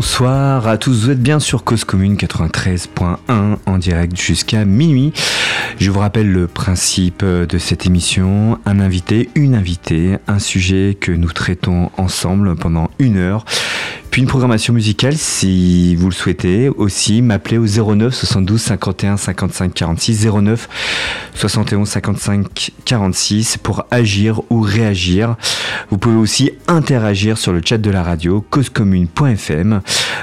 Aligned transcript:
Bonsoir 0.00 0.66
à 0.66 0.78
tous, 0.78 1.02
vous 1.02 1.10
êtes 1.10 1.22
bien 1.22 1.40
sur 1.40 1.62
Cause 1.62 1.84
Commune 1.84 2.16
93.1 2.16 3.18
en 3.66 3.76
direct 3.76 4.18
jusqu'à 4.18 4.64
minuit. 4.64 5.12
Je 5.78 5.90
vous 5.90 6.00
rappelle 6.00 6.32
le 6.32 6.46
principe 6.46 7.22
de 7.22 7.58
cette 7.58 7.84
émission, 7.84 8.58
un 8.64 8.80
invité, 8.80 9.28
une 9.34 9.54
invitée, 9.54 10.16
un 10.26 10.38
sujet 10.38 10.96
que 10.98 11.12
nous 11.12 11.30
traitons 11.30 11.90
ensemble 11.98 12.56
pendant 12.56 12.90
une 12.98 13.18
heure. 13.18 13.44
Puis 14.10 14.22
une 14.22 14.28
programmation 14.28 14.72
musicale 14.72 15.16
si 15.16 15.94
vous 15.94 16.08
le 16.08 16.14
souhaitez. 16.14 16.68
Aussi, 16.68 17.22
m'appeler 17.22 17.58
au 17.58 17.66
09 17.66 18.12
72 18.12 18.60
51 18.60 19.16
55 19.16 19.72
46 19.72 20.26
09 20.26 20.68
71 21.34 21.88
55 21.88 22.72
46 22.84 23.56
pour 23.58 23.86
agir 23.92 24.40
ou 24.50 24.62
réagir. 24.62 25.36
Vous 25.90 25.98
pouvez 25.98 26.16
aussi 26.16 26.50
interagir 26.66 27.38
sur 27.38 27.52
le 27.52 27.60
chat 27.64 27.78
de 27.78 27.90
la 27.90 28.02
radio 28.02 28.44
causecommune.fm. 28.50 29.80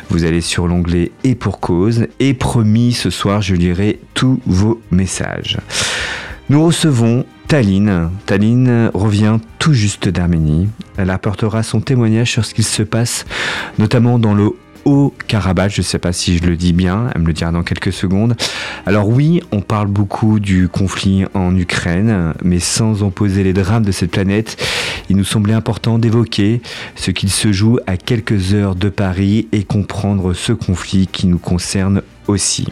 Vous 0.09 0.25
allez 0.25 0.41
sur 0.41 0.67
l'onglet 0.67 1.11
Et 1.23 1.35
pour 1.35 1.61
cause. 1.61 2.07
Et 2.19 2.33
promis, 2.33 2.91
ce 2.91 3.09
soir, 3.09 3.41
je 3.41 3.55
lirai 3.55 4.01
tous 4.13 4.41
vos 4.45 4.81
messages. 4.91 5.59
Nous 6.49 6.65
recevons 6.65 7.25
Taline. 7.47 8.09
Taline 8.25 8.91
revient 8.93 9.37
tout 9.57 9.71
juste 9.71 10.09
d'Arménie. 10.09 10.67
Elle 10.97 11.09
apportera 11.09 11.63
son 11.63 11.79
témoignage 11.79 12.29
sur 12.29 12.43
ce 12.43 12.53
qu'il 12.53 12.65
se 12.65 12.83
passe, 12.83 13.25
notamment 13.79 14.19
dans 14.19 14.33
le 14.33 14.51
Haut-Karabakh. 14.83 15.71
Je 15.71 15.79
ne 15.79 15.85
sais 15.85 15.97
pas 15.97 16.11
si 16.11 16.37
je 16.37 16.43
le 16.43 16.57
dis 16.57 16.73
bien, 16.73 17.09
elle 17.15 17.21
me 17.21 17.27
le 17.27 17.33
dira 17.33 17.51
dans 17.51 17.63
quelques 17.63 17.93
secondes. 17.93 18.35
Alors 18.85 19.07
oui, 19.07 19.41
on 19.53 19.61
parle 19.61 19.87
beaucoup 19.87 20.41
du 20.41 20.67
conflit 20.67 21.23
en 21.33 21.55
Ukraine, 21.55 22.33
mais 22.43 22.59
sans 22.59 23.01
opposer 23.01 23.45
les 23.45 23.53
drames 23.53 23.85
de 23.85 23.93
cette 23.93 24.11
planète, 24.11 24.61
il 25.09 25.15
nous 25.15 25.23
semblait 25.23 25.53
important 25.53 25.99
d'évoquer 25.99 26.61
ce 26.95 27.11
qu'il 27.11 27.31
se 27.31 27.53
joue 27.53 27.79
à 27.87 27.95
quelques 27.95 28.53
heures 28.53 28.75
de 28.75 28.89
Paris 28.89 29.47
et 29.53 29.63
comprendre 29.63 30.33
ce 30.33 30.51
conflit 30.51 31.07
qui 31.07 31.27
nous 31.27 31.39
concerne 31.39 32.01
aussi. 32.27 32.67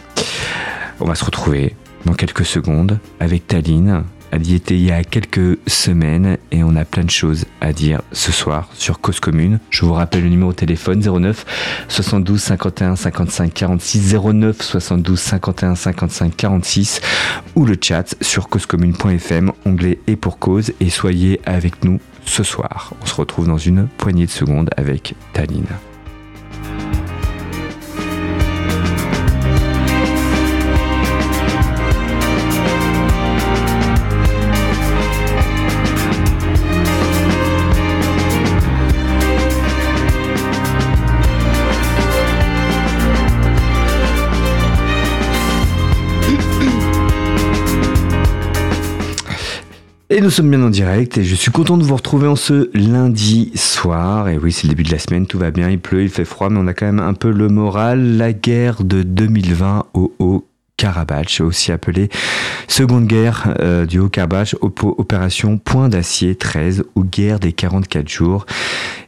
On 0.99 1.05
va 1.05 1.15
se 1.15 1.23
retrouver 1.23 1.75
dans 2.05 2.13
quelques 2.13 2.45
secondes 2.45 2.99
avec 3.21 3.47
Taline. 3.47 4.03
Elle 4.35 4.47
y 4.47 4.55
était 4.55 4.75
il 4.75 4.83
y 4.83 4.91
a 4.91 5.01
quelques 5.05 5.57
semaines 5.65 6.37
et 6.51 6.61
on 6.61 6.75
a 6.75 6.83
plein 6.83 7.05
de 7.05 7.09
choses 7.09 7.45
à 7.61 7.71
dire 7.71 8.01
ce 8.11 8.33
soir 8.33 8.67
sur 8.73 8.99
Cause 8.99 9.21
Commune. 9.21 9.59
Je 9.69 9.85
vous 9.85 9.93
rappelle 9.93 10.23
le 10.23 10.29
numéro 10.29 10.51
de 10.51 10.57
téléphone 10.57 10.99
09 10.99 11.45
72 11.87 12.41
51 12.41 12.97
55 12.97 13.53
46 13.53 14.13
09 14.13 14.61
72 14.61 15.17
51 15.17 15.75
55 15.75 16.35
46 16.35 16.99
ou 17.55 17.65
le 17.65 17.77
chat 17.81 18.13
sur 18.19 18.49
causecommune.fm, 18.49 19.53
onglet 19.65 19.99
et 20.05 20.17
pour 20.17 20.37
cause 20.37 20.73
et 20.81 20.89
soyez 20.89 21.39
avec 21.45 21.85
nous 21.85 22.01
ce 22.25 22.43
soir. 22.43 22.93
On 23.01 23.05
se 23.05 23.15
retrouve 23.15 23.47
dans 23.47 23.57
une 23.57 23.87
poignée 23.87 24.25
de 24.25 24.31
secondes 24.31 24.69
avec 24.75 25.15
Taline. 25.31 25.63
Et 50.11 50.21
nous 50.21 50.29
sommes 50.29 50.51
bien 50.51 50.61
en 50.61 50.69
direct 50.69 51.17
et 51.17 51.23
je 51.23 51.33
suis 51.33 51.49
content 51.49 51.77
de 51.77 51.83
vous 51.83 51.95
retrouver 51.95 52.27
en 52.27 52.35
ce 52.35 52.69
lundi 52.75 53.51
soir. 53.55 54.29
Et 54.29 54.37
oui, 54.37 54.51
c'est 54.51 54.67
le 54.67 54.69
début 54.69 54.83
de 54.83 54.91
la 54.91 54.99
semaine, 54.99 55.25
tout 55.25 55.39
va 55.39 55.49
bien, 55.49 55.67
il 55.67 55.79
pleut, 55.79 56.03
il 56.03 56.09
fait 56.09 56.25
froid, 56.25 56.47
mais 56.51 56.59
on 56.59 56.67
a 56.67 56.75
quand 56.75 56.85
même 56.85 56.99
un 56.99 57.15
peu 57.15 57.31
le 57.31 57.47
moral. 57.49 58.17
La 58.17 58.31
guerre 58.31 58.83
de 58.83 59.01
2020 59.01 59.87
au 59.95 60.13
Haut-Karabakh, 60.19 61.41
aussi 61.41 61.71
appelée 61.71 62.09
Seconde 62.67 63.07
guerre 63.07 63.55
euh, 63.61 63.87
du 63.87 63.97
Haut-Karabakh, 63.97 64.55
opération 64.61 65.57
Point 65.57 65.89
d'acier 65.89 66.35
13 66.35 66.83
ou 66.95 67.03
guerre 67.03 67.39
des 67.39 67.51
44 67.51 68.07
jours, 68.07 68.45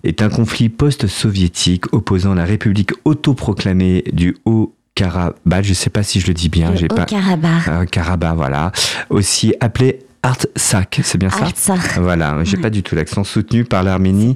est 0.04 0.24
un 0.24 0.30
conflit 0.30 0.70
post-soviétique 0.70 1.94
opposant 1.94 2.34
la 2.34 2.46
République 2.46 2.94
autoproclamée 3.06 4.04
du 4.14 4.36
Haut 4.46 4.74
Karabakh, 4.96 5.64
je 5.64 5.70
ne 5.70 5.76
sais 5.76 5.92
pas 5.92 6.02
si 6.02 6.20
je 6.20 6.26
le 6.26 6.34
dis 6.34 6.50
bien, 6.50 6.74
j'ai 6.74 6.88
pas 6.88 7.06
Karabakh. 7.06 7.68
Euh, 7.68 7.86
Karabakh, 7.86 8.36
voilà, 8.36 8.72
aussi 9.12 9.54
appelé 9.60 10.00
Artsakh, 10.28 11.00
c'est 11.04 11.18
bien 11.18 11.30
ça 11.30 11.46
Artsakh. 11.46 12.00
Voilà, 12.02 12.44
j'ai 12.44 12.58
pas 12.58 12.70
du 12.70 12.84
tout 12.84 12.96
l'accent 12.96 13.24
soutenu 13.24 13.64
par 13.64 13.82
l'Arménie 13.82 14.36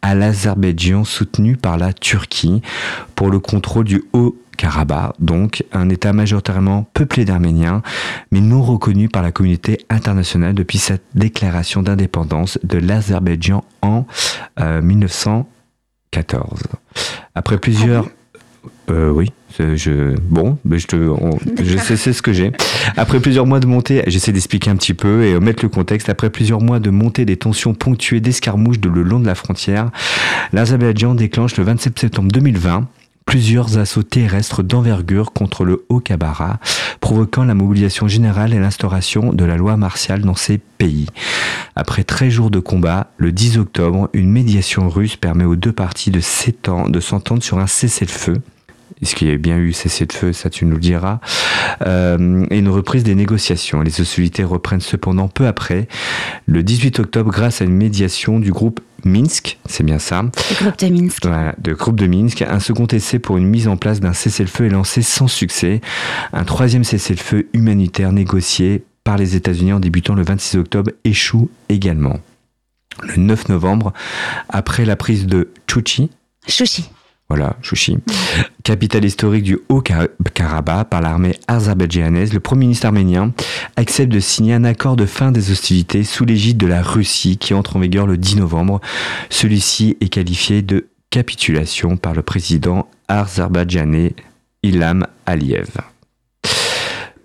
à 0.00 0.14
l'Azerbaïdjan 0.14 1.04
soutenu 1.04 1.58
par 1.58 1.76
la 1.76 1.92
Turquie 1.92 2.62
pour 3.14 3.28
le 3.28 3.38
contrôle 3.38 3.84
du 3.84 4.02
Haut-Karabakh, 4.14 5.12
donc 5.18 5.62
un 5.72 5.90
État 5.90 6.14
majoritairement 6.14 6.88
peuplé 6.94 7.26
d'Arméniens, 7.26 7.82
mais 8.30 8.40
non 8.40 8.62
reconnu 8.62 9.10
par 9.10 9.22
la 9.22 9.30
communauté 9.30 9.84
internationale 9.90 10.54
depuis 10.54 10.78
sa 10.78 10.94
déclaration 11.14 11.82
d'indépendance 11.82 12.58
de 12.62 12.78
l'Azerbaïdjan 12.78 13.62
en 13.82 14.06
1914. 14.58 16.62
Euh, 16.64 16.76
Après 17.34 17.58
plusieurs... 17.58 18.06
Euh, 18.90 19.10
oui. 19.10 19.32
Je, 19.58 20.14
bon, 20.20 20.58
ben 20.64 20.78
je, 20.78 20.86
te, 20.86 20.96
je 21.62 21.78
sais, 21.78 21.96
c'est 21.96 22.12
ce 22.12 22.20
que 22.20 22.32
j'ai. 22.32 22.52
Après 22.96 23.20
plusieurs 23.20 23.46
mois 23.46 23.60
de 23.60 23.66
montée, 23.66 24.02
j'essaie 24.06 24.32
d'expliquer 24.32 24.70
un 24.70 24.76
petit 24.76 24.94
peu 24.94 25.24
et 25.24 25.38
mettre 25.40 25.64
le 25.64 25.70
contexte. 25.70 26.08
Après 26.08 26.28
plusieurs 26.30 26.60
mois 26.60 26.78
de 26.78 26.90
montée 26.90 27.24
des 27.24 27.36
tensions 27.36 27.72
ponctuées 27.72 28.20
d'escarmouches 28.20 28.80
le 28.82 29.02
long 29.02 29.20
de 29.20 29.26
la 29.26 29.34
frontière, 29.34 29.90
l'Azerbaïdjan 30.52 31.14
déclenche 31.14 31.56
le 31.56 31.64
27 31.64 31.98
septembre 31.98 32.30
2020 32.32 32.86
plusieurs 33.26 33.76
assauts 33.76 34.04
terrestres 34.04 34.62
d'envergure 34.62 35.32
contre 35.32 35.64
le 35.64 35.84
Haut-Kabara, 35.88 36.60
provoquant 37.00 37.44
la 37.44 37.54
mobilisation 37.54 38.06
générale 38.06 38.54
et 38.54 38.58
l'instauration 38.60 39.32
de 39.32 39.44
la 39.44 39.56
loi 39.56 39.76
martiale 39.76 40.22
dans 40.22 40.36
ces 40.36 40.58
pays. 40.58 41.06
Après 41.74 42.04
13 42.04 42.30
jours 42.30 42.50
de 42.50 42.60
combat, 42.60 43.08
le 43.18 43.32
10 43.32 43.58
octobre, 43.58 44.08
une 44.12 44.30
médiation 44.30 44.88
russe 44.88 45.16
permet 45.16 45.44
aux 45.44 45.56
deux 45.56 45.72
parties 45.72 46.12
de 46.12 46.20
s'entendre 46.20 47.42
sur 47.42 47.58
un 47.58 47.66
cessez-le-feu 47.66 48.40
est-ce 49.02 49.14
qu'il 49.14 49.28
y 49.28 49.32
a 49.32 49.36
bien 49.36 49.58
eu 49.58 49.72
cessez 49.72 50.06
de 50.06 50.12
feu 50.12 50.32
Ça, 50.32 50.50
tu 50.50 50.64
nous 50.64 50.74
le 50.74 50.80
diras. 50.80 51.20
Euh, 51.86 52.46
et 52.50 52.58
une 52.58 52.68
reprise 52.68 53.04
des 53.04 53.14
négociations. 53.14 53.82
Les 53.82 54.00
hostilités 54.00 54.44
reprennent 54.44 54.80
cependant 54.80 55.28
peu 55.28 55.46
après, 55.46 55.88
le 56.46 56.62
18 56.62 57.00
octobre, 57.00 57.30
grâce 57.30 57.60
à 57.60 57.64
une 57.64 57.74
médiation 57.74 58.38
du 58.40 58.52
groupe 58.52 58.80
Minsk, 59.04 59.58
c'est 59.66 59.84
bien 59.84 59.98
ça. 59.98 60.22
Le 60.22 60.64
groupe 60.64 60.78
de 60.78 60.88
Minsk. 60.88 61.24
Voilà, 61.24 61.54
de 61.58 61.72
groupe 61.74 62.00
de 62.00 62.06
Minsk. 62.06 62.42
Un 62.42 62.60
second 62.60 62.86
essai 62.86 63.18
pour 63.18 63.36
une 63.36 63.46
mise 63.46 63.68
en 63.68 63.76
place 63.76 64.00
d'un 64.00 64.12
cessez-le-feu 64.12 64.66
est 64.66 64.70
lancé 64.70 65.02
sans 65.02 65.28
succès. 65.28 65.80
Un 66.32 66.44
troisième 66.44 66.82
cessez-le-feu 66.82 67.48
humanitaire 67.52 68.12
négocié 68.12 68.84
par 69.04 69.16
les 69.16 69.36
États-Unis 69.36 69.74
en 69.74 69.80
débutant 69.80 70.14
le 70.14 70.24
26 70.24 70.58
octobre 70.58 70.90
échoue 71.04 71.50
également. 71.68 72.18
Le 73.02 73.16
9 73.16 73.50
novembre, 73.50 73.92
après 74.48 74.84
la 74.84 74.96
prise 74.96 75.26
de 75.26 75.50
Chouchi, 75.70 76.10
Chouchi. 76.48 76.88
Voilà, 77.28 77.56
Chouchi. 77.60 77.98
Capitale 78.62 79.04
historique 79.04 79.42
du 79.42 79.58
Haut-Karabakh 79.68 80.88
par 80.88 81.00
l'armée 81.00 81.36
azerbaïdjanaise, 81.48 82.32
le 82.32 82.38
Premier 82.40 82.66
ministre 82.66 82.86
arménien 82.86 83.32
accepte 83.76 84.12
de 84.12 84.20
signer 84.20 84.54
un 84.54 84.64
accord 84.64 84.94
de 84.94 85.06
fin 85.06 85.32
des 85.32 85.50
hostilités 85.50 86.04
sous 86.04 86.24
l'égide 86.24 86.56
de 86.56 86.68
la 86.68 86.82
Russie 86.82 87.36
qui 87.36 87.52
entre 87.52 87.76
en 87.76 87.80
vigueur 87.80 88.06
le 88.06 88.16
10 88.16 88.36
novembre. 88.36 88.80
Celui-ci 89.28 89.96
est 90.00 90.08
qualifié 90.08 90.62
de 90.62 90.86
capitulation 91.10 91.96
par 91.96 92.14
le 92.14 92.22
président 92.22 92.88
azerbaïdjanais 93.08 94.14
Ilham 94.62 95.06
Aliyev. 95.26 95.70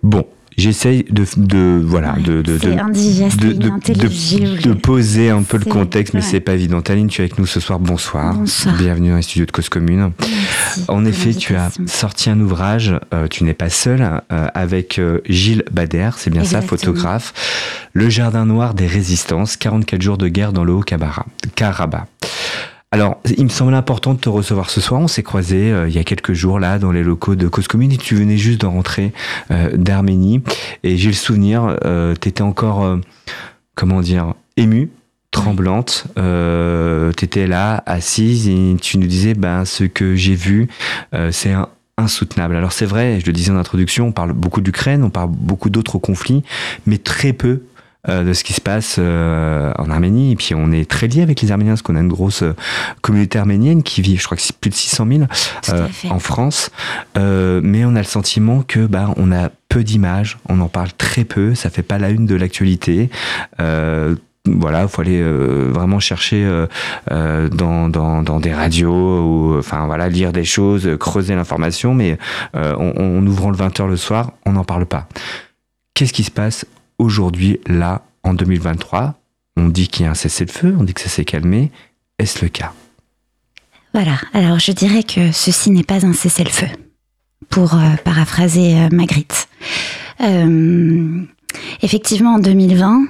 Bon, 0.02 0.26
j'essaye 0.56 1.04
de, 1.04 1.24
de, 1.36 1.80
voilà 1.84 2.16
de 2.18 2.42
de 2.42 2.58
de, 2.58 2.68
de, 4.68 4.72
poser 4.74 5.30
un 5.30 5.42
peu 5.42 5.58
le 5.58 5.64
contexte, 5.64 6.14
mais 6.14 6.20
c'est 6.20 6.40
pas 6.40 6.54
évident. 6.54 6.82
Taline, 6.82 7.08
tu 7.08 7.20
es 7.20 7.24
avec 7.24 7.38
nous 7.38 7.46
ce 7.46 7.60
soir. 7.60 7.78
Bonsoir. 7.78 8.34
Bonsoir. 8.34 8.76
Bienvenue 8.76 9.10
dans 9.10 9.16
les 9.16 9.22
studios 9.22 9.46
de 9.46 9.50
Cause 9.50 9.68
Commune. 9.68 10.12
en 10.88 11.04
effet, 11.04 11.34
tu 11.34 11.56
as 11.56 11.70
sorti 11.86 12.30
un 12.30 12.40
ouvrage. 12.40 12.94
Euh, 13.14 13.28
tu 13.28 13.44
n'es 13.44 13.54
pas 13.54 13.70
seul 13.70 14.02
euh, 14.02 14.46
avec 14.54 14.98
euh, 14.98 15.20
Gilles 15.28 15.64
Bader, 15.70 16.10
c'est 16.16 16.30
bien 16.30 16.44
ça, 16.44 16.62
photographe. 16.62 17.32
Le 17.92 18.08
jardin 18.08 18.46
noir 18.46 18.74
des 18.74 18.86
résistances. 18.86 19.56
44 19.56 20.00
jours 20.00 20.18
de 20.18 20.28
guerre 20.28 20.52
dans 20.52 20.64
le 20.64 20.72
Haut-Karabakh. 20.72 22.06
Alors, 22.92 23.18
il 23.38 23.44
me 23.44 23.48
semble 23.48 23.72
important 23.72 24.12
de 24.12 24.18
te 24.18 24.28
recevoir 24.28 24.68
ce 24.68 24.82
soir. 24.82 25.00
On 25.00 25.08
s'est 25.08 25.22
croisé 25.22 25.74
il 25.86 25.94
y 25.94 25.98
a 25.98 26.04
quelques 26.04 26.34
jours 26.34 26.60
là 26.60 26.78
dans 26.78 26.92
les 26.92 27.02
locaux 27.02 27.34
de 27.34 27.48
Cause 27.48 27.66
Commune 27.66 27.90
et 27.90 27.96
tu 27.96 28.14
venais 28.14 28.36
juste 28.36 28.60
de 28.60 28.66
rentrer 28.66 29.12
euh, 29.50 29.74
d'Arménie 29.74 30.42
et 30.84 30.98
j'ai 30.98 31.08
le 31.08 31.14
souvenir, 31.14 31.78
euh, 31.86 32.14
tu 32.20 32.28
étais 32.28 32.42
encore, 32.42 32.98
comment 33.74 34.02
dire, 34.02 34.34
ému, 34.58 34.90
tremblante. 35.30 36.04
tu 36.16 37.24
étais 37.24 37.46
là, 37.46 37.82
assise 37.86 38.46
et 38.46 38.76
tu 38.78 38.98
nous 38.98 39.06
disais, 39.06 39.32
ben 39.32 39.64
ce 39.64 39.84
que 39.84 40.14
j'ai 40.14 40.34
vu, 40.34 40.68
c'est 41.30 41.54
insoutenable. 41.96 42.56
Alors 42.56 42.72
c'est 42.72 42.86
vrai, 42.86 43.20
je 43.20 43.26
le 43.26 43.32
disais 43.32 43.52
en 43.52 43.56
introduction, 43.56 44.08
on 44.08 44.12
parle 44.12 44.32
beaucoup 44.32 44.60
d'Ukraine, 44.60 45.02
on 45.02 45.10
parle 45.10 45.30
beaucoup 45.30 45.70
d'autres 45.70 45.98
conflits, 45.98 46.42
mais 46.86 46.98
très 46.98 47.32
peu 47.32 47.62
euh, 48.08 48.24
de 48.24 48.32
ce 48.32 48.44
qui 48.44 48.52
se 48.52 48.60
passe 48.60 48.96
euh, 48.98 49.72
en 49.78 49.90
Arménie. 49.90 50.32
Et 50.32 50.36
puis 50.36 50.54
on 50.54 50.72
est 50.72 50.88
très 50.90 51.06
lié 51.06 51.22
avec 51.22 51.40
les 51.40 51.52
Arméniens 51.52 51.72
parce 51.72 51.82
qu'on 51.82 51.96
a 51.96 52.00
une 52.00 52.08
grosse 52.08 52.42
euh, 52.42 52.54
communauté 53.00 53.38
arménienne 53.38 53.82
qui 53.82 54.02
vit, 54.02 54.16
je 54.16 54.24
crois 54.24 54.36
que 54.36 54.42
c'est 54.42 54.56
plus 54.56 54.70
de 54.70 54.74
600 54.74 55.06
000 55.06 55.22
euh, 55.70 55.88
en 56.10 56.18
France. 56.18 56.70
Mais 57.16 57.84
on 57.84 57.94
a 57.94 57.98
le 57.98 58.04
sentiment 58.04 58.62
que 58.62 58.86
bah, 58.86 59.10
on 59.16 59.32
a 59.32 59.50
peu 59.68 59.84
d'images, 59.84 60.38
on 60.48 60.60
en 60.60 60.68
parle 60.68 60.92
très 60.92 61.24
peu, 61.24 61.54
ça 61.54 61.70
fait 61.70 61.82
pas 61.82 61.98
la 61.98 62.10
une 62.10 62.26
de 62.26 62.34
l'actualité. 62.34 63.08
Euh, 63.60 64.14
voilà, 64.44 64.88
faut 64.88 65.02
aller 65.02 65.20
euh, 65.20 65.70
vraiment 65.70 66.00
chercher 66.00 66.44
euh, 66.44 67.48
dans, 67.48 67.88
dans, 67.88 68.22
dans 68.22 68.40
des 68.40 68.52
radios 68.52 69.20
ou 69.20 69.58
enfin 69.58 69.86
voilà 69.86 70.08
lire 70.08 70.32
des 70.32 70.44
choses, 70.44 70.90
creuser 70.98 71.34
l'information, 71.34 71.94
mais 71.94 72.18
euh, 72.56 72.74
on, 72.78 72.92
on 72.96 73.26
ouvrant 73.26 73.50
le 73.50 73.56
20h 73.56 73.86
le 73.86 73.96
soir, 73.96 74.32
on 74.44 74.52
n'en 74.52 74.64
parle 74.64 74.86
pas. 74.86 75.06
Qu'est-ce 75.94 76.12
qui 76.12 76.24
se 76.24 76.30
passe 76.30 76.66
aujourd'hui 76.98 77.58
là 77.66 78.02
en 78.22 78.34
2023 78.34 79.14
On 79.56 79.68
dit 79.68 79.88
qu'il 79.88 80.04
y 80.04 80.08
a 80.08 80.10
un 80.10 80.14
cessez-le-feu, 80.14 80.74
on 80.78 80.84
dit 80.84 80.94
que 80.94 81.00
ça 81.00 81.08
s'est 81.08 81.24
calmé. 81.24 81.70
Est-ce 82.18 82.42
le 82.44 82.48
cas? 82.48 82.72
Voilà, 83.94 84.16
alors 84.32 84.58
je 84.58 84.72
dirais 84.72 85.02
que 85.02 85.32
ceci 85.32 85.70
n'est 85.70 85.82
pas 85.82 86.06
un 86.06 86.14
cessez-le-feu, 86.14 86.68
pour 87.50 87.74
euh, 87.74 87.96
paraphraser 88.04 88.78
euh, 88.78 88.88
Magritte. 88.90 89.48
Euh, 90.22 91.20
effectivement, 91.82 92.34
en 92.34 92.38
2020, 92.38 93.04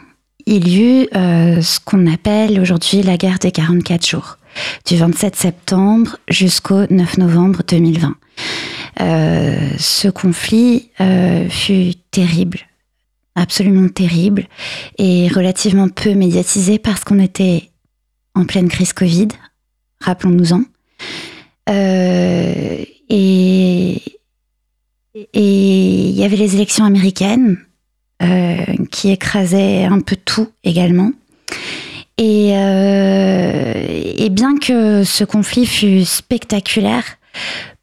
il 0.46 0.69
y 0.69 0.82
eut 0.82 1.08
ce 1.12 1.79
qu'on 1.84 2.12
appelle 2.12 2.58
aujourd'hui 2.58 3.02
la 3.02 3.17
guerre 3.17 3.38
des 3.38 3.52
44 3.52 4.05
jours, 4.05 4.38
du 4.87 4.96
27 4.96 5.37
septembre 5.37 6.17
jusqu'au 6.29 6.84
9 6.90 7.19
novembre 7.19 7.62
2020. 7.69 8.17
Euh, 9.00 9.69
ce 9.79 10.08
conflit 10.08 10.90
fut 11.49 11.94
terrible, 12.11 12.58
absolument 13.34 13.88
terrible, 13.88 14.46
et 14.99 15.29
relativement 15.29 15.88
peu 15.88 16.14
médiatisé 16.14 16.79
parce 16.79 17.05
qu'on 17.05 17.19
était 17.19 17.70
en 18.34 18.44
pleine 18.44 18.69
crise 18.69 18.93
Covid, 18.93 19.29
rappelons-nous-en. 20.00 20.62
Euh, 21.69 22.84
et 23.08 24.02
il 25.34 26.11
y 26.11 26.25
avait 26.25 26.37
les 26.37 26.55
élections 26.55 26.84
américaines 26.84 27.58
euh, 28.23 28.64
qui 28.90 29.11
écrasaient 29.11 29.84
un 29.84 30.00
peu 30.00 30.17
tout 30.17 30.49
également. 30.64 31.12
Et, 32.19 32.56
euh, 32.56 33.73
et 34.17 34.31
bien 34.31 34.56
que 34.58 35.05
ce 35.05 35.25
conflit 35.25 35.67
fût 35.67 36.05
spectaculaire, 36.05 37.05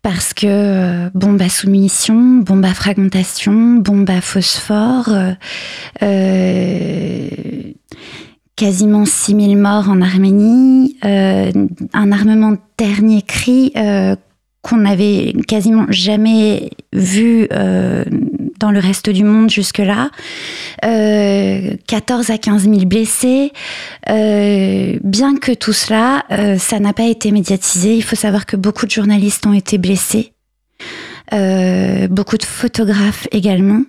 parce 0.02 0.34
que 0.34 0.48
euh, 0.48 1.10
bombe 1.14 1.42
à 1.42 1.50
sous-munitions, 1.50 2.38
bombe 2.38 2.66
à 2.66 2.74
fragmentation, 2.74 3.76
bombe 3.76 4.10
à 4.10 4.22
phosphore, 4.22 5.10
euh, 5.10 5.34
euh, 6.02 7.30
quasiment 8.56 9.06
6000 9.06 9.58
morts 9.58 9.90
en 9.90 10.02
Arménie, 10.02 10.98
euh, 11.04 11.52
un 11.94 12.12
armement 12.12 12.56
dernier 12.78 13.22
cri 13.22 13.74
qu'on 14.62 14.78
n'avait 14.78 15.34
quasiment 15.48 15.86
jamais 15.90 16.72
vu 16.94 17.48
euh, 17.54 18.04
dans 18.60 18.72
le 18.72 18.80
reste 18.80 19.10
du 19.10 19.24
monde 19.24 19.50
jusque-là. 19.50 20.10
Euh, 20.84 21.76
14 21.88 22.30
à 22.30 22.38
15 22.38 22.64
000 22.64 22.86
blessés. 22.86 23.52
Euh, 24.10 24.98
bien 25.04 25.38
que 25.38 25.54
tout 25.54 25.74
cela, 25.74 26.26
euh, 26.32 26.58
ça 26.58 26.80
n'a 26.80 26.94
pas 26.94 27.08
été 27.08 27.32
médiatisé. 27.32 27.96
Il 27.96 28.04
faut 28.04 28.18
savoir 28.18 28.46
que 28.46 28.58
beaucoup 28.58 28.86
de 28.86 28.92
journalistes 28.92 29.46
ont 29.46 29.54
été 29.54 29.78
blessés. 29.78 30.34
Euh, 31.34 32.08
beaucoup 32.08 32.38
de 32.38 32.46
photographes 32.46 33.28
également. 33.32 33.82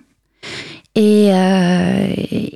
Et, 0.95 1.29
euh, 1.31 2.07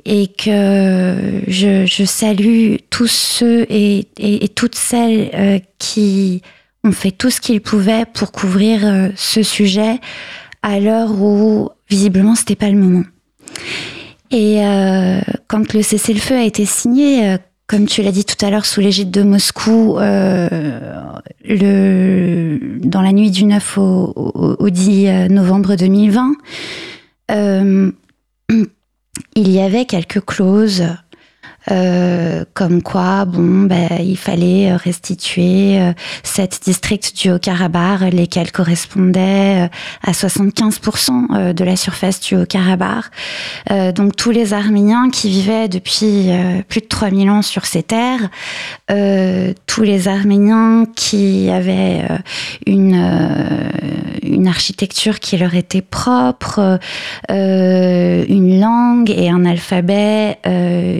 et 0.04 0.26
que 0.28 1.42
je, 1.48 2.04
salue 2.04 2.76
tous 2.90 3.06
ceux 3.06 3.64
et, 3.70 4.08
et, 4.18 4.48
toutes 4.48 4.74
celles 4.74 5.30
euh, 5.32 5.58
qui 5.78 6.42
ont 6.86 6.92
fait 6.92 7.10
tout 7.10 7.30
ce 7.30 7.40
qu'ils 7.40 7.60
pouvaient 7.60 8.04
pour 8.12 8.32
couvrir 8.32 8.80
euh, 8.84 9.08
ce 9.16 9.42
sujet 9.42 10.00
à 10.62 10.80
l'heure 10.80 11.20
où 11.20 11.68
visiblement 11.88 12.34
c'était 12.34 12.56
pas 12.56 12.70
le 12.70 12.78
moment. 12.78 13.04
Et 14.30 14.64
euh, 14.64 15.20
quand 15.48 15.72
le 15.72 15.82
cessez-le-feu 15.82 16.34
a 16.34 16.44
été 16.44 16.64
signé, 16.64 17.28
euh, 17.28 17.38
comme 17.66 17.86
tu 17.86 18.02
l'as 18.02 18.12
dit 18.12 18.24
tout 18.24 18.44
à 18.44 18.50
l'heure, 18.50 18.66
sous 18.66 18.80
l'égide 18.80 19.10
de 19.10 19.22
Moscou, 19.22 19.94
dans 19.94 21.22
la 23.02 23.12
nuit 23.12 23.30
du 23.30 23.44
9 23.44 23.78
au, 23.78 24.12
au, 24.14 24.56
au 24.58 24.70
10 24.70 25.28
novembre 25.30 25.76
2020, 25.76 26.32
euh, 27.30 27.92
il 29.36 29.50
y 29.50 29.60
avait 29.60 29.84
quelques 29.84 30.24
clauses 30.24 30.84
euh, 31.70 32.44
comme 32.54 32.82
quoi, 32.82 33.24
bon, 33.24 33.62
ben, 33.62 33.88
il 34.00 34.16
fallait 34.16 34.74
restituer 34.76 35.80
euh, 35.80 35.92
sept 36.22 36.60
districts 36.64 37.16
du 37.16 37.30
Haut-Karabakh, 37.30 38.12
lesquels 38.12 38.52
correspondaient 38.52 39.64
euh, 39.64 39.68
à 40.02 40.12
75% 40.12 41.10
euh, 41.34 41.52
de 41.52 41.64
la 41.64 41.76
surface 41.76 42.20
du 42.20 42.36
Haut-Karabakh. 42.36 43.06
Euh, 43.70 43.92
donc 43.92 44.16
tous 44.16 44.30
les 44.30 44.52
Arméniens 44.52 45.10
qui 45.10 45.28
vivaient 45.28 45.68
depuis 45.68 46.30
euh, 46.30 46.62
plus 46.68 46.80
de 46.80 46.86
3000 46.86 47.30
ans 47.30 47.42
sur 47.42 47.66
ces 47.66 47.82
terres, 47.82 48.28
euh, 48.90 49.52
tous 49.66 49.82
les 49.82 50.08
Arméniens 50.08 50.84
qui 50.94 51.50
avaient 51.50 52.04
euh, 52.10 52.18
une, 52.66 52.94
euh, 52.94 53.68
une 54.22 54.46
architecture 54.46 55.20
qui 55.20 55.36
leur 55.36 55.54
était 55.54 55.82
propre, 55.82 56.78
euh, 57.30 58.24
une 58.28 58.60
langue 58.60 59.10
et 59.10 59.28
un 59.28 59.44
alphabet 59.44 60.38
euh, 60.46 60.98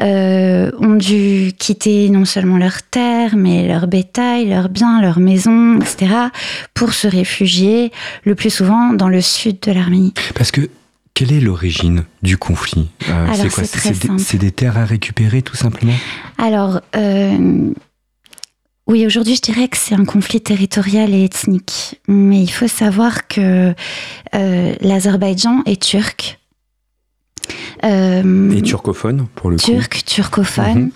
euh, 0.00 0.70
ont 0.78 0.94
dû 0.94 1.52
quitter 1.58 2.08
non 2.10 2.24
seulement 2.24 2.58
leur 2.58 2.82
terre, 2.82 3.36
mais 3.36 3.66
leur 3.66 3.86
bétail, 3.86 4.48
leurs 4.48 4.68
biens, 4.68 5.00
leurs 5.00 5.20
maisons, 5.20 5.80
etc., 5.80 6.12
pour 6.74 6.92
se 6.92 7.08
réfugier 7.08 7.92
le 8.24 8.34
plus 8.34 8.50
souvent 8.50 8.92
dans 8.92 9.08
le 9.08 9.20
sud 9.20 9.60
de 9.60 9.72
l'Arménie. 9.72 10.14
Parce 10.34 10.50
que 10.50 10.68
quelle 11.14 11.32
est 11.32 11.40
l'origine 11.40 12.04
du 12.22 12.38
conflit? 12.38 12.88
Euh, 13.08 13.26
C'est 13.34 13.50
quoi? 13.50 13.64
C'est 14.18 14.38
des, 14.38 14.52
terres 14.52 14.78
à 14.78 14.84
récupérer 14.84 15.42
tout 15.42 15.56
simplement? 15.56 15.92
Alors, 16.38 16.80
euh, 16.96 17.72
oui, 18.90 19.06
aujourd'hui, 19.06 19.36
je 19.36 19.42
dirais 19.42 19.68
que 19.68 19.76
c'est 19.76 19.94
un 19.94 20.04
conflit 20.04 20.40
territorial 20.40 21.14
et 21.14 21.24
ethnique. 21.24 22.00
Mais 22.08 22.42
il 22.42 22.50
faut 22.50 22.66
savoir 22.66 23.28
que 23.28 23.72
euh, 24.34 24.74
l'Azerbaïdjan 24.80 25.62
est 25.64 25.80
turc. 25.80 26.39
Euh, 27.84 28.50
Et 28.52 28.62
turcophone 28.62 29.26
pour 29.34 29.50
le 29.50 29.56
coup. 29.56 29.62
turc, 29.62 30.04
turcophone, 30.04 30.90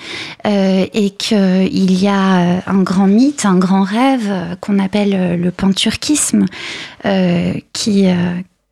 euh, 0.47 0.87
et 0.93 1.11
qu'il 1.11 2.03
y 2.03 2.09
a 2.09 2.57
euh, 2.57 2.61
un 2.67 2.83
grand 2.83 3.07
mythe, 3.07 3.47
un 3.47 3.57
grand 3.57 3.83
rêve 3.83 4.33
qu'on 4.61 4.79
appelle 4.79 5.41
le 5.41 5.51
panturquisme, 5.51 6.47
qui, 7.73 8.09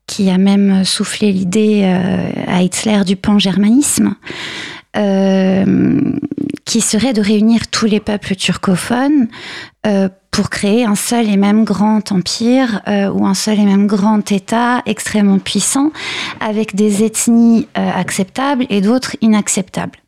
qui 0.07 0.29
a 0.29 0.37
même 0.37 0.83
soufflé 0.83 1.31
l'idée 1.31 1.81
euh, 1.83 2.29
à 2.47 2.61
Hitler 2.61 3.01
du 3.05 3.15
pan-germanisme, 3.15 4.15
euh, 4.95 6.01
qui 6.65 6.81
serait 6.81 7.13
de 7.13 7.21
réunir 7.21 7.67
tous 7.67 7.85
les 7.85 7.99
peuples 7.99 8.35
turcophones 8.35 9.27
euh, 9.87 10.09
pour 10.33 10.49
créer 10.49 10.83
un 10.83 10.95
seul 10.95 11.29
et 11.29 11.37
même 11.37 11.63
grand 11.63 12.11
empire 12.11 12.81
euh, 12.87 13.07
ou 13.11 13.27
un 13.27 13.35
seul 13.35 13.59
et 13.59 13.65
même 13.65 13.85
grand 13.85 14.31
État 14.31 14.81
extrêmement 14.87 15.37
puissant 15.37 15.91
avec 16.39 16.75
des 16.75 17.03
ethnies 17.03 17.67
euh, 17.77 17.91
acceptables 17.91 18.65
et 18.71 18.81
d'autres 18.81 19.15
inacceptables. 19.21 19.99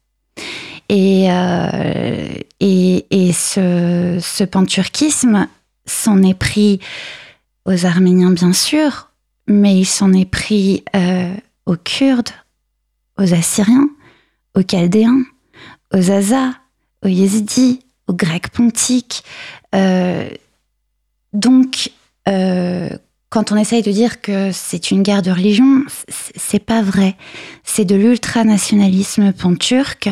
Et, 0.90 1.28
euh, 1.30 2.28
et, 2.60 3.06
et 3.12 3.34
ce, 3.34 4.18
ce 4.20 4.44
s'en 5.86 6.24
est 6.24 6.34
pris 6.34 6.80
aux 7.66 7.86
Arméniens, 7.86 8.32
bien 8.32 8.54
sûr, 8.54 9.12
mais 9.48 9.78
il 9.78 9.86
s'en 9.86 10.12
est 10.12 10.30
pris 10.30 10.84
aux 11.68 11.76
Kurdes, 11.76 12.30
aux 13.20 13.34
Assyriens, 13.34 13.90
aux 14.56 14.64
Chaldéens, 14.64 15.24
aux 15.94 16.12
Azas, 16.12 16.54
aux 17.04 17.10
Yézidis, 17.10 17.82
aux 18.08 18.14
Grecs 18.14 18.50
pontiques. 18.50 19.24
Euh, 19.76 20.28
donc, 21.34 21.92
euh, 22.28 22.90
quand 23.30 23.52
on 23.52 23.58
essaye 23.58 23.82
de 23.82 23.92
dire 23.92 24.22
que 24.22 24.52
c'est 24.52 24.92
une 24.92 25.04
guerre 25.04 25.22
de 25.22 25.32
religion, 25.32 25.84
c'est 26.08 26.64
pas 26.64 26.82
vrai. 26.82 27.16
C'est 27.64 27.86
de 27.86 27.96
l'ultranationalisme 27.96 29.34
panturc 29.34 30.10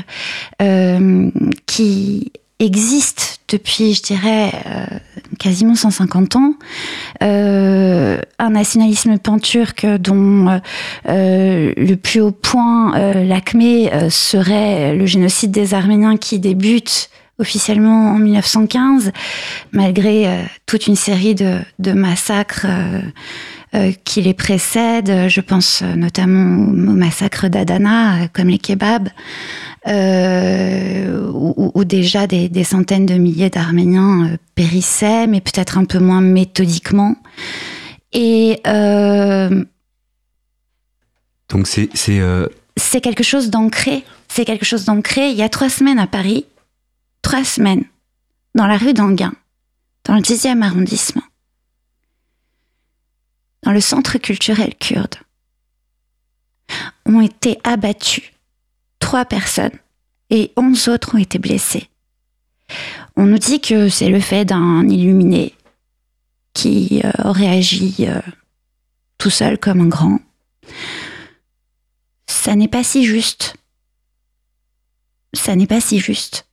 euh, 0.61 1.29
qui 1.65 2.31
existe 2.59 3.39
depuis, 3.49 3.93
je 3.93 4.01
dirais, 4.01 4.51
quasiment 5.37 5.75
150 5.75 6.35
ans. 6.37 6.53
Un 7.19 8.49
nationalisme 8.49 9.17
panturc 9.17 9.85
dont 9.99 10.59
le 11.05 11.95
plus 11.95 12.21
haut 12.21 12.31
point, 12.31 13.13
l'acmé, 13.13 13.91
serait 14.09 14.95
le 14.95 15.05
génocide 15.05 15.51
des 15.51 15.73
Arméniens 15.73 16.17
qui 16.17 16.39
débute 16.39 17.09
officiellement 17.39 18.11
en 18.11 18.19
1915, 18.19 19.11
malgré 19.71 20.27
euh, 20.27 20.43
toute 20.65 20.87
une 20.87 20.95
série 20.95 21.35
de, 21.35 21.59
de 21.79 21.91
massacres 21.93 22.67
euh, 23.75 23.91
qui 24.03 24.21
les 24.21 24.33
précèdent. 24.33 25.27
Je 25.27 25.41
pense 25.41 25.81
notamment 25.81 26.63
au, 26.63 26.93
massacre 26.93 27.47
d'Adana, 27.47 28.27
comme 28.33 28.49
les 28.49 28.59
kebabs, 28.59 29.09
où, 29.85 31.83
déjà 31.83 32.27
des, 32.27 32.63
centaines 32.63 33.05
de 33.05 33.15
milliers 33.15 33.49
d'Arméniens 33.49 34.37
périssaient, 34.55 35.27
mais 35.27 35.41
peut-être 35.41 35.77
un 35.77 35.85
peu 35.85 35.99
moins 35.99 36.21
méthodiquement. 36.21 37.15
Et 38.13 38.59
donc 41.49 41.67
c'est 41.67 41.89
c'est 42.75 43.01
quelque 43.01 43.23
chose 43.23 43.49
d'ancré. 43.49 44.03
C'est 44.27 44.45
quelque 44.45 44.65
chose 44.65 44.85
d'ancré. 44.85 45.29
Il 45.29 45.37
y 45.37 45.43
a 45.43 45.49
trois 45.49 45.69
semaines 45.69 45.99
à 45.99 46.07
Paris, 46.07 46.45
trois 47.23 47.43
semaines, 47.43 47.85
dans 48.53 48.67
la 48.67 48.77
rue 48.77 48.93
d'Anguin, 48.93 49.33
dans 50.03 50.13
le 50.15 50.21
10e 50.21 50.61
arrondissement, 50.61 51.23
dans 53.63 53.71
le 53.71 53.81
centre 53.81 54.19
culturel 54.19 54.75
kurde, 54.75 55.15
ont 57.05 57.21
été 57.21 57.57
abattus 57.63 58.31
trois 58.99 59.25
personnes 59.25 59.79
et 60.29 60.51
onze 60.55 60.87
autres 60.87 61.15
ont 61.15 61.19
été 61.19 61.39
blessés. 61.39 61.89
On 63.15 63.25
nous 63.25 63.39
dit 63.39 63.59
que 63.59 63.89
c'est 63.89 64.09
le 64.09 64.19
fait 64.19 64.45
d'un 64.45 64.87
illuminé 64.87 65.55
qui 66.53 67.01
euh, 67.03 67.11
aurait 67.23 67.49
agi 67.49 67.95
euh, 68.01 68.21
tout 69.17 69.31
seul 69.31 69.57
comme 69.57 69.81
un 69.81 69.87
grand 69.87 70.19
ça 72.43 72.57
n'est 72.57 72.67
pas 72.67 72.83
si 72.83 73.05
juste. 73.05 73.55
Ça 75.33 75.55
n'est 75.55 75.65
pas 75.65 75.79
si 75.79 75.99
juste. 75.99 76.45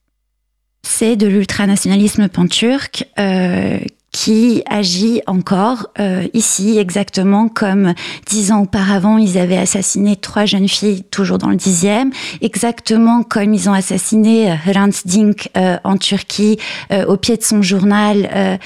C'est 0.83 1.17
de 1.17 1.27
l'ultranationalisme 1.27 2.29
pan-turc 2.29 3.07
euh, 3.19 3.79
qui 4.13 4.63
agit 4.67 5.21
encore 5.27 5.89
euh, 6.01 6.27
ici 6.35 6.79
exactement 6.79 7.49
comme 7.49 7.95
dix 8.27 8.51
ans 8.51 8.63
auparavant 8.63 9.19
ils 9.19 9.39
avaient 9.39 9.59
assassiné 9.59 10.17
trois 10.17 10.47
jeunes 10.47 10.69
filles 10.69 11.05
toujours 11.05 11.39
dans 11.39 11.51
le 11.51 11.57
dixième, 11.57 12.11
exactement 12.41 13.23
comme 13.23 13.55
ils 13.55 13.69
ont 13.69 13.73
assassiné 13.73 14.51
euh, 14.51 14.57
Hrant 14.67 14.89
Dink 15.05 15.51
en 15.55 15.97
Turquie 15.97 16.59
au 17.07 17.17
pied 17.17 17.37
de 17.37 17.43
son 17.43 17.63
journal 17.63 18.59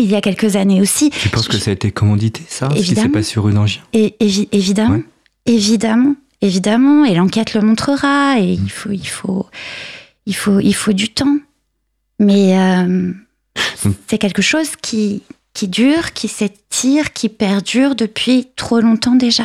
il 0.00 0.10
y 0.10 0.14
a 0.14 0.20
quelques 0.20 0.56
années 0.56 0.80
aussi. 0.80 1.10
Tu 1.10 1.28
penses 1.28 1.48
que 1.48 1.58
ça 1.58 1.70
a 1.70 1.74
été 1.74 1.90
commandité, 1.90 2.42
ça 2.48 2.66
évidemment. 2.66 2.82
Ce 2.82 2.88
qui 2.88 3.00
s'est 3.00 3.08
passé 3.08 3.40
rue 3.40 3.52
d'Angers 3.52 3.82
et, 3.92 4.16
Évidemment. 4.20 5.00
Évidemment. 5.46 6.14
Évidemment. 6.40 7.04
Et 7.04 7.14
l'enquête 7.14 7.54
le 7.54 7.60
montrera. 7.60 8.38
Et 8.38 8.52
il 8.52 8.70
faut, 8.70 8.90
il 8.90 9.06
faut, 9.06 9.46
il 10.30 10.36
faut, 10.36 10.60
il 10.60 10.74
faut 10.74 10.92
du 10.92 11.08
temps. 11.08 11.38
Mais 12.20 12.56
euh, 12.56 13.12
c'est 14.06 14.18
quelque 14.18 14.42
chose 14.42 14.76
qui, 14.80 15.22
qui 15.54 15.66
dure, 15.66 16.12
qui 16.12 16.28
s'étire, 16.28 17.12
qui 17.12 17.28
perdure 17.28 17.96
depuis 17.96 18.48
trop 18.54 18.80
longtemps 18.80 19.16
déjà. 19.16 19.44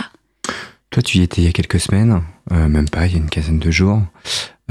Toi, 0.92 1.02
tu 1.02 1.18
y 1.18 1.24
étais 1.24 1.42
il 1.42 1.46
y 1.46 1.48
a 1.48 1.52
quelques 1.52 1.80
semaines, 1.80 2.22
euh, 2.52 2.68
même 2.70 2.88
pas, 2.88 3.08
il 3.08 3.14
y 3.14 3.16
a 3.16 3.18
une 3.18 3.30
quinzaine 3.30 3.60
de 3.60 3.72
jours. 3.72 4.02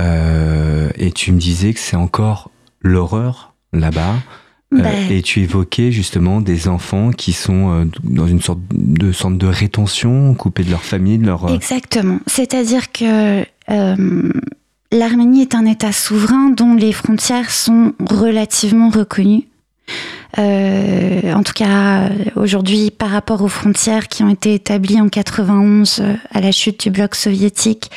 Euh, 0.01 0.91
et 0.97 1.11
tu 1.11 1.33
me 1.33 1.39
disais 1.39 1.75
que 1.75 1.81
c'est 1.81 1.97
encore 1.97 2.51
l'horreur 2.81 3.53
là-bas. 3.73 4.15
Ben. 4.71 5.09
et 5.09 5.23
tu 5.23 5.41
évoquais 5.41 5.93
justement 5.93 6.41
des 6.41 6.67
enfants 6.67 7.13
qui 7.13 7.33
sont 7.33 7.89
dans 8.03 8.27
une 8.27 8.41
sorte 8.41 8.59
de 8.73 9.13
centre 9.13 9.39
de 9.39 9.47
rétention, 9.47 10.35
coupés 10.35 10.65
de 10.65 10.71
leur 10.71 10.83
famille, 10.83 11.19
de 11.19 11.27
leur... 11.27 11.49
Exactement. 11.49 12.19
C'est-à-dire 12.27 12.91
que 12.91 13.45
l'Arménie 14.95 15.43
est 15.43 15.55
un 15.55 15.67
État 15.67 15.93
souverain 15.93 16.51
dont 16.51 16.75
les 16.75 16.93
frontières 16.93 17.51
sont 17.51 17.93
relativement 18.01 18.89
reconnues. 18.89 19.49
en 20.39 21.43
tout 21.45 21.53
cas, 21.53 22.09
aujourd'hui, 22.37 22.91
par 22.91 23.11
rapport 23.11 23.43
aux 23.43 23.49
frontières 23.49 24.09
qui 24.09 24.23
ont 24.23 24.31
été 24.31 24.55
établies 24.55 25.01
en 25.01 25.09
91 25.09 26.03
à 26.31 26.41
la 26.41 26.53
chute 26.53 26.81
du 26.85 26.91
bloc 26.91 27.15
soviétique, 27.15 27.91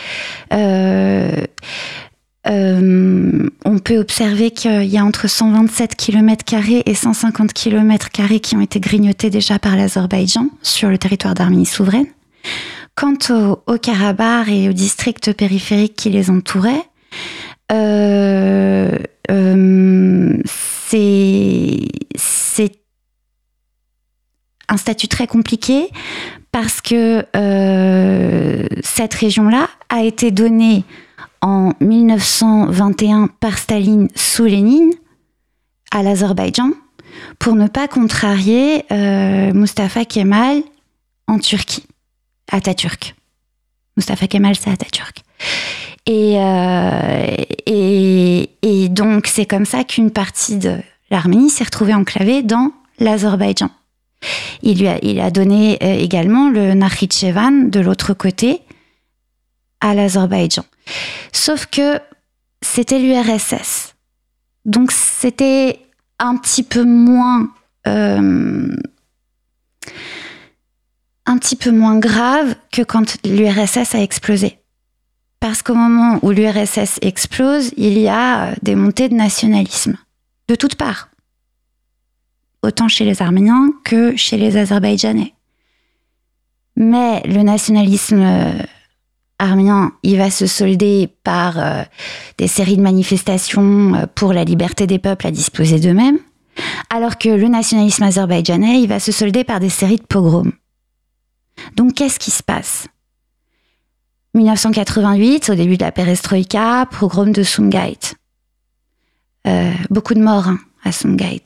euh, 2.50 3.48
on 3.66 3.80
peut 3.80 3.98
observer 3.98 4.51
qu'il 4.51 4.86
y 4.86 4.98
a 4.98 5.04
entre 5.04 5.27
127 5.27 5.96
km 5.96 6.46
et 6.86 6.94
150 6.94 7.54
km 7.54 8.10
qui 8.10 8.56
ont 8.56 8.62
été 8.62 8.80
grignotés 8.80 9.30
déjà 9.30 9.60
par 9.60 9.75
l'Azerbaïdjan 9.75 10.48
sur 10.62 10.89
le 10.89 10.98
territoire 10.98 11.34
d'Arménie 11.34 11.66
souveraine. 11.66 12.08
Quant 12.98 13.18
au, 13.30 13.77
Karabakh 13.77 14.50
et 14.50 14.68
aux 14.70 14.74
districts 14.74 15.32
périphériques 15.32 15.96
qui 15.96 16.10
les 16.10 16.30
entouraient, 16.30 16.84
euh, 17.72 18.92
euh, 19.32 20.38
c'est 20.46 21.80
un 24.68 24.77
statut 24.77 25.08
très 25.08 25.27
compliqué 25.27 25.89
parce 26.51 26.82
que 26.82 27.24
cette 28.84 29.13
région-là 29.13 29.70
a 29.89 30.01
été 30.04 30.32
donnée 30.32 30.84
en 31.42 31.74
1921 31.80 33.30
par 33.39 33.58
Staline 33.58 34.08
sous 34.16 34.46
Lénine 34.46 34.92
à 35.92 36.04
l'Azerbaïdjan 36.04 36.72
pour 37.39 37.56
ne 37.56 37.68
pas 37.68 37.88
contrarier 37.88 38.86
euh, 38.92 39.54
Mustafa 39.54 40.06
Kemal 40.06 40.62
en 41.27 41.39
Turquie, 41.39 41.86
Atatürk. 42.51 43.16
Mustafa 43.96 44.27
Kemal, 44.27 44.56
c'est 44.56 44.70
Atatürk. 44.70 45.24
Et, 46.06 46.36
euh, 46.38 47.36
et, 47.66 48.50
et, 48.62 48.89
donc, 48.89 49.27
c'est 49.27 49.46
comme 49.46 49.66
ça 49.66 49.84
qu'une 49.84 50.12
partie 50.12 50.58
de 50.58 50.77
l'Arménie 51.10 51.50
s'est 51.50 51.66
retrouvée 51.66 51.94
enclavée 51.94 52.44
dans 52.44 52.72
l'Azerbaïdjan. 53.00 53.70
Il 54.63 54.80
lui 54.80 54.88
a, 54.88 54.98
il 55.04 55.20
a 55.20 55.32
donné 55.32 55.77
euh, 55.84 55.94
également 55.94 56.50
le 56.50 56.74
Nakhichevan 56.74 57.70
de 57.70 57.80
l'autre 57.80 58.13
côté 58.13 58.62
à 59.82 59.94
l'Azerbaïdjan. 59.94 60.66
Sauf 61.32 61.68
que 61.68 62.00
c'était 62.62 63.00
l'URSS. 63.00 63.96
Donc 64.66 64.92
c'était 64.92 65.80
un 66.20 66.38
petit 66.38 66.63
peu 66.63 66.84
moins... 66.84 67.50
Euh, 67.88 68.75
un 71.27 71.38
petit 71.38 71.55
peu 71.55 71.72
moins 71.72 72.00
grave 72.00 72.55
que 72.72 72.81
quand 72.81 73.17
l'URSS 73.25 73.93
a 73.93 74.01
explosé. 74.01 74.57
Parce 75.39 75.62
qu'au 75.62 75.75
moment 75.75 76.19
où 76.24 76.31
l'URSS 76.31 76.98
explose, 77.01 77.72
il 77.77 78.00
y 78.00 78.07
a 78.07 78.55
des 78.63 78.75
montées 78.75 79.10
de 79.10 79.13
nationalisme, 79.13 79.98
de 80.48 80.55
toutes 80.55 80.75
parts. 80.75 81.10
Autant 82.63 82.88
chez 82.88 83.05
les 83.05 83.22
Arméniens 83.22 83.69
que 83.84 84.15
chez 84.15 84.38
les 84.38 84.57
Azerbaïdjanais. 84.57 85.34
Mais 86.75 87.22
le 87.25 87.43
nationalisme 87.43 88.24
arménien, 89.39 89.93
il 90.03 90.17
va 90.17 90.31
se 90.31 90.48
solder 90.48 91.10
par 91.24 91.60
euh, 91.60 91.84
des 92.38 92.48
séries 92.48 92.77
de 92.77 92.81
manifestations 92.81 93.93
euh, 93.96 94.05
pour 94.13 94.34
la 94.34 94.43
liberté 94.43 94.88
des 94.88 95.00
peuples 95.00 95.27
à 95.27 95.31
disposer 95.31 95.79
d'eux-mêmes, 95.79 96.19
alors 96.89 97.17
que 97.17 97.29
le 97.29 97.48
nationalisme 97.48 98.03
azerbaïdjanais, 98.03 98.81
il 98.81 98.88
va 98.88 99.00
se 99.00 99.12
solder 99.12 99.43
par 99.43 99.60
des 99.60 99.69
séries 99.69 99.98
de 99.98 100.05
pogroms. 100.05 100.51
Donc 101.76 101.94
qu'est-ce 101.96 102.20
qui 102.20 102.32
se 102.32 102.44
passe? 102.44 102.88
1988, 104.34 105.50
au 105.50 105.56
début 105.56 105.78
de 105.78 105.84
la 105.84 105.92
perestroïka, 105.92 106.88
pogrom 106.92 107.32
de 107.32 107.44
Sumgait. 107.44 107.98
Euh, 109.48 109.72
beaucoup 109.90 110.14
de 110.14 110.22
morts 110.22 110.48
hein, 110.48 110.60
à 110.84 110.92
Sumgait, 110.92 111.42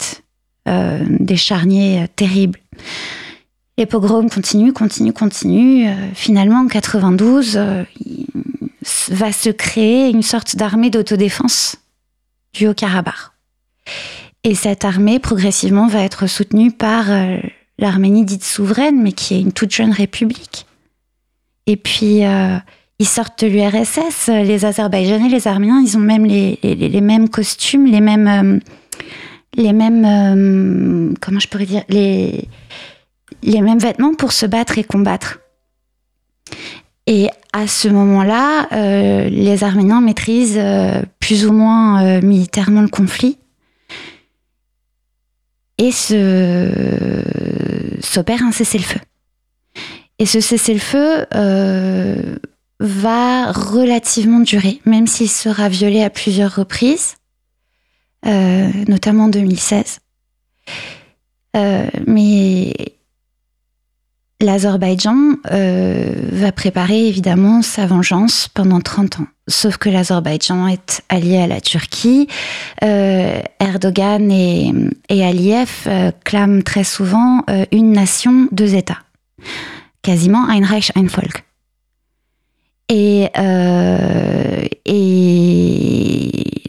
des 0.65 1.37
charniers 1.37 2.07
terribles. 2.15 2.59
Les 3.77 3.87
pogroms 3.87 4.29
continuent, 4.29 4.73
continuent, 4.73 5.11
continuent. 5.11 5.87
Euh, 5.87 6.09
finalement, 6.13 6.59
en 6.59 6.67
92, 6.67 7.57
euh, 7.57 7.83
va 9.09 9.31
se 9.31 9.49
créer 9.49 10.09
une 10.09 10.21
sorte 10.21 10.55
d'armée 10.55 10.89
d'autodéfense 10.89 11.77
du 12.53 12.67
Haut-Karabakh. 12.67 13.31
Et 14.43 14.55
cette 14.55 14.85
armée, 14.85 15.19
progressivement, 15.19 15.87
va 15.87 16.03
être 16.03 16.27
soutenue 16.27 16.71
par 16.71 17.09
euh, 17.09 17.37
l'Arménie 17.81 18.23
dite 18.23 18.43
souveraine, 18.43 19.01
mais 19.01 19.11
qui 19.11 19.35
est 19.35 19.41
une 19.41 19.51
toute 19.51 19.71
jeune 19.71 19.91
république. 19.91 20.65
Et 21.67 21.75
puis, 21.75 22.21
ils 22.99 23.07
sortent 23.07 23.43
de 23.43 23.49
l'URSS. 23.49 24.27
Les 24.27 24.65
Azerbaïdjanais, 24.65 25.29
les 25.29 25.47
Arméniens, 25.47 25.81
ils 25.81 25.97
ont 25.97 26.01
même 26.01 26.25
les, 26.25 26.59
les 26.63 27.01
mêmes 27.01 27.29
costumes, 27.29 27.85
les 27.85 28.01
mêmes... 28.01 28.61
les 29.55 29.73
mêmes... 29.73 31.13
comment 31.19 31.39
je 31.39 31.47
pourrais 31.47 31.65
dire 31.65 31.83
les 31.89 32.47
les 33.43 33.61
mêmes 33.61 33.79
vêtements 33.79 34.13
pour 34.13 34.31
se 34.31 34.45
battre 34.45 34.77
et 34.77 34.83
combattre. 34.83 35.39
Et 37.07 37.29
à 37.53 37.67
ce 37.67 37.87
moment-là, 37.87 38.67
euh, 38.71 39.29
les 39.29 39.63
Arméniens 39.63 40.01
maîtrisent 40.01 40.57
euh, 40.57 41.01
plus 41.19 41.45
ou 41.45 41.53
moins 41.53 42.03
euh, 42.03 42.21
militairement 42.21 42.81
le 42.81 42.87
conflit. 42.87 43.37
Et 45.83 45.91
s'opère 48.01 48.43
un 48.43 48.51
cessez-le-feu. 48.51 48.99
Et 50.19 50.27
ce 50.27 50.39
cessez-le-feu 50.39 51.25
va 52.79 53.51
relativement 53.51 54.41
durer, 54.41 54.79
même 54.85 55.07
s'il 55.07 55.29
sera 55.29 55.69
violé 55.69 56.03
à 56.03 56.11
plusieurs 56.11 56.55
reprises, 56.55 57.15
notamment 58.23 59.23
en 59.23 59.29
2016. 59.29 60.01
mais 62.05 62.73
l'Azerbaïdjan 64.41 65.37
va 65.43 66.51
préparer 66.51 67.07
évidemment 67.07 67.61
sa 67.61 67.85
vengeance 67.85 68.47
pendant 68.53 68.81
30 68.81 69.19
ans. 69.19 69.27
Sauf 69.47 69.77
que 69.77 69.89
l'Azerbaïdjan 69.89 70.67
est 70.67 71.01
allié 71.09 71.37
à 71.37 71.47
la 71.47 71.61
Turquie. 71.61 72.27
Erdogan 72.81 74.31
et, 74.31 74.73
Aliyev 75.09 75.69
clament 76.23 76.61
très 76.61 76.83
souvent 76.83 77.43
une 77.71 77.91
nation, 77.91 78.47
deux 78.51 78.75
États. 78.75 78.99
Quasiment 80.01 80.47
ein 80.49 80.63
Reich, 80.63 80.91
ein 80.95 81.07
Volk. 81.07 81.43
Et, 82.89 83.29
euh, 83.37 84.65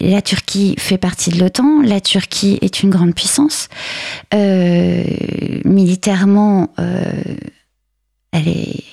la 0.00 0.22
Turquie 0.22 0.74
fait 0.78 0.98
partie 0.98 1.30
de 1.30 1.38
l'OTAN. 1.40 1.80
La 1.82 2.00
Turquie 2.00 2.58
est 2.60 2.82
une 2.82 2.90
grande 2.90 3.14
puissance. 3.14 3.68
Euh, 4.34 5.02
militairement, 5.64 6.70
euh, 6.78 7.12
elle 8.32 8.48
est 8.48 8.84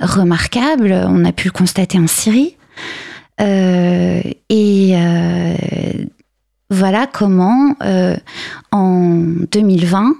remarquable. 0.00 0.92
On 0.92 1.24
a 1.24 1.32
pu 1.32 1.48
le 1.48 1.52
constater 1.52 1.98
en 1.98 2.06
Syrie. 2.06 2.56
et 3.38 4.94
voilà 6.70 7.06
comment, 7.06 7.74
en 8.72 9.22
2020, 9.50 10.14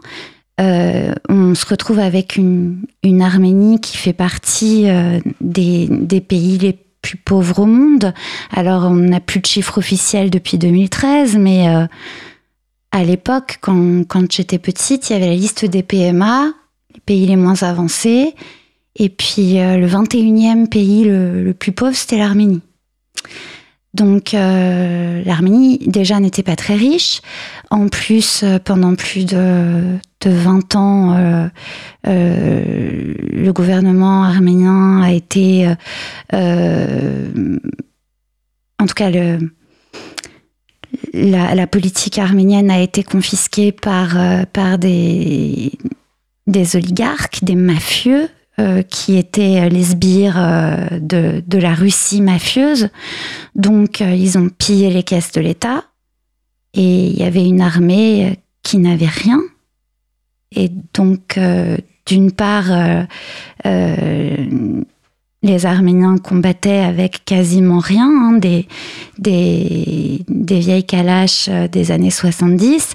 euh, 0.61 1.13
on 1.29 1.55
se 1.55 1.67
retrouve 1.67 1.99
avec 1.99 2.37
une, 2.37 2.83
Arménie 3.21 3.81
qui 3.81 3.97
fait 3.97 4.13
partie 4.13 4.89
euh, 4.89 5.21
des, 5.41 6.21
pays 6.21 6.59
les 6.59 6.79
plus 7.01 7.17
pauvres 7.17 7.61
au 7.61 7.67
monde. 7.67 8.13
Alors, 8.53 8.85
on 8.85 8.97
n'a 8.97 9.21
plus 9.21 9.41
de 9.41 9.47
chiffres 9.47 9.79
officiels 9.79 10.31
depuis 10.31 10.59
2013, 10.59 11.37
mais 11.37 11.69
euh, 11.69 11.87
à 12.91 13.05
l'époque, 13.05 13.59
quand, 13.61 14.05
j'étais 14.31 14.59
petite, 14.59 15.09
il 15.09 15.13
y 15.13 15.17
avait 15.17 15.29
la 15.29 15.35
liste 15.35 15.65
des 15.65 15.83
PMA, 15.83 16.53
pays 17.09 17.27
les 17.27 17.37
moins 17.37 17.63
avancés, 17.63 18.35
et 18.97 19.09
puis 19.09 19.55
le 19.55 19.87
21e 19.87 20.69
pays 20.69 21.05
le 21.05 21.55
plus 21.59 21.73
pauvre, 21.73 21.95
c'était 21.95 22.19
l'Arménie. 22.19 22.61
Donc 23.95 24.35
euh, 24.35 25.23
l'Arménie 25.25 25.79
déjà 25.87 26.21
n'était 26.21 26.43
pas 26.43 26.57
très 26.57 26.77
riche. 26.77 27.23
En 27.71 27.89
plus, 27.89 28.43
euh, 28.43 28.59
pendant 28.59 28.95
plus 28.95 29.25
de, 29.25 29.99
20 30.25 30.77
ans, 30.77 31.17
euh, 31.17 31.49
le 32.05 33.53
gouvernement 33.53 34.25
arménien 34.25 35.03
a 35.03 35.13
été, 35.13 35.73
en 36.33 37.57
tout 38.87 38.95
cas, 38.95 39.11
la, 41.15 41.67
politique 41.67 42.19
arménienne 42.19 42.71
a 42.71 42.81
été 42.81 43.03
confisquée 43.03 43.73
par, 43.73 44.17
par 44.53 44.79
des, 44.79 45.73
des 46.49 46.75
oligarques, 46.75 47.45
des 47.45 47.55
mafieux, 47.55 48.29
euh, 48.61 48.83
qui 48.83 49.17
étaient 49.17 49.69
les 49.69 49.85
sbires 49.85 50.35
euh, 50.37 50.89
de, 51.01 51.59
la 51.59 51.75
Russie 51.75 52.21
mafieuse. 52.21 52.89
Donc, 53.55 54.01
euh, 54.01 54.13
ils 54.13 54.37
ont 54.37 54.49
pillé 54.49 54.91
les 54.91 55.05
caisses 55.05 55.31
de 55.31 55.41
l'État. 55.41 55.85
Et 56.75 57.07
il 57.07 57.17
y 57.17 57.23
avait 57.23 57.45
une 57.45 57.61
armée 57.61 58.41
qui 58.65 58.79
n'avait 58.79 59.07
rien. 59.07 59.41
Et 60.51 60.73
donc, 60.93 61.39
d'une 62.07 62.33
part, 62.33 63.07
les 65.43 65.67
Arméniens 65.67 66.19
combattaient 66.19 66.81
avec 66.81 67.25
quasiment 67.25 67.79
rien, 67.79 68.09
hein, 68.09 68.33
des, 68.33 68.67
des, 69.19 70.25
vieilles 70.29 70.85
kalash 70.85 71.47
euh, 71.49 71.69
des 71.69 71.93
années 71.93 72.11
70, 72.11 72.95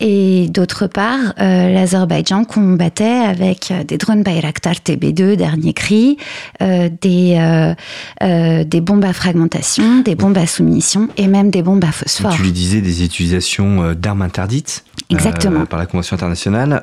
et 0.00 0.48
d'autre 0.48 0.86
part, 0.86 1.34
euh, 1.38 1.68
l'Azerbaïdjan 1.68 2.44
combattait 2.44 3.04
avec 3.04 3.70
euh, 3.70 3.84
des 3.84 3.98
drones 3.98 4.22
Bayraktar 4.22 4.76
TB2, 4.76 5.36
dernier 5.36 5.74
cri, 5.74 6.16
des, 6.60 7.74
des 8.20 8.80
bombes 8.80 9.04
à 9.04 9.12
fragmentation, 9.12 10.00
des 10.00 10.14
bombes 10.14 10.38
à 10.38 10.46
soumission 10.46 11.08
et 11.18 11.26
même 11.26 11.50
des 11.50 11.62
bombes 11.62 11.84
à 11.84 11.92
phosphore. 11.92 12.34
Tu 12.34 12.42
lui 12.42 12.52
disais 12.52 12.80
des 12.80 13.04
utilisations 13.04 13.92
d'armes 13.92 14.22
interdites? 14.22 14.84
Exactement. 15.10 15.66
par 15.66 15.78
la 15.78 15.86
Convention 15.86 16.14
internationale, 16.14 16.82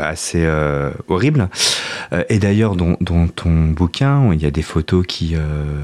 assez 0.00 0.48
horrible. 1.08 1.48
et 2.28 2.38
d'ailleurs, 2.38 2.76
dont 2.76 2.96
ton 3.34 3.50
bouquin, 3.68 4.32
il 4.32 4.42
y 4.42 4.46
a 4.46 4.50
des 4.50 4.62
photos 4.62 5.04
qui, 5.06 5.34
euh, 5.34 5.82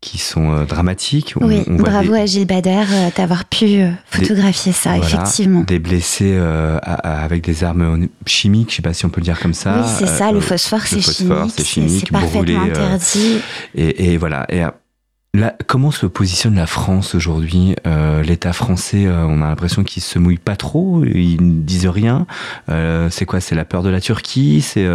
qui 0.00 0.18
sont 0.18 0.52
euh, 0.52 0.64
dramatiques. 0.64 1.34
Oui, 1.40 1.62
bravo 1.66 2.14
à 2.14 2.26
Gilles 2.26 2.46
Bader 2.46 2.84
euh, 2.90 3.08
d'avoir 3.16 3.44
pu 3.44 3.80
photographier 4.06 4.72
ça, 4.72 4.96
effectivement. 4.96 5.60
Des 5.60 5.78
blessés 5.78 6.38
avec 6.82 7.44
des 7.44 7.64
armes 7.64 8.08
chimiques, 8.26 8.70
je 8.70 8.74
ne 8.74 8.76
sais 8.76 8.82
pas 8.82 8.94
si 8.94 9.04
on 9.04 9.10
peut 9.10 9.20
le 9.20 9.26
dire 9.26 9.40
comme 9.40 9.54
ça. 9.54 9.82
Oui, 9.82 9.92
c'est 9.98 10.06
ça, 10.06 10.32
le 10.32 10.40
phosphore, 10.40 10.82
c'est 10.86 11.00
chimique. 11.00 12.06
C'est 12.06 12.12
parfaitement 12.12 12.62
interdit. 12.62 13.40
Et, 13.74 14.12
et, 14.12 14.16
voilà. 14.16 14.46
Et 14.48 14.62
comment 15.66 15.90
se 15.90 16.06
positionne 16.06 16.54
la 16.54 16.66
France 16.66 17.14
aujourd'hui? 17.14 17.74
Euh, 17.86 18.22
L'État 18.22 18.52
français, 18.52 19.06
euh, 19.06 19.24
on 19.26 19.42
a 19.42 19.46
l'impression 19.46 19.82
qu'il 19.82 20.02
se 20.02 20.18
mouille 20.18 20.38
pas 20.38 20.56
trop, 20.56 21.04
ils 21.04 21.42
ne 21.42 21.62
disent 21.62 21.86
rien. 21.86 22.26
Euh, 22.68 23.08
c'est 23.10 23.24
quoi? 23.24 23.40
C'est 23.40 23.54
la 23.54 23.64
peur 23.64 23.82
de 23.82 23.88
la 23.88 24.00
Turquie? 24.00 24.60
C'est 24.60 24.86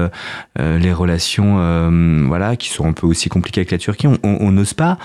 les 0.58 0.94
relations, 0.94 2.28
voilà, 2.28 2.56
qui 2.56 2.70
sont 2.70 2.88
un 2.88 2.94
peu 2.94 3.08
aussi 3.08 3.30
compliquées 3.30 3.62
avec 3.62 3.72
la 3.72 3.78
Turquie? 3.78 4.08
On 4.24 4.52
n'ose 4.52 4.74
pas 4.74 4.98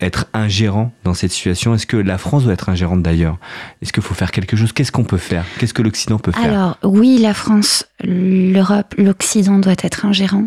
être 0.00 0.26
ingérant 0.34 0.92
dans 1.04 1.14
cette 1.14 1.32
situation. 1.32 1.74
Est-ce 1.74 1.86
que 1.86 1.96
la 1.96 2.18
France 2.18 2.44
doit 2.44 2.52
être 2.52 2.68
ingérante 2.68 3.02
d'ailleurs? 3.02 3.38
Est-ce 3.82 3.92
qu'il 3.92 4.02
faut 4.02 4.14
faire 4.14 4.30
quelque 4.30 4.56
chose? 4.56 4.72
Qu'est-ce 4.72 4.92
qu'on 4.92 5.04
peut 5.04 5.16
faire? 5.16 5.44
Qu'est-ce 5.58 5.74
que 5.74 5.82
l'Occident 5.82 6.18
peut 6.18 6.32
faire? 6.32 6.44
Alors 6.44 6.78
oui, 6.82 7.18
la 7.18 7.34
France, 7.34 7.86
l'Europe, 8.02 8.94
l'Occident 8.98 9.58
doit 9.58 9.74
être 9.82 10.04
ingérant. 10.06 10.46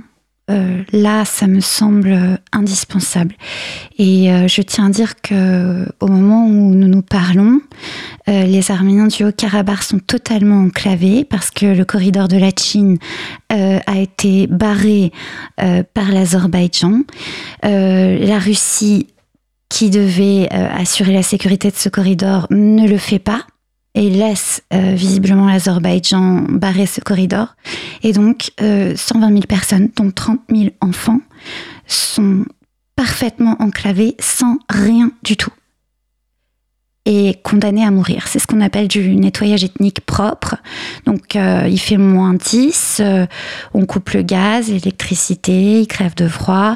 Euh, 0.50 0.84
là, 0.92 1.26
ça 1.26 1.48
me 1.48 1.60
semble 1.60 2.40
indispensable. 2.52 3.36
Et 3.98 4.32
euh, 4.32 4.48
je 4.48 4.62
tiens 4.62 4.88
à 4.88 4.90
dire 4.90 5.22
que 5.22 5.86
au 6.00 6.08
moment 6.08 6.48
où 6.48 6.74
nous 6.74 6.88
nous 6.88 7.02
parlons, 7.02 7.62
euh, 8.28 8.44
les 8.44 8.72
Arméniens 8.72 9.08
du 9.08 9.24
Haut-Karabakh 9.24 9.84
sont 9.84 10.00
totalement 10.00 10.64
enclavés 10.64 11.24
parce 11.24 11.52
que 11.52 11.66
le 11.66 11.86
corridor 11.86 12.28
de 12.28 12.38
la 12.38 12.50
Chine 12.58 12.98
a 13.50 13.98
été 13.98 14.46
barré 14.48 15.12
par 15.58 16.12
l'Azerbaïdjan. 16.12 17.02
la 17.64 18.40
Russie, 18.40 19.08
qui 19.70 19.90
devait 19.90 20.50
assurer 20.52 21.14
la 21.14 21.24
sécurité 21.24 21.72
de 21.72 21.76
ce 21.76 21.90
corridor, 21.90 22.46
ne 22.52 22.88
le 22.88 22.98
fait 22.98 23.20
pas 23.20 23.46
et 23.96 24.10
laisse 24.10 24.62
euh, 24.74 24.94
visiblement 24.94 25.48
l'Azerbaïdjan 25.48 26.46
barrer 26.50 26.86
ce 26.86 27.02
corridor. 27.02 27.56
Et 28.04 28.14
donc, 28.14 28.52
120 28.60 28.64
euh, 28.64 28.96
000 28.96 29.42
personnes, 29.48 29.90
dont 29.96 30.12
30 30.12 30.40
000 30.50 30.70
enfants, 30.82 31.20
sont 31.88 32.46
parfaitement 32.96 33.56
enclavés 33.60 34.16
sans 34.20 34.58
rien 34.70 35.12
du 35.24 35.38
tout 35.38 35.52
et 37.06 37.40
condamnés 37.44 37.84
à 37.84 37.90
mourir. 37.90 38.28
C'est 38.28 38.38
ce 38.38 38.46
qu'on 38.46 38.62
appelle 38.62 38.88
du 38.88 39.16
nettoyage 39.16 39.64
ethnique 39.64 40.02
propre. 40.02 40.58
Donc 41.06 41.36
euh, 41.36 41.66
il 41.68 41.80
fait 41.80 41.98
moins 41.98 42.36
10, 42.36 43.02
on 43.74 43.86
coupe 43.86 44.12
le 44.12 44.22
gaz, 44.22 44.70
l'électricité, 44.70 45.82
ils 45.82 45.88
crèvent 45.88 46.16
de 46.16 46.28
froid. 46.28 46.76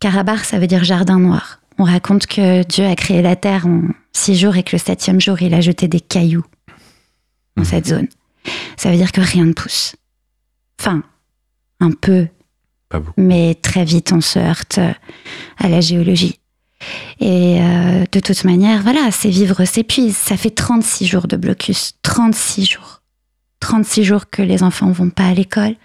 Karabakh, 0.00 0.44
ça 0.44 0.58
veut 0.58 0.66
dire 0.66 0.82
jardin 0.82 1.20
noir. 1.20 1.60
On 1.78 1.84
raconte 1.84 2.26
que 2.26 2.64
Dieu 2.64 2.84
a 2.84 2.96
créé 2.96 3.22
la 3.22 3.36
terre 3.36 3.66
en 3.66 3.82
six 4.12 4.36
jours 4.36 4.56
et 4.56 4.62
que 4.62 4.72
le 4.72 4.78
septième 4.78 5.20
jour, 5.20 5.40
il 5.42 5.54
a 5.54 5.60
jeté 5.60 5.88
des 5.88 6.00
cailloux 6.00 6.44
dans 7.56 7.64
cette 7.64 7.86
zone. 7.86 8.08
Ça 8.76 8.90
veut 8.90 8.96
dire 8.96 9.12
que 9.12 9.20
rien 9.20 9.44
ne 9.44 9.52
pousse. 9.52 9.94
Enfin, 10.80 11.02
un 11.80 11.92
peu. 11.92 12.28
Mais 13.16 13.54
très 13.54 13.84
vite, 13.84 14.12
on 14.12 14.20
se 14.20 14.38
heurte 14.38 14.78
à 15.58 15.68
la 15.68 15.80
géologie. 15.80 16.38
Et 17.20 17.60
euh, 17.60 18.04
de 18.10 18.20
toute 18.20 18.44
manière, 18.44 18.82
voilà, 18.82 19.10
ces 19.10 19.30
vivres 19.30 19.64
s'épuisent. 19.64 20.16
Ça 20.16 20.36
fait 20.36 20.50
36 20.50 21.06
jours 21.06 21.28
de 21.28 21.36
blocus. 21.36 21.94
36 22.02 22.66
jours. 22.66 23.02
36 23.60 24.04
jours 24.04 24.28
que 24.28 24.42
les 24.42 24.62
enfants 24.62 24.90
vont 24.90 25.10
pas 25.10 25.28
à 25.28 25.34
l'école. 25.34 25.76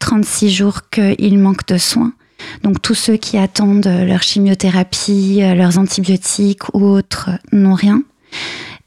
36 0.00 0.50
jours 0.50 0.90
qu'ils 0.90 1.38
manquent 1.38 1.66
de 1.68 1.78
soins. 1.78 2.12
Donc 2.62 2.82
tous 2.82 2.94
ceux 2.94 3.16
qui 3.16 3.38
attendent 3.38 3.86
leur 3.86 4.22
chimiothérapie, 4.22 5.40
leurs 5.54 5.78
antibiotiques 5.78 6.74
ou 6.74 6.84
autres 6.84 7.30
n'ont 7.52 7.74
rien. 7.74 8.02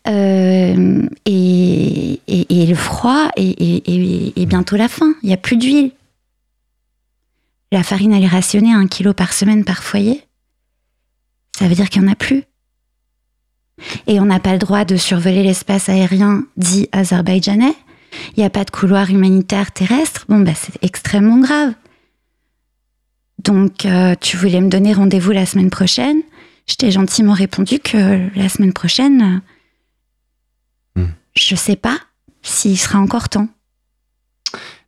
Euh, 0.07 1.07
et, 1.25 2.19
le 2.27 2.75
froid 2.75 3.29
est, 3.35 4.45
bientôt 4.45 4.75
la 4.75 4.87
fin. 4.87 5.13
Il 5.23 5.27
n'y 5.27 5.33
a 5.33 5.37
plus 5.37 5.57
d'huile. 5.57 5.91
La 7.71 7.83
farine, 7.83 8.13
elle 8.13 8.23
est 8.23 8.27
rationnée 8.27 8.73
à 8.73 8.77
un 8.77 8.87
kilo 8.87 9.13
par 9.13 9.33
semaine 9.33 9.63
par 9.63 9.83
foyer. 9.83 10.23
Ça 11.57 11.67
veut 11.67 11.75
dire 11.75 11.89
qu'il 11.89 12.01
n'y 12.01 12.09
en 12.09 12.11
a 12.11 12.15
plus. 12.15 12.43
Et 14.07 14.19
on 14.19 14.25
n'a 14.25 14.39
pas 14.39 14.53
le 14.53 14.59
droit 14.59 14.85
de 14.85 14.95
survoler 14.95 15.43
l'espace 15.43 15.89
aérien 15.89 16.45
dit 16.57 16.87
azerbaïdjanais. 16.91 17.75
Il 18.35 18.39
n'y 18.39 18.45
a 18.45 18.51
pas 18.51 18.63
de 18.63 18.69
couloir 18.69 19.09
humanitaire 19.09 19.71
terrestre. 19.71 20.25
Bon, 20.29 20.39
bah, 20.39 20.53
c'est 20.55 20.83
extrêmement 20.83 21.39
grave. 21.39 21.73
Donc, 23.43 23.86
euh, 23.86 24.15
tu 24.19 24.38
voulais 24.38 24.62
me 24.62 24.69
donner 24.69 24.93
rendez-vous 24.93 25.32
la 25.32 25.45
semaine 25.45 25.69
prochaine. 25.69 26.17
Je 26.67 26.75
t'ai 26.75 26.91
gentiment 26.91 27.34
répondu 27.34 27.79
que 27.79 28.29
la 28.38 28.47
semaine 28.47 28.71
prochaine, 28.71 29.41
je 30.95 31.01
hmm. 31.01 31.13
je 31.36 31.56
sais 31.56 31.75
pas, 31.75 31.97
s'il 32.41 32.77
sera 32.77 32.99
encore 32.99 33.27
temps. 33.27 33.49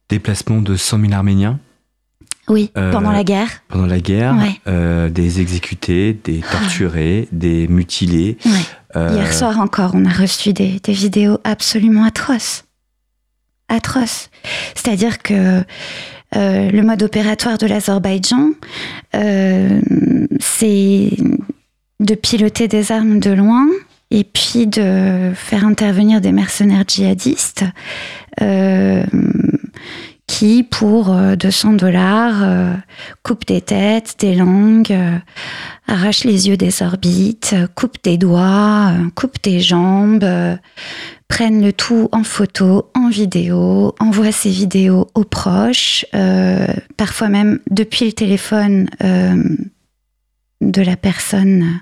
Déplacement 0.07 0.61
de 0.61 0.75
100 0.75 1.01
000 1.01 1.13
Arméniens 1.13 1.59
Oui, 2.47 2.71
pendant 2.73 3.11
la 3.11 3.25
guerre. 3.25 3.49
Pendant 3.67 3.87
la 3.87 3.99
guerre, 3.99 4.35
des 4.65 5.41
exécutés, 5.41 6.13
des 6.13 6.41
ah. 6.47 6.51
torturés, 6.51 7.27
des 7.33 7.67
mutilés. 7.67 8.37
Hier 8.95 9.33
soir 9.33 9.59
encore, 9.59 9.91
on 9.95 10.05
a 10.05 10.13
reçu 10.13 10.53
des, 10.53 10.79
des 10.79 10.93
vidéos 10.93 11.39
absolument 11.43 12.05
atroces. 12.05 12.63
Atroces. 13.67 14.29
C'est-à-dire 14.75 15.17
que 15.17 15.65
euh, 16.35 16.69
le 16.69 16.81
mode 16.81 17.03
opératoire 17.03 17.57
de 17.57 17.67
l'Azerbaïdjan, 17.67 18.51
euh, 19.15 19.79
c'est 20.39 21.11
de 21.99 22.15
piloter 22.15 22.67
des 22.67 22.91
armes 22.91 23.19
de 23.19 23.31
loin 23.31 23.67
et 24.11 24.23
puis 24.23 24.67
de 24.67 25.31
faire 25.33 25.65
intervenir 25.65 26.21
des 26.21 26.31
mercenaires 26.31 26.83
djihadistes. 26.87 27.63
Euh, 28.41 29.03
qui, 30.27 30.63
pour 30.63 31.15
200 31.15 31.73
dollars, 31.73 32.77
coupent 33.23 33.45
des 33.45 33.61
têtes, 33.61 34.15
des 34.19 34.35
langues, 34.35 34.97
arrachent 35.87 36.23
les 36.23 36.47
yeux 36.47 36.57
des 36.57 36.81
orbites, 36.81 37.55
coupent 37.75 38.03
des 38.03 38.17
doigts, 38.17 38.91
coupent 39.15 39.41
des 39.43 39.59
jambes, 39.59 40.25
prennent 41.27 41.61
le 41.61 41.73
tout 41.73 42.09
en 42.11 42.23
photo, 42.23 42.91
en 42.93 43.09
vidéo, 43.09 43.95
envoient 43.99 44.31
ces 44.31 44.49
vidéos 44.49 45.07
aux 45.15 45.23
proches, 45.23 46.05
euh, 46.13 46.67
parfois 46.97 47.29
même 47.29 47.59
depuis 47.69 48.05
le 48.05 48.13
téléphone 48.13 48.87
euh, 49.03 49.43
de 50.61 50.81
la 50.81 50.95
personne 50.95 51.81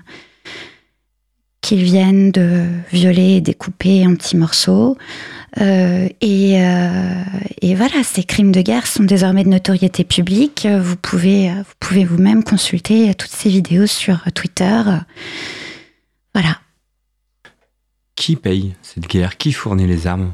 qu'ils 1.60 1.84
viennent 1.84 2.30
de 2.30 2.66
violer 2.92 3.36
et 3.36 3.40
découper 3.40 4.06
en 4.06 4.14
petits 4.14 4.36
morceaux. 4.36 4.98
Euh, 5.60 6.08
et, 6.20 6.54
et, 7.62 7.74
voilà, 7.74 8.02
ces 8.02 8.24
crimes 8.24 8.50
de 8.52 8.60
guerre 8.60 8.86
sont 8.86 9.04
désormais 9.04 9.44
de 9.44 9.48
notoriété 9.48 10.02
publique. 10.04 10.66
Vous 10.66 10.96
pouvez 10.96 11.48
vous 11.50 11.74
pouvez 11.78 12.04
vous-même 12.04 12.42
consulter 12.42 13.14
toutes 13.14 13.30
ces 13.30 13.50
vidéos 13.50 13.86
sur 13.86 14.20
Twitter. 14.34 14.82
Voilà. 16.34 16.58
Qui 18.16 18.36
paye 18.36 18.74
cette 18.82 19.06
guerre? 19.06 19.36
Qui 19.36 19.52
fournit 19.52 19.86
les 19.86 20.06
armes? 20.06 20.32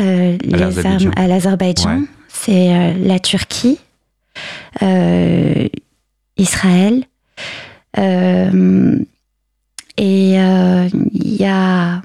Euh, 0.00 0.36
Les 0.42 0.86
armes 0.86 1.10
à 1.16 1.26
l'Azerbaïdjan, 1.26 2.02
c'est 2.28 2.72
euh, 2.72 2.94
la 2.98 3.18
Turquie, 3.18 3.78
euh, 4.82 5.68
Israël. 6.36 7.04
et 7.96 8.02
il 9.96 11.36
y 11.36 11.44
a. 11.44 12.02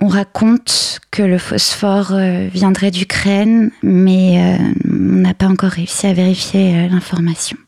On 0.00 0.06
raconte 0.08 1.00
que 1.10 1.22
le 1.22 1.38
phosphore 1.38 2.16
viendrait 2.52 2.92
d'Ukraine, 2.92 3.72
mais 3.82 4.58
on 4.88 4.94
n'a 4.94 5.34
pas 5.34 5.48
encore 5.48 5.70
réussi 5.70 6.06
à 6.06 6.12
vérifier 6.12 6.88
l'information. 6.88 7.58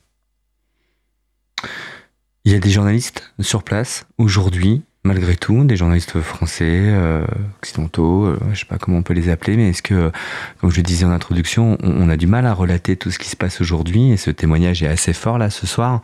Il 2.44 2.52
y 2.52 2.54
a 2.54 2.60
des 2.60 2.70
journalistes 2.70 3.32
sur 3.40 3.64
place 3.64 4.06
aujourd'hui 4.16 4.82
malgré 5.04 5.34
tout, 5.36 5.64
des 5.64 5.76
journalistes 5.76 6.20
français, 6.20 6.68
euh, 6.68 7.24
occidentaux, 7.58 8.26
euh, 8.26 8.38
je 8.52 8.60
sais 8.60 8.66
pas 8.66 8.78
comment 8.78 8.98
on 8.98 9.02
peut 9.02 9.14
les 9.14 9.30
appeler, 9.30 9.56
mais 9.56 9.70
est-ce 9.70 9.82
que, 9.82 10.12
comme 10.60 10.70
je 10.70 10.76
le 10.76 10.82
disais 10.82 11.06
en 11.06 11.10
introduction, 11.10 11.78
on, 11.82 12.08
a 12.10 12.16
du 12.16 12.26
mal 12.26 12.46
à 12.46 12.52
relater 12.52 12.96
tout 12.96 13.10
ce 13.10 13.18
qui 13.18 13.28
se 13.28 13.36
passe 13.36 13.60
aujourd'hui, 13.60 14.12
et 14.12 14.16
ce 14.16 14.30
témoignage 14.30 14.82
est 14.82 14.88
assez 14.88 15.12
fort 15.12 15.38
là 15.38 15.48
ce 15.48 15.66
soir. 15.66 16.02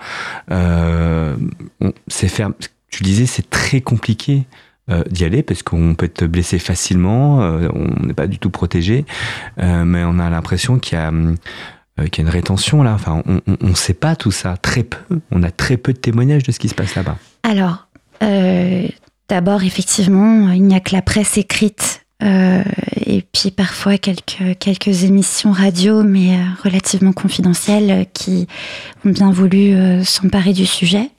Euh, 0.51 1.37
c'est 2.09 2.29
faire, 2.29 2.51
tu 2.91 3.03
disais, 3.03 3.27
c'est 3.27 3.51
très 3.51 3.83
compliqué. 3.83 4.47
Euh, 4.89 5.03
d'y 5.11 5.25
aller 5.25 5.43
parce 5.43 5.65
qu'on 5.65 5.97
peut 5.97 6.07
être 6.07 6.27
blessé 6.27 6.61
facilement, 6.61 7.39
on 7.39 8.07
n'est 8.07 8.15
pas 8.15 8.29
du 8.29 8.39
tout 8.39 8.51
protégé, 8.51 9.05
mais 9.59 10.05
on 10.05 10.21
a 10.21 10.31
l'impression 10.31 10.79
qu'il 10.79 10.97
y 10.97 11.01
a 11.01 11.11
qu'il 12.11 12.23
y 12.23 12.27
a 12.27 12.29
une 12.29 12.33
rétention 12.33 12.83
là. 12.83 12.93
Enfin, 12.95 13.23
on 13.27 13.67
ne 13.67 13.75
sait 13.75 13.95
pas 13.95 14.17
tout 14.17 14.31
ça, 14.31 14.57
très 14.57 14.83
peu. 14.85 15.19
On 15.31 15.43
a 15.43 15.51
très 15.51 15.77
peu 15.77 15.93
de 15.93 15.99
témoignages 15.99 16.43
de 16.43 16.53
ce 16.53 16.59
qui 16.59 16.69
se 16.69 16.75
passe 16.75 16.95
là-bas. 16.95 17.17
Alors, 17.43 17.87
euh, 18.23 18.87
d'abord, 19.29 19.63
effectivement, 19.63 20.51
il 20.51 20.63
n'y 20.63 20.75
a 20.75 20.81
que 20.81 20.95
la 20.95 21.03
presse 21.03 21.39
écrite 21.39 22.07
euh, 22.23 22.63
et 23.05 23.23
puis 23.33 23.51
parfois 23.51 23.99
quelques, 23.99 24.59
quelques 24.59 25.05
émissions 25.05 25.53
radio, 25.53 26.03
mais 26.03 26.37
euh, 26.37 26.43
relativement 26.65 27.13
confidentielles, 27.13 28.07
qui 28.13 28.47
ont 29.05 29.11
bien 29.11 29.31
voulu 29.31 29.75
s'emparer 30.05 30.53
du 30.53 30.67
sujet. 30.67 31.11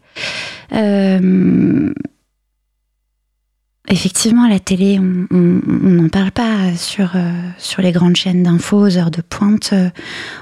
Effectivement, 3.87 4.47
la 4.47 4.59
télé, 4.59 4.99
on 4.99 5.27
n'en 5.31 6.09
parle 6.09 6.31
pas 6.31 6.75
sur, 6.75 7.13
sur 7.57 7.81
les 7.81 7.91
grandes 7.91 8.15
chaînes 8.15 8.43
d'infos, 8.43 8.87
aux 8.87 8.97
heures 8.97 9.11
de 9.11 9.21
pointe, 9.21 9.73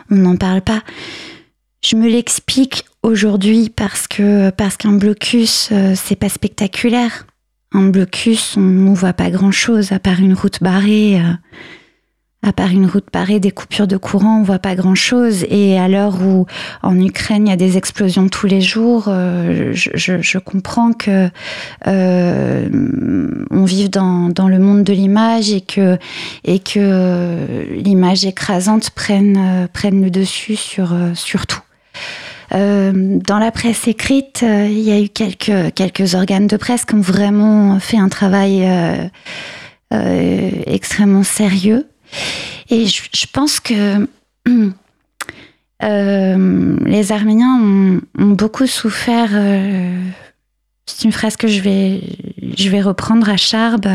on 0.09 0.15
n'en 0.15 0.35
parle 0.35 0.61
pas. 0.61 0.81
Je 1.85 1.95
me 1.95 2.09
l'explique 2.09 2.85
aujourd'hui 3.03 3.69
parce 3.69 4.07
que 4.07 4.49
parce 4.49 4.75
qu'un 4.75 4.93
blocus 4.93 5.69
euh, 5.71 5.93
c'est 5.95 6.15
pas 6.15 6.29
spectaculaire. 6.29 7.27
Un 7.73 7.89
blocus, 7.89 8.57
on 8.57 8.61
ne 8.61 8.95
voit 8.95 9.13
pas 9.13 9.29
grand 9.29 9.51
chose 9.51 9.91
à 9.91 9.99
part 9.99 10.19
une 10.19 10.33
route 10.33 10.63
barrée. 10.63 11.21
Euh, 12.45 12.49
à 12.49 12.53
part 12.53 12.69
une 12.69 12.85
route 12.85 13.05
barrée, 13.11 13.39
des 13.39 13.51
coupures 13.51 13.87
de 13.87 13.97
courant, 13.97 14.39
on 14.39 14.43
voit 14.43 14.59
pas 14.59 14.75
grand 14.75 14.95
chose. 14.95 15.45
Et 15.49 15.77
à 15.79 15.87
l'heure 15.87 16.21
où 16.21 16.45
en 16.83 16.99
Ukraine 16.99 17.47
il 17.47 17.49
y 17.49 17.53
a 17.53 17.57
des 17.57 17.77
explosions 17.77 18.29
tous 18.29 18.47
les 18.47 18.61
jours, 18.61 19.05
euh, 19.07 19.71
je, 19.73 20.37
comprends 20.37 20.93
que 20.93 21.29
on 21.85 23.65
vive 23.65 23.89
dans, 23.89 24.47
le 24.47 24.59
monde 24.59 24.83
de 24.83 24.93
l'image 24.93 25.51
et 25.51 25.61
que 25.61 25.97
que 26.45 27.71
l'image 27.73 28.25
écrasante 28.25 28.91
prenne 28.91 29.71
le 29.83 30.09
dessus 30.09 30.55
sur 30.55 31.47
tout. 31.47 31.61
Euh, 32.53 32.91
dans 32.93 33.39
la 33.39 33.51
presse 33.51 33.87
écrite, 33.87 34.43
euh, 34.43 34.67
il 34.69 34.79
y 34.79 34.91
a 34.91 34.99
eu 34.99 35.09
quelques, 35.09 36.15
organes 36.15 36.47
de 36.47 36.57
presse 36.57 36.85
qui 36.85 36.95
ont 36.95 37.01
vraiment 37.01 37.79
fait 37.79 37.97
un 37.97 38.09
travail 38.09 38.63
euh, 39.93 40.49
extrêmement 40.65 41.23
sérieux. 41.23 41.87
Et 42.69 42.87
je, 42.87 43.27
pense 43.31 43.59
que 43.59 44.07
les 45.81 47.11
Arméniens 47.11 47.59
ont, 47.61 48.01
beaucoup 48.17 48.67
souffert. 48.67 49.29
C'est 50.85 51.05
une 51.05 51.11
phrase 51.11 51.37
que 51.37 51.47
je 51.47 51.61
vais, 51.61 52.01
je 52.57 52.69
vais 52.69 52.81
reprendre 52.81 53.29
à 53.29 53.37
Charb. 53.37 53.87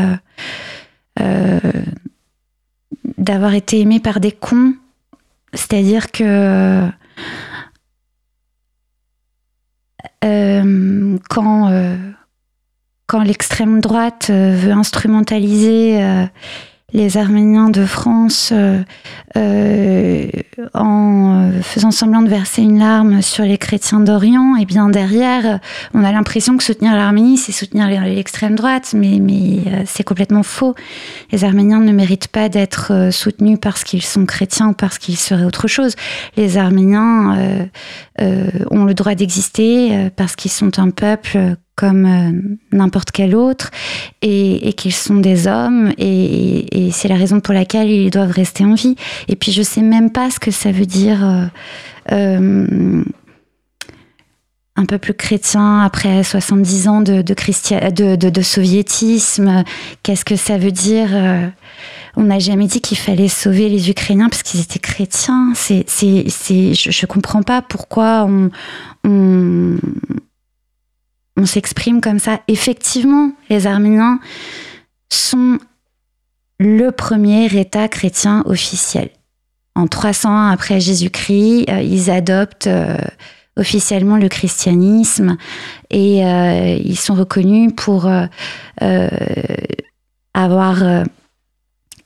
d'avoir 3.17 3.53
été 3.53 3.79
aimés 3.79 3.99
par 3.99 4.19
des 4.19 4.31
cons. 4.31 4.73
C'est-à-dire 5.53 6.11
que 6.11 6.89
euh, 10.23 11.17
quand, 11.29 11.71
euh, 11.71 11.97
quand 13.07 13.23
l'extrême 13.23 13.81
droite 13.81 14.27
euh, 14.29 14.55
veut 14.55 14.71
instrumentaliser 14.71 15.99
les 16.93 17.17
Arméniens 17.17 17.69
de 17.69 17.85
France 17.85 18.51
euh, 18.51 18.81
euh, 19.37 20.27
en 20.73 21.51
faisant 21.61 21.91
semblant 21.91 22.21
de 22.21 22.29
verser 22.29 22.61
une 22.61 22.79
larme 22.79 23.21
sur 23.21 23.45
les 23.45 23.57
chrétiens 23.57 24.01
d'Orient, 24.01 24.55
et 24.57 24.65
bien 24.65 24.89
derrière, 24.89 25.59
on 25.93 26.03
a 26.03 26.11
l'impression 26.11 26.57
que 26.57 26.63
soutenir 26.63 26.93
l'Arménie, 26.93 27.37
c'est 27.37 27.51
soutenir 27.51 27.89
l'extrême 27.89 28.55
droite, 28.55 28.93
mais, 28.95 29.19
mais 29.21 29.59
euh, 29.67 29.83
c'est 29.85 30.03
complètement 30.03 30.43
faux. 30.43 30.75
Les 31.31 31.43
Arméniens 31.43 31.79
ne 31.79 31.91
méritent 31.91 32.27
pas 32.27 32.49
d'être 32.49 33.09
soutenus 33.11 33.57
parce 33.61 33.83
qu'ils 33.83 34.03
sont 34.03 34.25
chrétiens 34.25 34.69
ou 34.69 34.73
parce 34.73 34.97
qu'ils 34.97 35.17
seraient 35.17 35.45
autre 35.45 35.67
chose. 35.67 35.95
Les 36.35 36.57
Arméniens 36.57 37.69
ont 38.19 38.83
le 38.83 38.93
droit 38.93 39.15
d'exister 39.15 40.09
parce 40.15 40.35
qu'ils 40.35 40.51
sont 40.51 40.79
un 40.79 40.89
peuple 40.89 41.55
comme 41.81 42.05
euh, 42.05 42.77
n'importe 42.77 43.09
quel 43.11 43.35
autre 43.35 43.71
et, 44.21 44.71
qu'ils 44.73 44.93
sont 44.93 45.15
des 45.15 45.47
hommes 45.47 45.91
et, 45.97 46.91
c'est 46.91 47.07
la 47.07 47.15
raison 47.15 47.39
pour 47.39 47.55
laquelle 47.55 47.89
ils 47.89 48.11
doivent 48.11 48.31
rester 48.31 48.63
en 48.63 48.75
vie. 48.75 48.95
Et 49.27 49.35
puis 49.35 49.51
je 49.51 49.63
sais 49.63 49.81
même 49.81 50.11
pas 50.11 50.29
ce 50.29 50.39
que 50.39 50.51
ça 50.51 50.71
veut 50.71 50.85
dire 50.85 51.25
euh, 51.25 51.45
euh, 52.11 53.03
un 54.75 54.85
peuple 54.85 55.13
chrétien 55.13 55.81
après 55.81 56.23
70 56.23 56.87
ans 56.87 57.01
de, 57.01 57.23
de, 57.23 58.29
de, 58.29 58.41
soviétisme. 58.41 59.63
Qu'est-ce 60.03 60.25
que 60.25 60.35
ça 60.35 60.59
veut 60.59 60.71
dire 60.71 61.09
on 62.15 62.23
n'a 62.23 62.39
jamais 62.39 62.67
dit 62.67 62.81
qu'il 62.81 62.97
fallait 62.97 63.29
sauver 63.29 63.69
les 63.69 63.89
Ukrainiens 63.89 64.29
parce 64.29 64.43
qu'ils 64.43 64.61
étaient 64.61 64.79
chrétiens. 64.79 65.53
C'est, 65.55 65.85
c'est, 65.87 66.25
je, 66.73 66.89
ne 66.89 67.07
comprends 67.07 67.41
pas 67.41 67.61
pourquoi 67.61 68.27
on, 68.27 68.51
s'exprime 71.45 72.01
comme 72.01 72.19
ça. 72.19 72.41
Effectivement, 72.47 73.31
les 73.49 73.67
Arméniens 73.67 74.19
sont 75.09 75.59
le 76.59 76.91
premier 76.91 77.45
État 77.45 77.87
chrétien 77.87 78.43
officiel. 78.45 79.09
En 79.75 79.87
301 79.87 80.49
après 80.51 80.79
Jésus-Christ, 80.79 81.69
euh, 81.69 81.81
ils 81.81 82.11
adoptent 82.11 82.67
euh, 82.67 82.97
officiellement 83.57 84.17
le 84.17 84.29
christianisme 84.29 85.37
et 85.89 86.25
euh, 86.25 86.77
ils 86.83 86.99
sont 86.99 87.15
reconnus 87.15 87.71
pour 87.75 88.09
avoir 90.33 90.83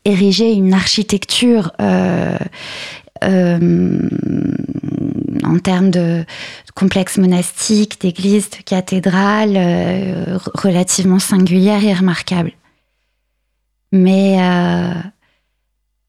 ériger 0.06 0.54
une 0.54 0.74
architecture 0.74 1.72
en 5.44 5.60
termes 5.60 5.90
de 5.90 6.26
complexe 6.76 7.18
monastique, 7.18 8.02
d'église, 8.02 8.50
de 8.50 8.58
cathédrale, 8.64 9.58
relativement 10.54 11.20
singulière 11.20 11.84
et 11.84 11.94
remarquable. 11.94 12.52
Mais 13.92 14.38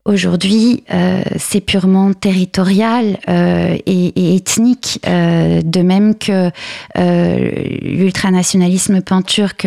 Aujourd'hui, 0.07 0.85
euh, 0.95 1.21
c'est 1.37 1.61
purement 1.61 2.13
territorial 2.13 3.19
euh, 3.29 3.77
et, 3.87 4.37
ethnique, 4.37 5.01
euh, 5.05 5.63
de 5.63 5.83
même 5.83 6.15
que 6.15 6.53
l'ultranationalisme 6.95 9.03
pan-turc 9.03 9.67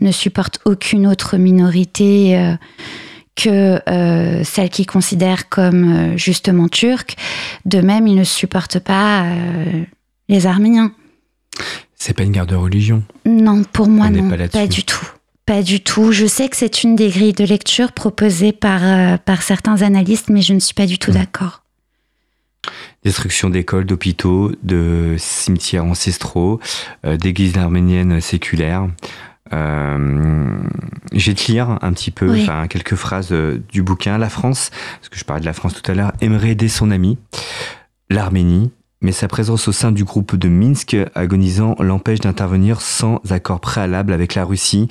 ne 0.00 0.12
supporte 0.12 0.60
aucune 0.64 1.08
autre 1.08 1.36
minorité 1.36 2.54
que 3.34 3.80
celle 4.44 4.68
qu'il 4.70 4.86
considère 4.86 5.48
comme 5.48 6.16
justement 6.16 6.68
turque. 6.68 7.16
De 7.64 7.80
même, 7.80 8.06
il 8.06 8.14
ne 8.16 8.24
supporte 8.24 8.78
pas 8.78 9.24
les 10.28 10.46
Arméniens. 10.46 10.92
C'est 11.94 12.14
pas 12.14 12.24
une 12.24 12.32
guerre 12.32 12.46
de 12.46 12.56
religion. 12.56 13.02
Non, 13.24 13.62
pour 13.62 13.86
moi, 13.86 14.10
non, 14.10 14.28
pas 14.48 14.66
du 14.66 14.82
tout. 14.82 15.06
Pas 15.46 15.62
du 15.62 15.80
tout. 15.80 16.12
Je 16.12 16.26
sais 16.26 16.48
que 16.48 16.56
c'est 16.56 16.82
une 16.82 16.96
des 16.96 17.10
grilles 17.10 17.32
de 17.32 17.44
lecture 17.44 17.92
proposées 17.92 18.52
par, 18.52 18.80
euh, 18.82 19.16
par 19.16 19.42
certains 19.42 19.82
analystes, 19.82 20.28
mais 20.28 20.42
je 20.42 20.54
ne 20.54 20.60
suis 20.60 20.74
pas 20.74 20.86
du 20.86 20.98
tout 20.98 21.10
hmm. 21.10 21.14
d'accord. 21.14 21.62
Destruction 23.04 23.50
d'écoles, 23.50 23.84
d'hôpitaux, 23.84 24.52
de 24.62 25.16
cimetières 25.18 25.84
ancestraux, 25.84 26.60
euh, 27.04 27.16
d'églises 27.16 27.56
arméniennes 27.58 28.20
séculaires. 28.20 28.88
Euh, 29.52 30.58
lire 31.12 31.78
un 31.82 31.92
petit 31.92 32.10
peu, 32.10 32.34
quelques 32.68 32.94
phrases 32.94 33.32
du 33.70 33.82
bouquin. 33.82 34.18
La 34.18 34.28
France, 34.28 34.70
parce 34.98 35.08
que 35.08 35.18
je 35.18 35.24
parlais 35.24 35.40
de 35.40 35.46
la 35.46 35.52
France 35.52 35.74
tout 35.74 35.90
à 35.90 35.94
l'heure, 35.94 36.12
aimerait 36.20 36.50
aider 36.50 36.68
son 36.68 36.90
ami. 36.90 37.18
L'Arménie, 38.10 38.70
mais 39.02 39.12
sa 39.12 39.28
présence 39.28 39.68
au 39.68 39.72
sein 39.72 39.92
du 39.92 40.04
groupe 40.04 40.36
de 40.36 40.48
Minsk 40.48 40.96
agonisant 41.14 41.74
l'empêche 41.80 42.20
d'intervenir 42.20 42.80
sans 42.80 43.20
accord 43.30 43.60
préalable 43.60 44.12
avec 44.12 44.34
la 44.34 44.44
Russie, 44.44 44.88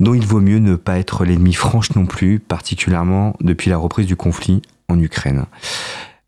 dont 0.00 0.14
il 0.14 0.26
vaut 0.26 0.40
mieux 0.40 0.58
ne 0.58 0.76
pas 0.76 0.98
être 0.98 1.24
l'ennemi 1.24 1.54
franche 1.54 1.94
non 1.94 2.06
plus, 2.06 2.38
particulièrement 2.38 3.34
depuis 3.40 3.70
la 3.70 3.78
reprise 3.78 4.06
du 4.06 4.16
conflit 4.16 4.62
en 4.88 4.98
Ukraine. 5.00 5.46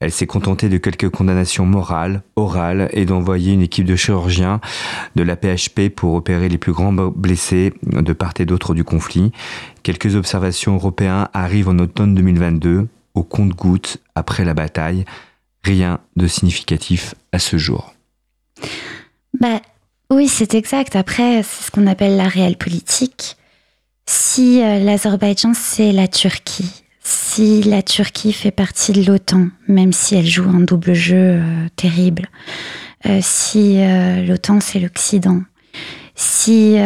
Elle 0.01 0.11
s'est 0.11 0.27
contentée 0.27 0.71
de 0.71 0.79
quelques 0.79 1.11
condamnations 1.11 1.67
morales, 1.67 2.23
orales, 2.35 2.89
et 2.93 3.05
d'envoyer 3.05 3.53
une 3.53 3.61
équipe 3.61 3.85
de 3.85 3.97
chirurgiens 3.97 4.61
de 5.15 5.23
la 5.23 5.37
PHP 5.37 5.91
pour 5.95 6.15
opérer 6.15 6.49
les 6.49 6.57
plus 6.57 6.73
grands 6.73 6.93
blessés 6.93 7.75
de 7.83 8.13
part 8.15 8.33
et 8.39 8.47
d'autre 8.47 8.75
du 8.75 8.83
conflit. 8.83 9.31
Quelques 9.83 10.17
observations 10.17 10.75
européennes 10.75 11.29
arrivent 11.35 11.69
en 11.69 11.79
automne 11.79 12.15
2022, 12.15 12.89
au 13.15 13.23
compte-gouttes, 13.23 13.99
après 14.15 14.45
la 14.45 14.55
bataille, 14.55 15.05
rien 15.63 16.01
de 16.17 16.27
significatif 16.27 17.15
à 17.33 17.39
ce 17.39 17.59
jour. 17.59 17.95
Bah, 19.39 19.61
oui, 20.11 20.29
c'est 20.29 20.55
exact. 20.55 20.97
Après, 20.97 21.43
c'est 21.43 21.67
ce 21.67 21.71
qu'on 21.71 21.87
appelle 21.87 22.17
la 22.17 22.29
réelle 22.29 22.57
politique. 22.57 23.37
Si 24.07 24.63
euh, 24.63 24.81
l'Azerbaïdjan, 24.81 25.53
c'est 25.55 25.93
la 25.93 26.09
Turquie, 26.09 26.80
si 27.11 27.63
la 27.63 27.83
Turquie 27.83 28.33
fait 28.33 28.51
partie 28.51 28.93
de 28.93 29.03
l'OTAN, 29.03 29.49
même 29.67 29.93
si 29.93 30.15
elle 30.15 30.27
joue 30.27 30.49
un 30.49 30.61
double 30.61 30.95
jeu 30.95 31.17
euh, 31.17 31.67
terrible, 31.77 32.29
euh, 33.07 33.19
si 33.21 33.79
l'OTAN, 34.27 34.61
c'est 34.61 34.79
l'Occident, 34.79 35.43
si 36.15 36.77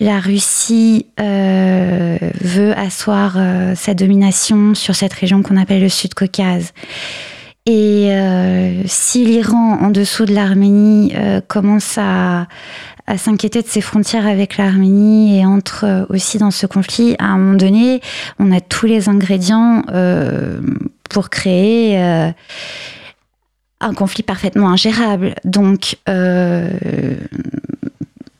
la 0.00 0.20
Russie 0.20 1.06
veut 1.18 2.72
asseoir 2.78 3.36
sa 3.74 3.94
domination 3.94 4.74
sur 4.74 4.94
cette 4.94 5.12
région 5.12 5.42
qu'on 5.42 5.56
appelle 5.56 5.82
le 5.82 5.88
Sud-Caucase, 5.88 6.72
et 7.68 8.08
euh, 8.12 8.82
si 8.86 9.26
l'Iran, 9.26 9.76
en 9.82 9.90
dessous 9.90 10.24
de 10.24 10.32
l'Arménie, 10.32 11.12
euh, 11.14 11.42
commence 11.46 11.98
à, 11.98 12.46
s'inquiéter 13.16 13.62
de 13.62 13.66
ses 13.66 13.80
frontières 13.80 14.26
avec 14.26 14.56
l'Arménie 14.56 15.38
et 15.38 15.46
entre 15.46 15.84
euh, 15.84 16.04
aussi 16.08 16.38
dans 16.38 16.50
ce 16.50 16.66
conflit, 16.66 17.16
à 17.18 17.26
un 17.26 17.38
moment 17.38 17.56
donné, 17.56 18.00
on 18.38 18.52
a 18.52 18.60
tous 18.60 18.86
les 18.86 19.08
ingrédients 19.08 19.82
pour 21.08 21.30
créer 21.30 21.98
un 23.80 23.94
conflit 23.94 24.22
parfaitement 24.22 24.68
ingérable. 24.70 25.34
Donc, 25.44 25.96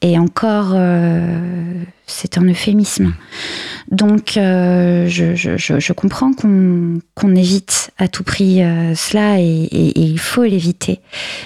et 0.03 0.19
encore, 0.19 0.75
c'est 2.07 2.39
un 2.39 2.45
euphémisme. 2.45 3.15
Donc, 3.91 4.37
euh, 4.37 5.09
je, 5.09 5.93
comprends 5.93 6.33
qu'on 6.33 7.35
évite 7.37 7.91
à 7.97 8.09
tout 8.09 8.23
prix 8.23 8.63
euh, 8.63 8.95
cela 8.95 9.41
et, 9.41 9.69
il 9.73 10.19
faut 10.19 10.45
l'éviter. 10.45 11.01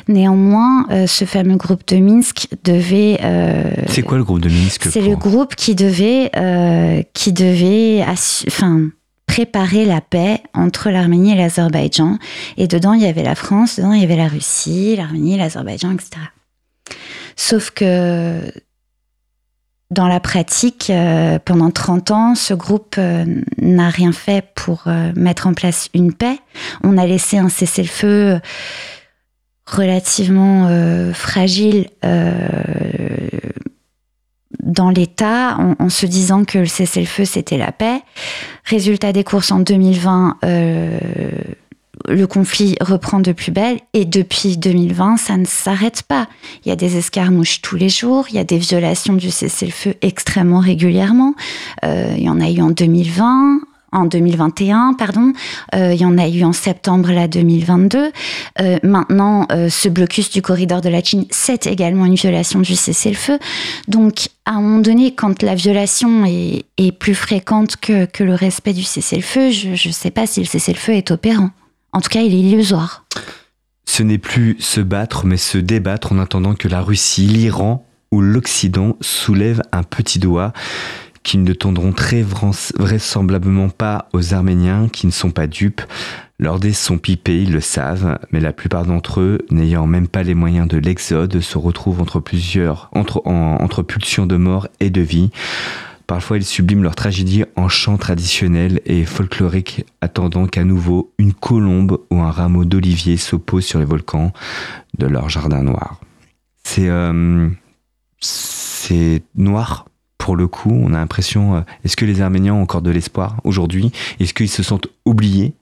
Néanmoins, 0.09 0.87
euh, 0.91 1.07
ce 1.07 1.25
fameux 1.25 1.57
groupe 1.57 1.87
de 1.87 1.97
Minsk 1.97 2.49
devait. 2.65 3.19
c'est 3.88 4.03
quoi 4.03 4.19
le 4.19 4.25
groupe 4.25 4.41
de 4.41 4.49
Minsk 4.49 4.88
C'est 4.91 5.03
le 5.03 5.17
groupe 5.17 5.55
qui 5.55 5.75
devait, 5.75 6.31
qui 7.12 7.33
devait, 7.33 8.05
enfin 8.49 8.88
préparer 9.27 9.87
la 9.87 10.03
paix 10.03 10.43
entre 10.53 10.91
l'Arménie 10.91 11.33
et 11.33 11.37
l'Azerbaïdjan. 11.37 12.19
Et 12.59 12.67
dedans, 12.67 12.93
il 12.93 13.03
y 13.03 13.07
avait 13.07 13.23
la 13.23 13.35
France, 13.35 13.77
dedans, 13.77 13.93
il 13.93 14.01
y 14.03 14.05
avait 14.05 14.17
la 14.17 14.29
Russie, 14.29 14.95
l'Arménie, 14.97 15.38
l'Azerbaïdjan, 15.38 15.93
etc. 15.93 16.21
Sauf 17.37 17.71
que 17.71 18.53
dans 19.92 20.09
la 20.09 20.21
pratique, 20.21 20.88
euh, 20.88 21.38
pendant 21.38 21.71
30 21.71 22.11
ans, 22.12 22.35
ce 22.35 22.55
groupe 22.55 22.97
euh, 22.97 23.27
n'a 23.59 23.90
rien 23.90 24.12
fait 24.12 24.42
pour 24.55 24.85
euh, 24.87 25.12
mettre 25.14 25.47
en 25.47 25.53
place 25.53 25.90
une 25.92 26.14
paix. 26.14 26.38
On 26.83 26.97
a 26.97 27.07
laissé 27.07 27.37
un 27.37 27.51
cessez-le-feu 27.51 28.40
relativement 29.66 30.68
fragile 31.14 31.87
dans 34.62 34.90
l'État 34.90 35.57
en, 35.57 35.77
en, 35.79 35.88
se 35.88 36.05
disant 36.05 36.45
que 36.45 36.59
le 36.59 36.66
cessez-le-feu, 36.66 37.25
c'était 37.25 37.59
la 37.59 37.71
paix. 37.71 38.01
Résultat 38.64 39.12
des 39.12 39.25
courses 39.25 39.53
en 39.53 39.61
2020, 39.61 40.38
le 42.09 42.27
conflit 42.27 42.77
reprend 42.81 43.21
de 43.21 43.33
plus 43.33 43.53
belle 43.53 43.79
et 43.93 44.05
depuis 44.05 44.57
2020, 44.57 45.17
ça 45.17 45.37
ne 45.37 45.45
s'arrête 45.45 46.03
pas. 46.03 46.29
Il 46.65 46.69
y 46.69 46.73
a 46.73 46.77
des 46.77 46.97
escarmouches 46.97 47.62
tous 47.62 47.77
les 47.77 47.88
jours, 47.88 48.27
il 48.31 48.37
y 48.37 48.38
a 48.38 48.45
des 48.45 48.59
violations 48.59 49.15
du 49.15 49.31
cessez-le-feu 49.31 49.95
extrêmement 50.03 50.61
régulièrement. 50.61 51.35
Euh, 51.85 52.15
il 52.17 52.25
y 52.25 52.29
en 52.29 52.41
a 52.41 52.51
eu 52.51 52.61
en 52.61 52.71
2020, 52.71 53.61
en 53.93 54.07
2021, 54.07 54.95
pardon. 54.95 55.33
Euh, 55.75 55.93
il 55.93 56.01
y 56.01 56.05
en 56.05 56.17
a 56.19 56.29
eu 56.29 56.45
en 56.45 56.53
septembre 56.53 57.12
là 57.12 57.29
2022. 57.29 58.11
Euh, 58.61 58.79
maintenant, 58.83 59.47
ce 59.51 59.88
blocus 59.88 60.31
du 60.31 60.43
corridor 60.43 60.81
de 60.81 60.88
la 60.88 61.03
Chine, 61.03 61.27
c'est 61.31 61.67
également 61.67 62.07
une 62.07 62.15
violation 62.15 62.61
du 62.61 62.75
cessez-le-feu. 62.75 63.38
Donc, 63.88 64.29
à 64.45 64.53
un 64.53 64.61
moment 64.61 64.79
donné, 64.79 65.15
quand 65.15 65.43
la 65.43 65.55
violation 65.55 66.25
est, 66.25 66.65
plus 66.99 67.15
fréquente 67.15 67.77
que, 67.77 68.07
que 68.07 68.25
le 68.25 68.35
respect 68.35 68.73
du 68.73 68.83
cessez-le-feu, 68.83 69.51
je 69.51 69.71
ne 69.71 69.93
sais 69.93 70.11
pas 70.11 70.27
si 70.27 70.41
le 70.41 70.47
cessez-le-feu 70.47 70.95
est 70.95 71.11
opérant. 71.11 71.51
En 71.92 72.00
tout 72.00 72.09
cas, 72.09 72.22
il 72.22 72.35
est 72.35 72.40
illusoire. 72.40 73.05
Ce 73.85 74.02
n'est 74.02 74.18
plus 74.18 74.57
se 74.59 74.81
battre, 74.81 75.26
mais 75.26 75.37
se 75.37 75.59
débattre 75.59 76.12
en 76.12 76.18
attendant 76.18 76.55
que 76.55 76.68
la 76.68 76.81
Russie, 76.81 77.26
l'Iran 77.26 77.87
ou 78.11 78.20
l'Occident 78.20 78.96
soulèvent 79.00 79.62
un 79.72 79.83
petit 79.83 80.18
doigt 80.18 80.52
qu'ils 81.22 81.44
ne 81.44 81.52
tendront 81.52 81.92
très 81.92 82.22
vraisemblablement 82.22 83.68
pas 83.68 84.09
aux 84.12 84.35
Arméniens 84.35 84.88
qui 84.88 85.07
ne 85.07 85.12
sont 85.12 85.31
pas 85.31 85.46
dupes. 85.46 85.83
Leurs 86.38 86.59
dés 86.59 86.72
sont 86.72 86.98
pipés, 86.98 87.42
ils 87.42 87.52
le 87.52 87.61
savent, 87.61 88.18
mais 88.33 88.40
la 88.40 88.52
plupart 88.52 88.85
d'entre 88.85 89.20
eux, 89.20 89.38
n'ayant 89.50 89.87
même 89.87 90.09
pas 90.09 90.24
les 90.24 90.35
moyens 90.35 90.66
de 90.66 90.78
l'exode, 90.78 91.40
se 91.40 91.59
retrouvent 91.59 92.00
entre 92.00 92.18
plusieurs, 92.18 92.90
entre, 92.92 93.22
entre 93.26 93.83
pulsions 93.83 94.26
de 94.26 94.37
mort 94.37 94.66
et 94.81 94.90
de 94.90 95.00
vie. 95.00 95.31
Parfois, 96.12 96.37
ils 96.37 96.44
subliment 96.44 96.83
leur 96.83 96.94
tragédie 96.94 97.44
en 97.57 97.70
chants 97.70 97.96
traditionnels 97.96 98.83
et 98.85 99.07
folkloriques, 99.07 99.87
attendant 100.03 100.46
qu'à 100.46 100.62
nouveau 100.62 101.11
une 101.16 101.33
colombe 101.33 102.03
ou 102.11 102.20
un 102.20 102.31
rameau 102.31 102.66
d'olivier 102.66 103.16
s'oppose 103.16 103.64
sur 103.64 103.79
les 103.79 103.87
volcans 103.87 104.31
de 104.98 105.07
leur 105.07 105.31
jardin 105.31 105.62
noir. 105.62 106.03
C'est 106.64 106.90
euh, 106.90 107.48
noir 109.37 109.87
pour 110.18 110.37
le 110.37 110.48
coup. 110.48 110.79
On 110.85 110.92
a 110.92 110.98
l'impression. 110.98 111.57
Euh, 111.57 111.61
est-ce 111.83 111.96
que 111.96 112.05
les 112.05 112.20
Arméniens 112.20 112.53
ont 112.53 112.61
encore 112.61 112.83
de 112.83 112.90
l'espoir 112.90 113.38
aujourd'hui? 113.44 113.90
Est-ce 114.20 114.35
qu'ils 114.35 114.51
se 114.51 114.62
sentent 114.62 114.88
oubliés 115.07 115.55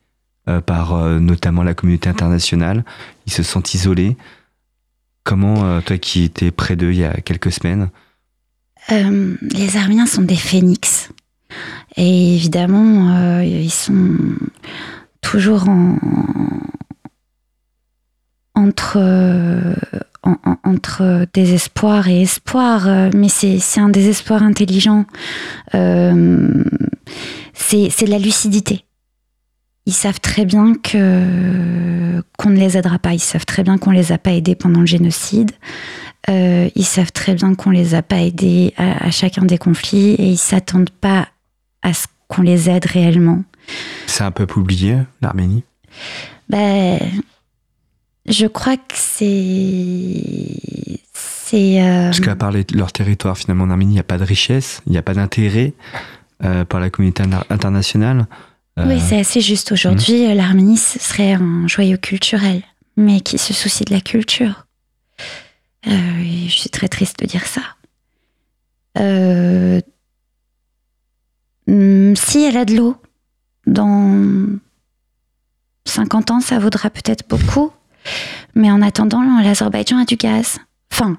euh, 0.49 0.61
par 0.61 0.97
notamment 1.21 1.63
la 1.63 1.75
communauté 1.75 2.09
internationale? 2.09 2.85
Ils 3.29 3.33
se 3.33 3.45
sentent 3.45 3.73
isolés? 3.75 4.17
Comment, 5.23 5.81
toi 5.81 5.97
qui 5.99 6.25
étais 6.25 6.51
près 6.51 6.75
d'eux 6.75 6.91
il 6.91 6.99
y 6.99 7.05
a 7.05 7.13
quelques 7.21 7.53
semaines, 7.53 7.89
euh, 8.93 9.37
les 9.53 9.77
Arméniens 9.77 10.07
sont 10.07 10.23
des 10.23 10.37
phénix. 10.37 11.11
Et 11.97 12.35
évidemment, 12.35 13.17
euh, 13.17 13.45
ils 13.45 13.71
sont 13.71 14.17
toujours 15.21 15.69
en, 15.69 15.97
entre, 18.55 18.99
entre 20.65 21.27
désespoir 21.33 22.09
et 22.09 22.23
espoir, 22.23 23.11
mais 23.15 23.29
c'est 23.29 23.81
un 23.81 23.89
désespoir 23.89 24.43
intelligent. 24.43 25.05
Euh, 25.75 26.65
c'est 27.55 28.05
de 28.05 28.11
la 28.11 28.19
lucidité. 28.19 28.85
Ils 29.87 29.93
savent 29.93 30.21
très 30.21 30.45
bien 30.45 30.75
que 30.75 32.23
qu'on 32.37 32.51
ne 32.51 32.59
les 32.59 32.77
aidera 32.77 32.99
pas. 32.99 33.13
Ils 33.13 33.21
savent 33.21 33.47
très 33.47 33.63
bien 33.63 33.79
qu'on 33.79 33.91
les 33.91 34.13
a 34.13 34.19
pas 34.19 34.33
aidés 34.33 34.55
pendant 34.55 34.81
le 34.81 34.87
génocide. 34.87 35.51
Euh, 36.29 36.69
ils 36.75 36.85
savent 36.85 37.13
très 37.13 37.35
bien 37.35 37.55
qu'on 37.55 37.71
les 37.71 37.95
a 37.95 38.03
pas 38.03 38.21
aidés 38.21 38.75
à, 38.77 39.11
chacun 39.11 39.43
des 39.43 39.59
conflits 39.59 40.11
et 40.13 40.27
ils 40.27 40.39
s'attendent 40.39 40.91
pas 40.91 41.29
à 41.83 41.95
ce 41.95 42.07
qu'on 42.29 42.43
les 42.43 42.69
aide 42.69 42.85
réellement. 42.85 43.43
C'est 44.07 44.25
un 44.25 44.31
peuple 44.31 44.59
oublié, 44.59 44.99
l'Arménie? 45.23 45.65
Ben, 46.49 46.99
Je 48.27 48.47
crois 48.47 48.77
que 48.77 48.95
c'est. 48.95 50.23
c'est 51.15 51.83
euh, 51.83 52.07
Parce 52.07 52.21
qu'à 52.21 52.37
part 52.37 52.53
leur 52.75 52.93
territoire, 52.93 53.39
finalement, 53.39 53.65
en 53.65 53.71
Arménie, 53.71 53.93
il 53.93 53.95
n'y 53.95 54.01
a 54.01 54.05
pas 54.05 54.19
de 54.19 54.25
richesse, 54.25 54.83
il 54.87 54.93
n'y 54.93 54.99
a 54.99 55.03
pas 55.03 55.15
d'intérêt 55.15 55.73
euh, 56.45 56.65
par 56.65 56.81
la 56.81 56.91
communauté 56.91 57.25
internationale. 57.49 58.27
Oui, 58.77 59.01
c'est 59.01 59.19
assez 59.19 59.41
juste. 59.41 59.73
Aujourd'hui, 59.73 60.27
hmm. 60.27 60.35
l'Arménie 60.35 60.79
serait 60.79 61.33
un 61.33 61.67
joyau 61.67 61.99
culturel, 61.99 62.63
mais 62.97 63.21
qui 63.21 63.37
se 63.37 63.53
soucie 63.53 63.85
de 63.85 63.93
la 63.93 64.01
culture. 64.01 64.67
Euh, 65.87 65.91
je 66.47 66.53
suis 66.53 66.71
très 66.71 66.89
triste 66.89 67.21
de 67.21 67.27
dire 67.27 67.47
ça. 67.47 67.63
Euh, 68.99 69.81
hmm, 71.67 72.15
si 72.17 72.45
elle 72.45 72.57
a 72.57 72.65
de 72.65 72.75
l'eau, 72.75 72.97
dans 73.67 74.59
50 75.87 76.31
ans, 76.31 76.41
ça 76.41 76.59
vaudra 76.59 76.91
peut-être 76.91 77.29
beaucoup. 77.29 77.71
Mais 78.55 78.71
en 78.71 78.83
attendant, 78.83 79.41
l'Azerbaïdjan 79.41 79.99
a 79.99 80.05
du 80.05 80.17
gaz. 80.17 80.59
Enfin, 80.93 81.17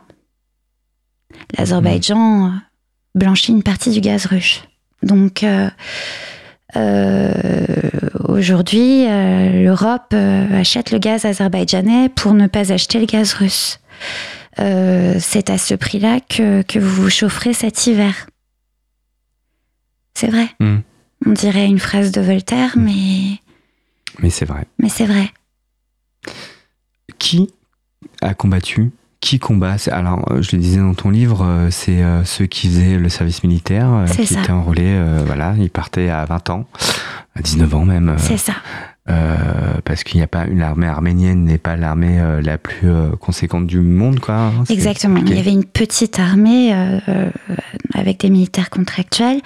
l'Azerbaïdjan 1.57 2.49
hmm. 2.49 2.61
blanchit 3.15 3.51
une 3.51 3.63
partie 3.63 3.91
du 3.91 4.01
gaz 4.01 4.25
russe. 4.25 4.63
Donc, 5.01 5.43
euh, 5.43 5.69
aujourd'hui, 8.29 9.05
l'Europe 9.05 10.13
achète 10.13 10.91
le 10.91 10.99
gaz 10.99 11.25
azerbaïdjanais 11.25 12.09
pour 12.09 12.33
ne 12.33 12.45
pas 12.47 12.71
acheter 12.71 12.99
le 12.99 13.07
gaz 13.07 13.33
russe. 13.33 13.79
Euh, 14.59 15.17
c'est 15.19 15.49
à 15.49 15.57
ce 15.57 15.73
prix-là 15.75 16.19
que, 16.19 16.61
que, 16.63 16.79
vous 16.79 17.03
vous 17.03 17.09
chaufferez 17.09 17.53
cet 17.53 17.87
hiver. 17.87 18.27
C'est 20.13 20.27
vrai. 20.27 20.47
Hmm. 20.59 20.79
On 21.25 21.31
dirait 21.31 21.65
une 21.65 21.79
phrase 21.79 22.11
de 22.11 22.21
Voltaire, 22.21 22.77
hmm. 22.77 22.83
mais. 22.83 23.39
Mais 24.19 24.29
c'est 24.29 24.45
vrai. 24.45 24.65
Mais 24.79 24.89
c'est 24.89 25.05
vrai. 25.05 25.31
Qui 27.17 27.49
a 28.21 28.33
combattu? 28.33 28.91
Qui 29.21 29.39
combat? 29.39 29.77
Alors, 29.91 30.31
euh, 30.31 30.41
je 30.41 30.55
le 30.55 30.61
disais 30.61 30.79
dans 30.79 30.95
ton 30.95 31.11
livre, 31.11 31.45
euh, 31.45 31.69
c'est 31.71 32.03
ceux 32.25 32.45
qui 32.45 32.67
faisaient 32.67 32.97
le 32.97 33.09
service 33.09 33.43
militaire, 33.43 34.05
qui 34.11 34.21
étaient 34.21 34.51
enrôlés, 34.51 34.99
voilà, 35.25 35.55
ils 35.57 35.69
partaient 35.69 36.09
à 36.09 36.25
20 36.25 36.49
ans, 36.49 36.65
à 37.35 37.41
19 37.41 37.75
ans 37.75 37.85
même. 37.85 38.15
C'est 38.17 38.37
ça. 38.37 38.55
Euh, 39.09 39.81
parce 39.83 40.03
qu'il 40.03 40.19
n'y 40.19 40.23
a 40.23 40.27
pas 40.27 40.45
l'armée 40.45 40.85
arménienne 40.85 41.43
n'est 41.43 41.57
pas 41.57 41.75
l'armée 41.75 42.19
euh, 42.19 42.39
la 42.39 42.59
plus 42.59 42.91
euh, 42.91 43.09
conséquente 43.15 43.65
du 43.65 43.79
monde, 43.79 44.19
quoi. 44.19 44.35
Hein, 44.35 44.63
Exactement. 44.69 45.19
Il 45.25 45.35
y 45.35 45.39
avait 45.39 45.51
une 45.51 45.65
petite 45.65 46.19
armée 46.19 46.71
avec 47.95 48.19
des 48.19 48.29
militaires 48.29 48.69
contractuels, 48.69 49.41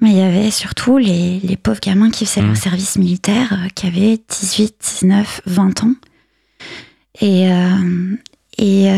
mais 0.00 0.10
il 0.10 0.16
y 0.16 0.22
avait 0.22 0.50
surtout 0.50 0.98
les, 0.98 1.38
les 1.38 1.56
pauvres 1.56 1.80
gamins 1.80 2.10
qui 2.10 2.26
faisaient 2.26 2.42
leur 2.42 2.52
mmh. 2.52 2.56
service 2.56 2.98
militaire, 2.98 3.56
qui 3.76 3.86
avaient 3.86 4.18
18, 4.28 4.74
19, 5.02 5.42
20 5.46 5.84
ans. 5.84 5.94
Et, 7.20 7.48
et 8.58 8.88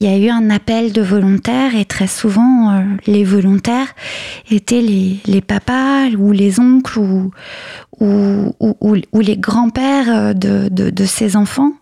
il 0.00 0.10
y 0.10 0.12
a 0.12 0.18
eu 0.18 0.28
un 0.28 0.50
appel 0.50 0.92
de 0.92 1.00
volontaires 1.00 1.74
et 1.74 1.86
très 1.86 2.06
souvent 2.06 2.70
euh, 2.70 2.82
les 3.06 3.24
volontaires 3.24 3.94
étaient 4.50 4.82
les, 4.82 5.40
papas 5.40 6.10
ou 6.18 6.32
les 6.32 6.60
oncles 6.60 6.98
ou, 6.98 7.30
ou, 8.00 9.20
les 9.20 9.38
grands-pères 9.38 10.14
euh, 10.14 10.32
de, 10.34 10.68
de, 10.68 11.04
ces 11.06 11.34
enfants 11.34 11.72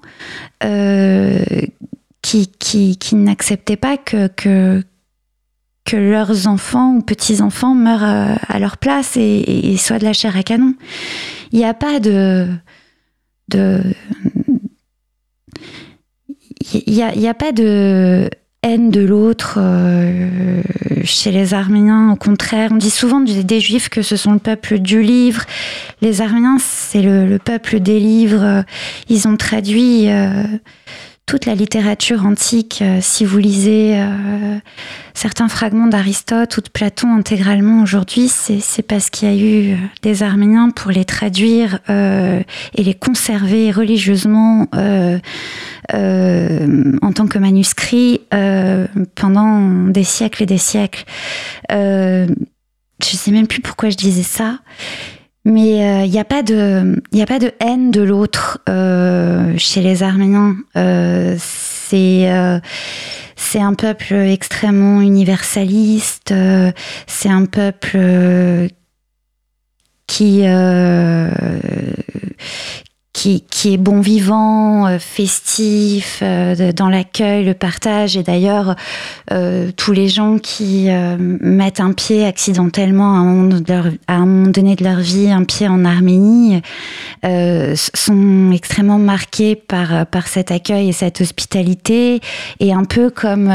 euh, 0.62 1.42
qui, 2.22 2.46
qui, 2.46 2.98
qui 2.98 3.16
n'acceptaient 3.16 3.76
pas 3.76 3.96
que, 3.96 4.28
que, 4.28 4.82
leurs 5.92 6.48
enfants 6.48 6.96
ou 6.96 7.02
petits-enfants 7.02 7.74
meurent 7.74 8.02
à 8.48 8.58
leur 8.58 8.78
place 8.78 9.16
et, 9.16 9.72
et, 9.72 9.76
soient 9.76 10.00
de 10.00 10.04
la 10.04 10.12
chair 10.12 10.36
à 10.36 10.42
canon. 10.42 10.74
Il 11.52 11.58
n'y 11.58 11.64
a 11.64 11.74
pas 11.74 12.00
de... 12.00 12.48
de 13.48 13.80
il 16.72 16.92
n'y 16.92 17.02
a, 17.02 17.14
y 17.14 17.28
a, 17.28 17.34
pas 17.34 17.52
de 17.52 18.28
haine 18.64 18.90
de 18.90 19.02
l'autre 19.02 19.58
euh, 19.58 20.62
chez 21.04 21.30
les 21.30 21.52
Arméniens. 21.52 22.10
Au 22.10 22.16
contraire, 22.16 22.70
on 22.72 22.76
dit 22.76 22.90
souvent 22.90 23.20
des, 23.20 23.60
Juifs 23.60 23.90
que 23.90 24.02
ce 24.02 24.16
sont 24.16 24.32
le 24.32 24.38
peuple 24.38 24.78
du 24.78 25.02
livre. 25.02 25.42
Les 26.00 26.22
Arméniens, 26.22 26.56
c'est 26.58 27.02
le, 27.02 27.38
peuple 27.38 27.80
des 27.80 28.00
livres. 28.00 28.64
Ils 29.08 29.28
ont 29.28 29.36
traduit 29.36 30.08
euh, 30.08 30.44
toute 31.26 31.44
la 31.44 31.54
littérature 31.54 32.24
antique. 32.24 32.80
Euh, 32.80 32.98
si 33.02 33.26
vous 33.26 33.38
lisez 33.38 34.02
certains 35.24 35.48
fragments 35.48 35.86
d'Aristote 35.86 36.54
ou 36.58 36.60
de 36.60 36.68
Platon 36.68 37.16
intégralement 37.16 37.82
aujourd'hui, 37.82 38.28
c'est 38.28 38.82
parce 38.82 39.08
qu'il 39.08 39.26
y 39.26 39.32
a 39.32 39.34
eu 39.34 39.78
des 40.02 40.22
Arméniens 40.22 40.68
pour 40.68 40.90
les 40.90 41.06
traduire 41.06 41.78
et 41.88 42.82
les 42.82 42.92
conserver 42.92 43.70
religieusement 43.70 44.68
euh, 45.94 46.90
en 47.00 47.12
tant 47.12 47.26
que 47.26 47.38
manuscrit 47.38 48.20
euh, 48.34 48.86
pendant 49.14 49.88
des 49.88 50.04
siècles 50.04 50.42
et 50.42 50.46
des 50.46 50.58
siècles. 50.58 51.04
Euh, 51.72 52.26
je 53.02 53.16
sais 53.16 53.30
même 53.30 53.46
plus 53.46 53.62
pourquoi 53.62 53.88
je 53.88 53.96
disais 53.96 54.22
ça. 54.22 54.58
Mais 55.46 56.04
il 56.04 56.10
n'y 56.10 56.18
a 56.18 56.24
pas 56.24 56.42
de 56.42 57.00
haine 57.60 57.90
de 57.90 58.02
l'autre 58.02 58.60
chez 59.56 59.80
les 59.80 60.02
Arméniens. 60.02 60.56
C'est 61.88 62.60
c'est 63.36 63.60
un 63.60 63.74
peuple 63.74 64.14
extrêmement 64.14 65.00
universaliste. 65.00 66.32
c'est 67.06 67.28
un 67.28 67.46
peuple 67.46 68.68
qui 70.06 70.44
qui, 73.14 73.44
qui, 73.48 73.72
est 73.72 73.78
bon 73.78 74.00
vivant, 74.00 74.86
euh, 74.86 74.98
festif, 74.98 76.18
euh, 76.20 76.72
dans 76.72 76.88
l'accueil, 76.88 77.44
le 77.44 77.54
partage. 77.54 78.16
Et 78.16 78.24
d'ailleurs, 78.24 78.74
euh, 79.32 79.70
tous 79.76 79.92
les 79.92 80.08
gens 80.08 80.38
qui 80.38 80.88
mettent 81.18 81.80
un 81.80 81.92
pied 81.92 82.26
accidentellement 82.26 83.14
à 83.14 83.18
un, 84.14 84.26
moment 84.26 84.50
donné 84.50 84.74
de 84.74 84.84
leur 84.84 84.98
vie, 84.98 85.30
un 85.30 85.44
pied 85.44 85.68
en 85.68 85.84
Arménie, 85.84 86.60
sont 87.22 88.50
extrêmement 88.52 88.98
marqués 88.98 89.54
par, 89.54 90.06
par 90.06 90.26
cet 90.26 90.50
accueil 90.50 90.88
et 90.88 90.92
cette 90.92 91.20
hospitalité. 91.20 92.20
Et 92.58 92.72
un 92.72 92.84
peu 92.84 93.10
comme 93.10 93.48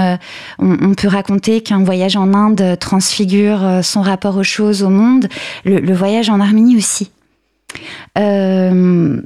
on, 0.57 0.77
on, 0.81 0.93
peut 0.93 1.09
raconter 1.09 1.61
qu'un 1.61 1.83
voyage 1.83 2.15
en 2.15 2.33
Inde 2.33 2.77
transfigure 2.79 3.81
son 3.83 4.01
rapport 4.01 4.37
aux 4.37 4.43
choses, 4.43 4.83
au 4.83 4.89
monde, 4.89 5.27
le, 5.65 5.79
le 5.79 5.93
voyage 5.93 6.29
en 6.29 6.39
Arménie 6.39 6.77
aussi. 6.77 7.11
Euh, 8.17 9.21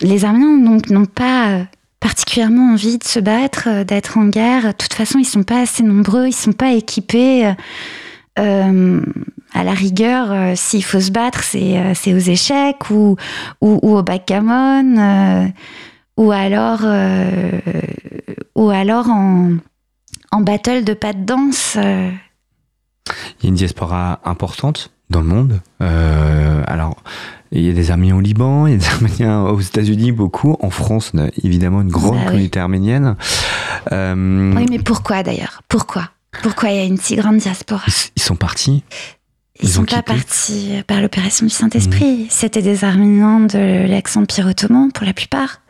les 0.00 0.24
Arméniens 0.24 0.78
n'ont 0.90 1.06
pas 1.06 1.50
euh, 1.50 1.64
particulièrement 2.00 2.72
envie 2.72 2.98
de 2.98 3.04
se 3.04 3.20
battre, 3.20 3.68
euh, 3.68 3.84
d'être 3.84 4.18
en 4.18 4.26
guerre. 4.26 4.68
De 4.68 4.72
toute 4.72 4.94
façon, 4.94 5.18
ils 5.18 5.24
sont 5.24 5.42
pas 5.42 5.60
assez 5.60 5.82
nombreux, 5.82 6.26
ils 6.26 6.34
sont 6.34 6.52
pas 6.52 6.72
équipés. 6.72 7.52
Euh, 8.38 9.00
à 9.52 9.62
la 9.62 9.72
rigueur, 9.72 10.56
s'il 10.56 10.84
faut 10.84 11.00
se 11.00 11.12
battre, 11.12 11.44
c'est 11.44 12.12
aux 12.12 12.18
échecs 12.18 12.90
ou, 12.90 13.14
ou, 13.60 13.96
au 13.96 14.02
backgammon, 14.02 15.52
ou 16.16 16.32
alors, 16.32 16.80
ou 18.56 18.70
alors 18.70 19.08
en, 19.08 19.52
en 20.32 20.40
battle 20.40 20.82
de 20.82 20.92
pas 20.92 21.12
de 21.12 21.24
danse. 21.24 21.76
Il 21.76 23.44
y 23.44 23.46
a 23.46 23.48
une 23.48 23.54
diaspora 23.54 24.18
importante 24.24 24.90
dans 25.08 25.20
le 25.20 25.28
monde. 25.28 25.60
alors, 25.78 26.96
il 27.52 27.62
y 27.62 27.70
a 27.70 27.72
des 27.72 27.90
Arméniens 27.90 28.16
au 28.16 28.20
Liban, 28.20 28.66
il 28.66 28.72
y 28.72 28.74
a 28.74 28.78
des 28.78 28.86
Arméniens 28.92 29.42
aux 29.42 29.60
États-Unis, 29.60 30.12
beaucoup. 30.12 30.56
En 30.60 30.70
France, 30.70 31.12
on 31.14 31.24
a 31.24 31.28
évidemment 31.42 31.82
une 31.82 31.90
grande 31.90 32.18
bah 32.18 32.30
communauté 32.30 32.60
arménienne. 32.60 33.16
Euh, 33.92 34.54
oui, 34.56 34.66
mais 34.70 34.78
pourquoi 34.78 35.22
d'ailleurs? 35.22 35.62
Pourquoi? 35.68 36.10
Pourquoi 36.42 36.70
il 36.70 36.76
y 36.76 36.80
a 36.80 36.84
une 36.84 36.98
si 36.98 37.16
grande 37.16 37.38
diaspora? 37.38 37.84
Ils, 38.16 38.22
sont 38.22 38.36
partis. 38.36 38.82
Ils, 39.60 39.68
ne 39.68 39.72
sont 39.72 39.84
pas 39.84 40.02
partis 40.02 40.82
par 40.86 41.00
l'opération 41.00 41.46
du 41.46 41.52
Saint-Esprit. 41.52 42.24
Mmh. 42.24 42.26
C'était 42.28 42.62
des 42.62 42.84
Arméniens 42.84 43.40
de 43.40 43.86
l'ex-empire 43.86 44.46
ottoman 44.48 44.90
pour 44.90 45.06
la 45.06 45.12
plupart. 45.12 45.60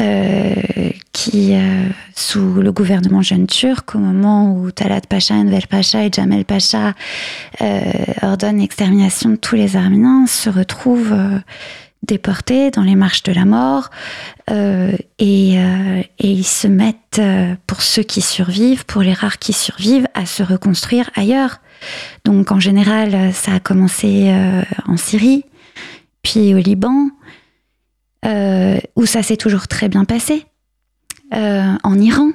Euh, 0.00 0.90
qui, 1.12 1.54
euh, 1.54 1.88
sous 2.14 2.54
le 2.54 2.70
gouvernement 2.70 3.22
jeune 3.22 3.46
turc, 3.46 3.94
au 3.94 3.98
moment 3.98 4.52
où 4.52 4.70
Talat 4.70 5.00
Pacha, 5.00 5.34
Enver 5.34 5.66
Pacha 5.70 6.04
et 6.04 6.10
Jamel 6.12 6.44
Pacha 6.44 6.92
euh, 7.62 7.82
ordonnent 8.20 8.58
l'extermination 8.58 9.30
de 9.30 9.36
tous 9.36 9.54
les 9.54 9.76
Arméniens, 9.76 10.26
se 10.26 10.50
retrouvent 10.50 11.16
déportés 12.02 12.70
dans 12.70 12.82
les 12.82 12.96
marches 12.96 13.22
de 13.22 13.32
la 13.32 13.44
mort 13.44 13.90
et, 14.48 15.54
et, 15.54 15.58
ils 16.18 16.44
se 16.44 16.68
mettent, 16.68 17.22
pour 17.66 17.80
ceux 17.80 18.02
qui 18.02 18.20
survivent, 18.20 18.84
pour 18.84 19.02
les 19.02 19.14
rares 19.14 19.38
qui 19.38 19.52
survivent, 19.52 20.08
à 20.14 20.26
se 20.26 20.42
reconstruire 20.42 21.10
ailleurs. 21.14 21.60
Donc 22.24 22.52
en 22.52 22.60
général, 22.60 23.32
ça 23.32 23.54
a 23.54 23.60
commencé 23.60 24.32
en 24.86 24.96
Syrie, 24.96 25.44
puis 26.22 26.54
au 26.54 26.58
Liban, 26.58 27.08
où 28.24 29.06
ça 29.06 29.22
s'est 29.22 29.36
toujours 29.36 29.68
très 29.68 29.88
bien 29.88 30.04
passé, 30.04 30.46
en 31.32 31.98
Iran. 31.98 32.30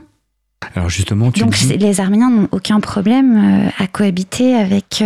Alors 0.75 0.89
justement, 0.89 1.31
tu 1.31 1.41
Donc 1.41 1.53
dis... 1.53 1.77
les 1.77 1.99
Arméniens 1.99 2.29
n'ont 2.29 2.47
aucun 2.51 2.79
problème 2.79 3.71
à 3.77 3.87
cohabiter 3.87 4.55
avec, 4.55 5.03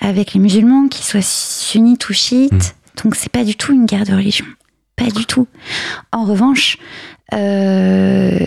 avec 0.00 0.34
les 0.34 0.40
musulmans, 0.40 0.88
qu'ils 0.88 1.04
soient 1.04 1.22
sunnites 1.22 2.08
ou 2.08 2.12
chiites. 2.12 2.52
Mmh. 2.52 3.02
Donc 3.04 3.14
c'est 3.14 3.32
pas 3.32 3.44
du 3.44 3.54
tout 3.54 3.72
une 3.72 3.86
guerre 3.86 4.04
de 4.04 4.12
religion. 4.12 4.46
Pas 4.96 5.10
du 5.10 5.24
tout. 5.24 5.46
En 6.12 6.24
revanche, 6.24 6.76
euh, 7.32 8.38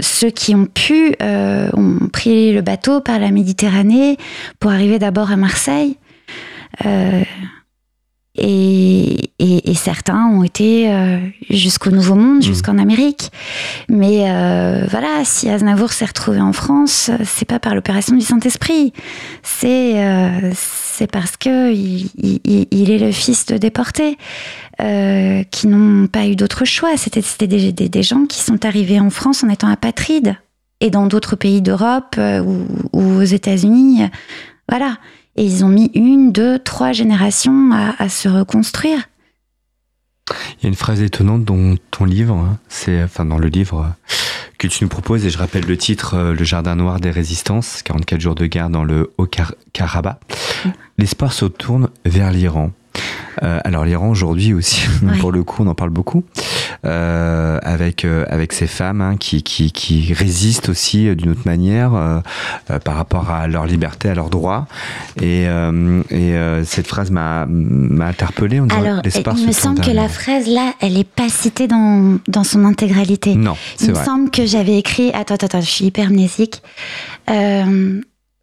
ceux 0.00 0.30
qui 0.30 0.54
ont 0.54 0.66
pu 0.66 1.14
euh, 1.22 1.70
ont 1.74 2.08
pris 2.08 2.52
le 2.52 2.62
bateau 2.62 3.00
par 3.00 3.18
la 3.18 3.30
Méditerranée 3.30 4.16
pour 4.58 4.70
arriver 4.72 4.98
d'abord 4.98 5.30
à 5.30 5.36
Marseille. 5.36 5.96
Euh, 6.84 7.22
et, 8.38 9.30
et, 9.38 9.70
et, 9.70 9.74
certains 9.74 10.26
ont 10.26 10.42
été 10.42 10.90
euh, 10.90 11.18
jusqu'au 11.50 11.90
Nouveau 11.90 12.14
Monde, 12.14 12.38
mmh. 12.38 12.42
jusqu'en 12.42 12.78
Amérique. 12.78 13.30
Mais 13.88 14.30
euh, 14.30 14.86
voilà, 14.90 15.24
si 15.24 15.48
Aznavour 15.48 15.92
s'est 15.92 16.06
retrouvé 16.06 16.40
en 16.40 16.52
France, 16.52 17.10
c'est 17.24 17.44
pas 17.44 17.58
par 17.58 17.74
l'opération 17.74 18.14
du 18.14 18.24
Saint-Esprit. 18.24 18.92
C'est 19.42 20.04
euh, 20.04 20.52
c'est 20.54 21.10
parce 21.10 21.36
que 21.36 21.72
il, 21.72 22.10
il, 22.16 22.66
il, 22.70 22.90
est 22.90 22.98
le 22.98 23.12
fils 23.12 23.46
de 23.46 23.56
déportés 23.56 24.18
euh, 24.80 25.42
qui 25.50 25.66
n'ont 25.66 26.06
pas 26.06 26.26
eu 26.26 26.36
d'autre 26.36 26.64
choix. 26.64 26.96
C'était 26.96 27.46
des, 27.46 27.72
des, 27.72 27.88
des, 27.88 28.02
gens 28.02 28.26
qui 28.26 28.40
sont 28.40 28.64
arrivés 28.64 29.00
en 29.00 29.10
France 29.10 29.44
en 29.44 29.48
étant 29.48 29.68
apatrides 29.68 30.36
et 30.80 30.90
dans 30.90 31.06
d'autres 31.06 31.36
pays 31.36 31.62
d'Europe 31.62 32.16
euh, 32.18 32.40
ou, 32.40 32.66
ou, 32.92 33.18
aux 33.18 33.22
États-Unis. 33.22 34.02
Voilà. 34.68 34.96
Et 35.38 35.44
ils 35.44 35.64
ont 35.64 35.68
mis 35.68 35.92
une, 35.94 36.32
deux, 36.32 36.58
trois 36.58 36.90
générations 36.90 37.70
à, 37.70 37.94
à, 38.02 38.08
se 38.08 38.28
reconstruire. 38.28 39.08
Il 40.30 40.64
y 40.64 40.66
a 40.66 40.68
une 40.68 40.74
phrase 40.74 41.00
étonnante 41.00 41.44
dans 41.44 41.76
ton 41.92 42.06
livre, 42.06 42.34
hein, 42.34 42.58
c'est 42.68 43.04
enfin 43.04 43.24
dans 43.24 43.38
le 43.38 43.46
livre 43.46 43.94
que 44.58 44.66
tu 44.66 44.82
nous 44.82 44.88
proposes, 44.88 45.24
et 45.24 45.30
je 45.30 45.38
rappelle 45.38 45.64
le 45.64 45.76
titre 45.76 46.14
euh, 46.14 46.34
Le 46.34 46.42
Jardin 46.42 46.74
Noir 46.74 46.98
des 46.98 47.12
Résistances, 47.12 47.82
44 47.84 48.20
jours 48.20 48.34
de 48.34 48.46
guerre 48.46 48.68
dans 48.68 48.82
le 48.82 49.12
Haut-Karabakh. 49.16 50.18
Mmh. 50.64 50.68
L'espoir 50.98 51.32
se 51.32 51.44
tourne 51.44 51.88
vers 52.04 52.32
l'Iran. 52.32 52.72
Euh, 53.42 53.60
alors 53.64 53.84
l'Iran 53.84 54.08
aujourd'hui 54.08 54.52
aussi, 54.52 54.86
ouais. 55.02 55.18
pour 55.18 55.32
le 55.32 55.44
coup, 55.44 55.62
on 55.62 55.66
en 55.68 55.74
parle 55.74 55.90
beaucoup, 55.90 56.24
euh, 56.84 57.58
avec 57.62 58.04
euh, 58.04 58.24
avec 58.28 58.52
ces 58.52 58.66
femmes 58.66 59.00
hein, 59.00 59.16
qui, 59.16 59.42
qui, 59.42 59.70
qui 59.72 60.12
résistent 60.12 60.68
aussi 60.68 61.14
d'une 61.14 61.30
autre 61.30 61.42
manière 61.44 62.22
par 62.84 62.94
rapport 62.94 63.30
à 63.30 63.46
leur 63.46 63.66
liberté, 63.66 64.08
à 64.08 64.14
leurs 64.14 64.30
droits. 64.30 64.66
Et, 65.20 65.44
et 65.44 66.34
cette 66.64 66.86
phrase 66.86 67.10
m'a 67.10 67.46
m'a 67.48 68.06
interpellé. 68.06 68.60
On 68.60 68.68
alors, 68.68 69.00
il 69.04 69.46
me 69.46 69.52
semble 69.52 69.80
que 69.80 69.90
la 69.90 70.08
phrase 70.08 70.48
là, 70.48 70.72
elle 70.80 70.96
est 70.96 71.08
pas 71.08 71.28
citée 71.28 71.68
dans 71.68 72.18
dans 72.28 72.44
son 72.44 72.64
intégralité. 72.64 73.34
Non, 73.34 73.56
il 73.80 73.88
me 73.88 73.94
vrai. 73.94 74.04
semble 74.04 74.30
que 74.30 74.46
j'avais 74.46 74.78
écrit. 74.78 75.10
Attends, 75.12 75.34
attends, 75.34 75.60
je 75.60 75.70
suis 75.70 75.86
hyper 75.86 76.08
amnésique. 76.08 76.62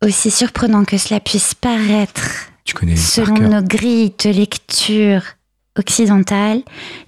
aussi 0.01 0.31
surprenant 0.31 0.85
que 0.85 0.97
cela 0.97 1.19
puisse 1.19 1.53
paraître 1.53 2.51
Selon 2.65 3.35
nos 3.49 3.61
grilles 3.61 4.13
de 4.23 4.29
lecture 4.31 5.21
occidentales, 5.77 6.61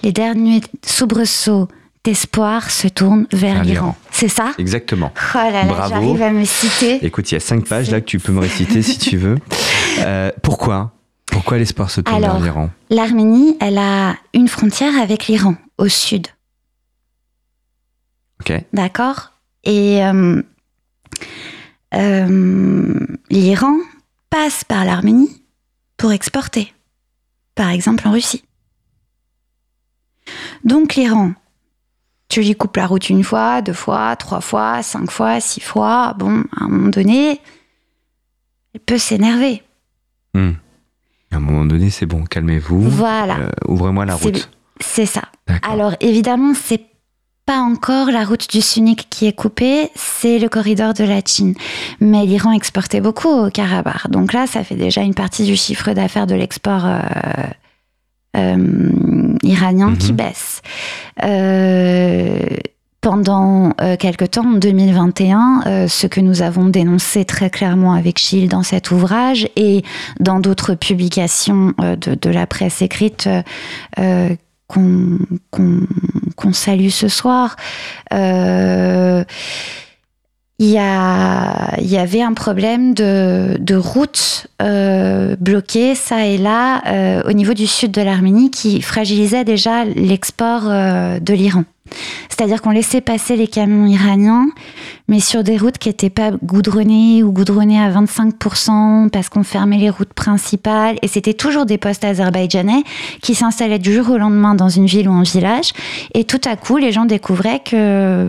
les 0.03 0.11
derniers 0.11 0.61
soubresauts 0.85 1.67
d'espoir 2.03 2.69
se 2.69 2.87
tournent 2.87 3.27
vers 3.33 3.63
l'Iran. 3.63 3.95
C'est 4.11 4.29
ça? 4.29 4.53
Exactement. 4.57 5.11
Oh 5.33 5.37
là 5.37 5.65
là, 5.65 5.87
j'arrive 5.89 6.21
à 6.21 6.31
me 6.31 6.45
citer. 6.45 7.03
Écoute, 7.05 7.31
il 7.31 7.35
y 7.35 7.37
a 7.37 7.41
cinq 7.41 7.65
pages 7.65 7.89
là 7.91 7.99
que 7.99 8.05
tu 8.05 8.19
peux 8.19 8.31
me 8.31 8.39
réciter 8.39 8.81
si 8.81 8.97
tu 8.97 9.17
veux. 9.17 9.37
Euh, 9.99 10.29
pourquoi? 10.43 10.91
Pourquoi 11.25 11.57
l'espoir 11.57 11.89
se 11.89 12.01
tourne 12.01 12.23
Alors, 12.23 12.35
vers 12.35 12.43
l'Iran? 12.43 12.69
L'Arménie, 12.91 13.57
elle 13.59 13.79
a 13.79 14.15
une 14.35 14.47
frontière 14.47 14.95
avec 15.01 15.25
l'Iran, 15.25 15.55
au 15.79 15.87
sud. 15.87 16.27
Ok. 18.39 18.53
D'accord? 18.73 19.31
Et 19.63 20.05
euh, 20.05 20.43
euh, 21.95 22.93
l'Iran 23.31 23.73
passe 24.29 24.63
par 24.63 24.85
l'Arménie 24.85 25.41
pour 25.97 26.11
exporter, 26.11 26.73
par 27.55 27.69
exemple 27.69 28.07
en 28.07 28.11
Russie. 28.11 28.43
Donc 30.63 30.95
l'Iran, 30.95 31.33
tu 32.29 32.41
lui 32.41 32.55
coupes 32.55 32.75
la 32.77 32.87
route 32.87 33.09
une 33.09 33.23
fois, 33.23 33.61
deux 33.61 33.73
fois, 33.73 34.15
trois 34.15 34.41
fois, 34.41 34.83
cinq 34.83 35.09
fois, 35.11 35.39
six 35.39 35.61
fois, 35.61 36.13
bon, 36.17 36.43
à 36.55 36.65
un 36.65 36.67
moment 36.67 36.89
donné, 36.89 37.39
elle 38.73 38.81
peut 38.81 38.97
s'énerver. 38.97 39.63
Mmh. 40.33 40.51
À 41.31 41.35
un 41.35 41.39
moment 41.39 41.65
donné, 41.65 41.89
c'est 41.89 42.05
bon, 42.05 42.23
calmez-vous. 42.23 42.81
Voilà. 42.81 43.37
Euh, 43.39 43.49
Ouvrez-moi 43.67 44.05
la 44.05 44.15
route. 44.15 44.49
C'est 44.79 45.05
ça. 45.05 45.23
Alors 45.63 45.95
évidemment, 45.99 46.53
c'est 46.53 46.85
pas 47.47 47.61
encore 47.61 48.11
la 48.11 48.25
route 48.25 48.49
du 48.49 48.61
Sunnik 48.61 49.07
qui 49.09 49.25
est 49.25 49.33
coupée, 49.33 49.89
c'est 49.95 50.37
le 50.37 50.49
corridor 50.49 50.93
de 50.93 51.05
la 51.05 51.21
Chine. 51.25 51.55
Mais 52.01 52.25
l'Iran 52.25 52.51
exportait 52.51 52.99
beaucoup 52.99 53.29
au 53.29 53.49
Karabakh. 53.49 54.11
Donc 54.11 54.33
là, 54.33 54.47
ça 54.47 54.65
fait 54.65 54.75
déjà 54.75 55.01
une 55.01 55.13
partie 55.13 55.45
du 55.45 55.55
chiffre 55.55 55.93
d'affaires 55.93 56.27
de 56.27 56.35
l'export 56.35 56.85
euh, 56.85 56.99
euh, 58.35 59.33
iranien 59.43 59.91
mmh. 59.91 59.97
qui 59.97 60.11
baisse. 60.11 60.61
Euh, 61.23 62.37
pendant 62.99 63.71
quelque 63.97 64.25
temps, 64.25 64.55
en 64.55 64.57
2021, 64.57 65.61
euh, 65.65 65.87
ce 65.87 66.07
que 66.07 66.19
nous 66.19 66.41
avons 66.41 66.65
dénoncé 66.65 67.23
très 67.23 67.49
clairement 67.49 67.93
avec 67.93 68.19
Gilles 68.19 68.49
dans 68.49 68.63
cet 68.63 68.91
ouvrage 68.91 69.47
et 69.55 69.83
dans 70.19 70.41
d'autres 70.41 70.75
publications 70.75 71.73
de, 71.79 72.15
de, 72.15 72.29
la 72.29 72.45
presse 72.45 72.81
écrite 72.81 73.29
qu'on 74.67 75.17
qu 75.53 75.61
qu 76.37 76.53
salue 76.53 76.89
ce 76.89 77.07
soir. 77.07 77.55
Euh, 78.13 79.23
il 80.59 80.69
y, 80.69 80.79
a, 80.79 81.79
il 81.79 81.87
y 81.87 81.97
avait 81.97 82.23
un 82.23 82.33
problème 82.33 82.95
de, 82.95 83.57
de 83.59 83.75
route 83.75 84.47
euh, 84.59 85.35
bloquée, 85.39 85.93
ça 85.93 86.25
et 86.25 86.39
là, 86.39 86.81
euh, 86.87 87.21
au 87.29 87.33
niveau 87.33 87.53
du 87.53 87.67
sud 87.67 87.91
de 87.91 88.01
l'Arménie, 88.01 88.49
qui 88.49 88.81
fragilisait 88.81 89.43
déjà 89.43 89.85
l'export 89.85 90.63
euh, 90.65 91.19
de 91.19 91.33
l'Iran. 91.35 91.63
C'est-à-dire 92.27 92.63
qu'on 92.63 92.71
laissait 92.71 93.01
passer 93.01 93.35
les 93.35 93.47
camions 93.47 93.85
iraniens, 93.85 94.47
mais 95.07 95.19
sur 95.19 95.43
des 95.43 95.57
routes 95.57 95.77
qui 95.77 95.89
n'étaient 95.89 96.09
pas 96.09 96.31
goudronnées 96.43 97.21
ou 97.21 97.31
goudronnées 97.31 97.79
à 97.79 97.91
25% 97.91 99.09
parce 99.09 99.29
qu'on 99.29 99.43
fermait 99.43 99.77
les 99.77 99.91
routes 99.91 100.13
principales. 100.13 100.97
Et 101.03 101.07
c'était 101.07 101.33
toujours 101.33 101.65
des 101.67 101.77
postes 101.77 102.03
azerbaïdjanais 102.03 102.83
qui 103.21 103.35
s'installaient 103.35 103.79
du 103.79 103.93
jour 103.93 104.09
au 104.09 104.17
lendemain 104.17 104.55
dans 104.55 104.69
une 104.69 104.87
ville 104.87 105.07
ou 105.07 105.13
un 105.13 105.23
village. 105.23 105.71
Et 106.13 106.25
tout 106.25 106.41
à 106.45 106.55
coup, 106.55 106.77
les 106.77 106.91
gens 106.91 107.05
découvraient 107.05 107.61
que 107.63 108.27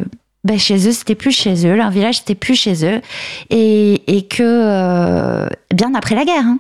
ben, 0.49 0.59
chez 0.59 0.89
eux, 0.89 0.93
c'était 0.93 1.15
plus 1.15 1.33
chez 1.33 1.67
eux, 1.67 1.77
leur 1.77 1.91
village, 1.91 2.19
c'était 2.19 2.35
plus 2.35 2.55
chez 2.55 2.85
eux. 2.85 3.03
Et, 3.51 4.17
et 4.17 4.27
que, 4.27 4.43
euh, 4.43 5.47
bien 5.75 5.95
après 5.95 6.15
la 6.15 6.25
guerre, 6.25 6.45
hein, 6.45 6.59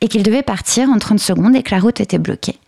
et 0.00 0.08
qu'ils 0.08 0.22
devaient 0.22 0.42
partir 0.42 0.88
en 0.90 0.98
30 0.98 1.18
secondes 1.18 1.56
et 1.56 1.62
que 1.62 1.74
la 1.74 1.80
route 1.80 2.00
était 2.00 2.18
bloquée. 2.18 2.58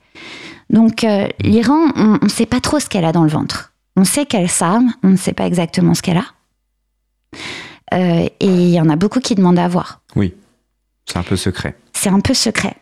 Donc 0.68 1.04
euh, 1.04 1.28
l'Iran, 1.40 1.92
on 1.94 2.18
ne 2.20 2.28
sait 2.28 2.46
pas 2.46 2.60
trop 2.60 2.80
ce 2.80 2.88
qu'elle 2.88 3.04
a 3.04 3.12
dans 3.12 3.22
le 3.22 3.30
ventre. 3.30 3.72
On 3.96 4.04
sait 4.04 4.26
qu'elle 4.26 4.48
s'arme, 4.48 4.92
on 5.04 5.10
ne 5.10 5.16
sait 5.16 5.32
pas 5.32 5.46
exactement 5.46 5.94
ce 5.94 6.02
qu'elle 6.02 6.18
a. 6.18 6.24
Euh, 7.94 8.28
et 8.40 8.46
il 8.46 8.70
y 8.70 8.80
en 8.80 8.88
a 8.88 8.96
beaucoup 8.96 9.20
qui 9.20 9.36
demandent 9.36 9.60
à 9.60 9.68
voir. 9.68 10.00
Oui, 10.16 10.34
c'est 11.04 11.18
un 11.18 11.22
peu 11.22 11.36
secret. 11.36 11.76
C'est 11.92 12.10
un 12.10 12.20
peu 12.20 12.34
secret. 12.34 12.74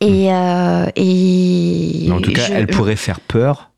Et, 0.00 0.32
euh, 0.32 0.86
et 0.96 2.08
en 2.10 2.20
tout 2.20 2.32
cas, 2.32 2.46
je... 2.46 2.52
elle 2.52 2.66
pourrait 2.68 2.96
faire 2.96 3.20
peur, 3.20 3.71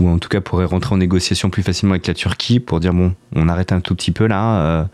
ou 0.00 0.08
en 0.08 0.18
tout 0.18 0.28
cas 0.28 0.40
pourrait 0.40 0.64
rentrer 0.64 0.94
en 0.94 0.98
négociation 0.98 1.50
plus 1.50 1.62
facilement 1.62 1.94
avec 1.94 2.06
la 2.06 2.14
Turquie 2.14 2.60
pour 2.60 2.80
dire 2.80 2.92
bon, 2.92 3.14
on 3.34 3.48
arrête 3.48 3.72
un 3.72 3.80
tout 3.80 3.94
petit 3.94 4.12
peu 4.12 4.26
là 4.26 4.60
euh, 4.60 4.84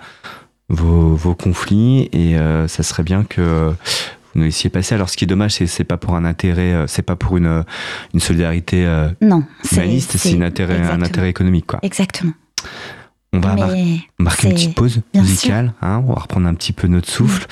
vos, 0.68 1.14
vos, 1.14 1.35
conflits 1.35 2.09
et 2.12 2.37
euh, 2.37 2.68
ça 2.68 2.83
serait 2.83 3.03
bien 3.03 3.24
que 3.24 3.68
vous 3.70 4.41
nous 4.41 4.45
laissiez 4.45 4.70
passer. 4.70 4.95
Alors, 4.95 5.11
ce 5.11 5.16
qui 5.16 5.24
est 5.24 5.26
dommage, 5.26 5.53
c'est 5.53 5.66
c'est 5.66 5.85
pas 5.85 5.97
pour 5.99 6.14
un 6.14 6.24
intérêt, 6.24 6.85
c'est 6.87 7.03
pas 7.03 7.16
pour 7.16 7.37
une 7.37 7.64
une 8.14 8.20
solidarité 8.20 8.87
euh, 8.87 9.09
non, 9.20 9.45
humaniste, 9.70 10.16
c'est 10.16 10.37
un 10.37 10.43
intérêt 10.43 10.80
un 10.80 11.03
intérêt 11.03 11.30
économique 11.30 11.66
quoi. 11.66 11.80
Exactement. 11.83 12.33
On 13.35 13.41
va 13.41 13.55
mar 13.55 13.70
marquer 14.18 14.49
une 14.49 14.55
petite 14.55 14.74
pause 14.74 15.01
musicale, 15.14 15.72
hein, 15.80 16.03
on 16.07 16.12
va 16.12 16.20
reprendre 16.20 16.47
un 16.47 16.55
petit 16.55 16.72
peu 16.72 16.87
notre 16.87 17.09
souffle. 17.09 17.47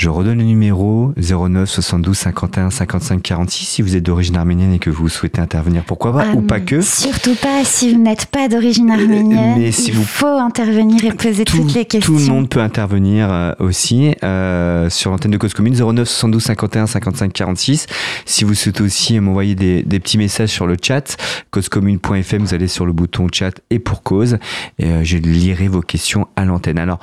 Je 0.00 0.08
redonne 0.08 0.38
le 0.38 0.44
numéro 0.44 1.12
09 1.18 1.68
72 1.68 2.16
51 2.16 2.70
55 2.70 3.20
46 3.20 3.66
si 3.66 3.82
vous 3.82 3.96
êtes 3.96 4.02
d'origine 4.02 4.34
arménienne 4.34 4.72
et 4.72 4.78
que 4.78 4.88
vous 4.88 5.10
souhaitez 5.10 5.42
intervenir. 5.42 5.84
Pourquoi 5.84 6.14
pas 6.14 6.28
euh, 6.28 6.36
ou 6.36 6.40
pas 6.40 6.58
que 6.58 6.80
Surtout 6.80 7.34
pas 7.34 7.64
si 7.64 7.92
vous 7.92 8.00
n'êtes 8.00 8.24
pas 8.24 8.48
d'origine 8.48 8.90
arménienne. 8.90 9.58
Mais 9.58 9.72
si 9.72 9.90
il 9.90 9.96
vous... 9.96 10.04
faut 10.04 10.26
intervenir 10.26 11.04
et 11.04 11.12
poser 11.12 11.44
tout, 11.44 11.58
toutes 11.58 11.74
les 11.74 11.84
questions. 11.84 12.14
Tout 12.14 12.18
le 12.18 12.24
monde 12.28 12.48
peut 12.48 12.62
intervenir 12.62 13.30
euh, 13.30 13.52
aussi 13.58 14.14
euh, 14.24 14.88
sur 14.88 15.10
l'antenne 15.10 15.32
de 15.32 15.36
Cause 15.36 15.52
Commune 15.52 15.74
09 15.74 16.08
72 16.08 16.44
51 16.44 16.86
55 16.86 17.30
46. 17.34 17.86
Si 18.24 18.44
vous 18.44 18.54
souhaitez 18.54 18.82
aussi 18.82 19.20
m'envoyer 19.20 19.54
des, 19.54 19.82
des, 19.82 20.00
petits 20.00 20.16
messages 20.16 20.48
sur 20.48 20.66
le 20.66 20.78
chat, 20.80 21.18
causecommune.fm, 21.50 22.42
vous 22.42 22.54
allez 22.54 22.68
sur 22.68 22.86
le 22.86 22.94
bouton 22.94 23.26
chat 23.30 23.60
et 23.68 23.78
pour 23.78 24.02
cause 24.02 24.38
et 24.78 24.86
euh, 24.86 25.04
je 25.04 25.18
lirai 25.18 25.68
vos 25.68 25.82
questions 25.82 26.26
à 26.36 26.46
l'antenne. 26.46 26.78
Alors 26.78 27.00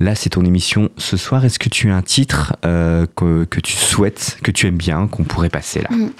Là, 0.00 0.14
c'est 0.14 0.30
ton 0.30 0.44
émission 0.44 0.88
ce 0.96 1.18
soir. 1.18 1.44
Est-ce 1.44 1.58
que 1.58 1.68
tu 1.68 1.90
as 1.90 1.96
un 1.96 2.02
titre 2.02 2.56
euh, 2.64 3.06
que, 3.14 3.44
que, 3.44 3.60
tu 3.60 3.74
souhaites, 3.76 4.38
que 4.42 4.50
tu 4.50 4.66
aimes 4.66 4.78
bien, 4.78 5.06
qu'on 5.06 5.24
pourrait 5.24 5.50
passer 5.50 5.82
là? 5.82 5.94
Mm. 5.94 6.10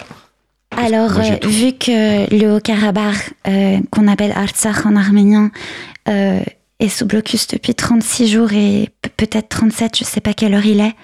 Alors, 0.76 1.18
euh, 1.18 1.48
vu 1.48 1.72
que 1.72 2.32
le 2.32 2.54
Haut-Karabakh, 2.56 3.32
euh, 3.48 3.78
qu'on 3.90 4.06
appelle 4.06 4.32
Artsakh 4.32 4.86
en 4.86 4.94
arménien, 4.96 5.50
est 6.06 6.88
sous 6.88 7.06
blocus 7.06 7.46
depuis 7.46 7.74
36 7.74 8.28
jours 8.28 8.52
et 8.52 8.88
peut-être 9.16 9.48
37, 9.48 9.98
je 9.98 10.04
ne 10.04 10.06
sais 10.06 10.20
pas 10.20 10.32
quelle 10.32 10.54
heure 10.54 10.66
il 10.66 10.80
est, 10.80 10.94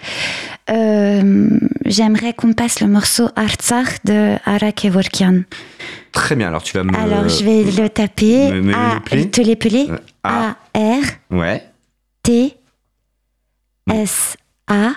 j'aimerais 1.84 2.32
qu'on 2.32 2.54
passe 2.54 2.80
le 2.80 2.88
morceau 2.88 3.28
Artsakh 3.36 4.04
de 4.04 4.36
Ara 4.44 4.72
Kevorkian. 4.72 5.42
Très 6.12 6.34
bien, 6.34 6.48
alors 6.48 6.62
tu 6.62 6.76
vas 6.76 6.82
me... 6.82 6.96
Alors, 6.96 7.28
je 7.28 7.44
vais 7.44 7.62
le 7.62 7.88
taper. 7.88 8.50
Me, 8.52 8.74
A, 8.74 9.00
te 9.30 9.40
l'épeler. 9.40 9.88
A, 10.24 10.56
R. 10.74 11.02
Ouais. 11.30 11.62
T, 12.22 12.55
S, 13.90 14.36
A, 14.66 14.92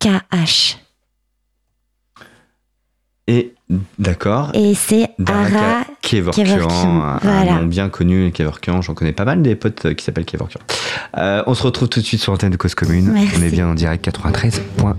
K, 0.00 0.08
H. 0.32 0.76
Et 3.26 3.54
d'accord. 3.98 4.50
Et 4.52 4.74
c'est 4.74 5.10
Ara 5.26 5.84
Kevorkian, 6.02 7.02
un, 7.02 7.18
voilà. 7.22 7.54
nom 7.54 7.66
bien 7.66 7.88
connu, 7.88 8.30
Kevorkian. 8.32 8.82
J'en 8.82 8.92
connais 8.94 9.12
pas 9.12 9.24
mal 9.24 9.40
des 9.40 9.56
potes 9.56 9.94
qui 9.94 10.04
s'appellent 10.04 10.26
Kevorkian. 10.26 10.60
Euh, 11.16 11.42
on 11.46 11.54
se 11.54 11.62
retrouve 11.62 11.88
tout 11.88 12.00
de 12.00 12.04
suite 12.04 12.20
sur 12.20 12.32
l'antenne 12.32 12.50
de 12.50 12.58
Cause 12.58 12.74
Commune. 12.74 13.10
Merci. 13.12 13.36
On 13.38 13.42
est 13.42 13.50
bien 13.50 13.68
en 13.68 13.74
direct 13.74 14.06
93.1. 14.06 14.92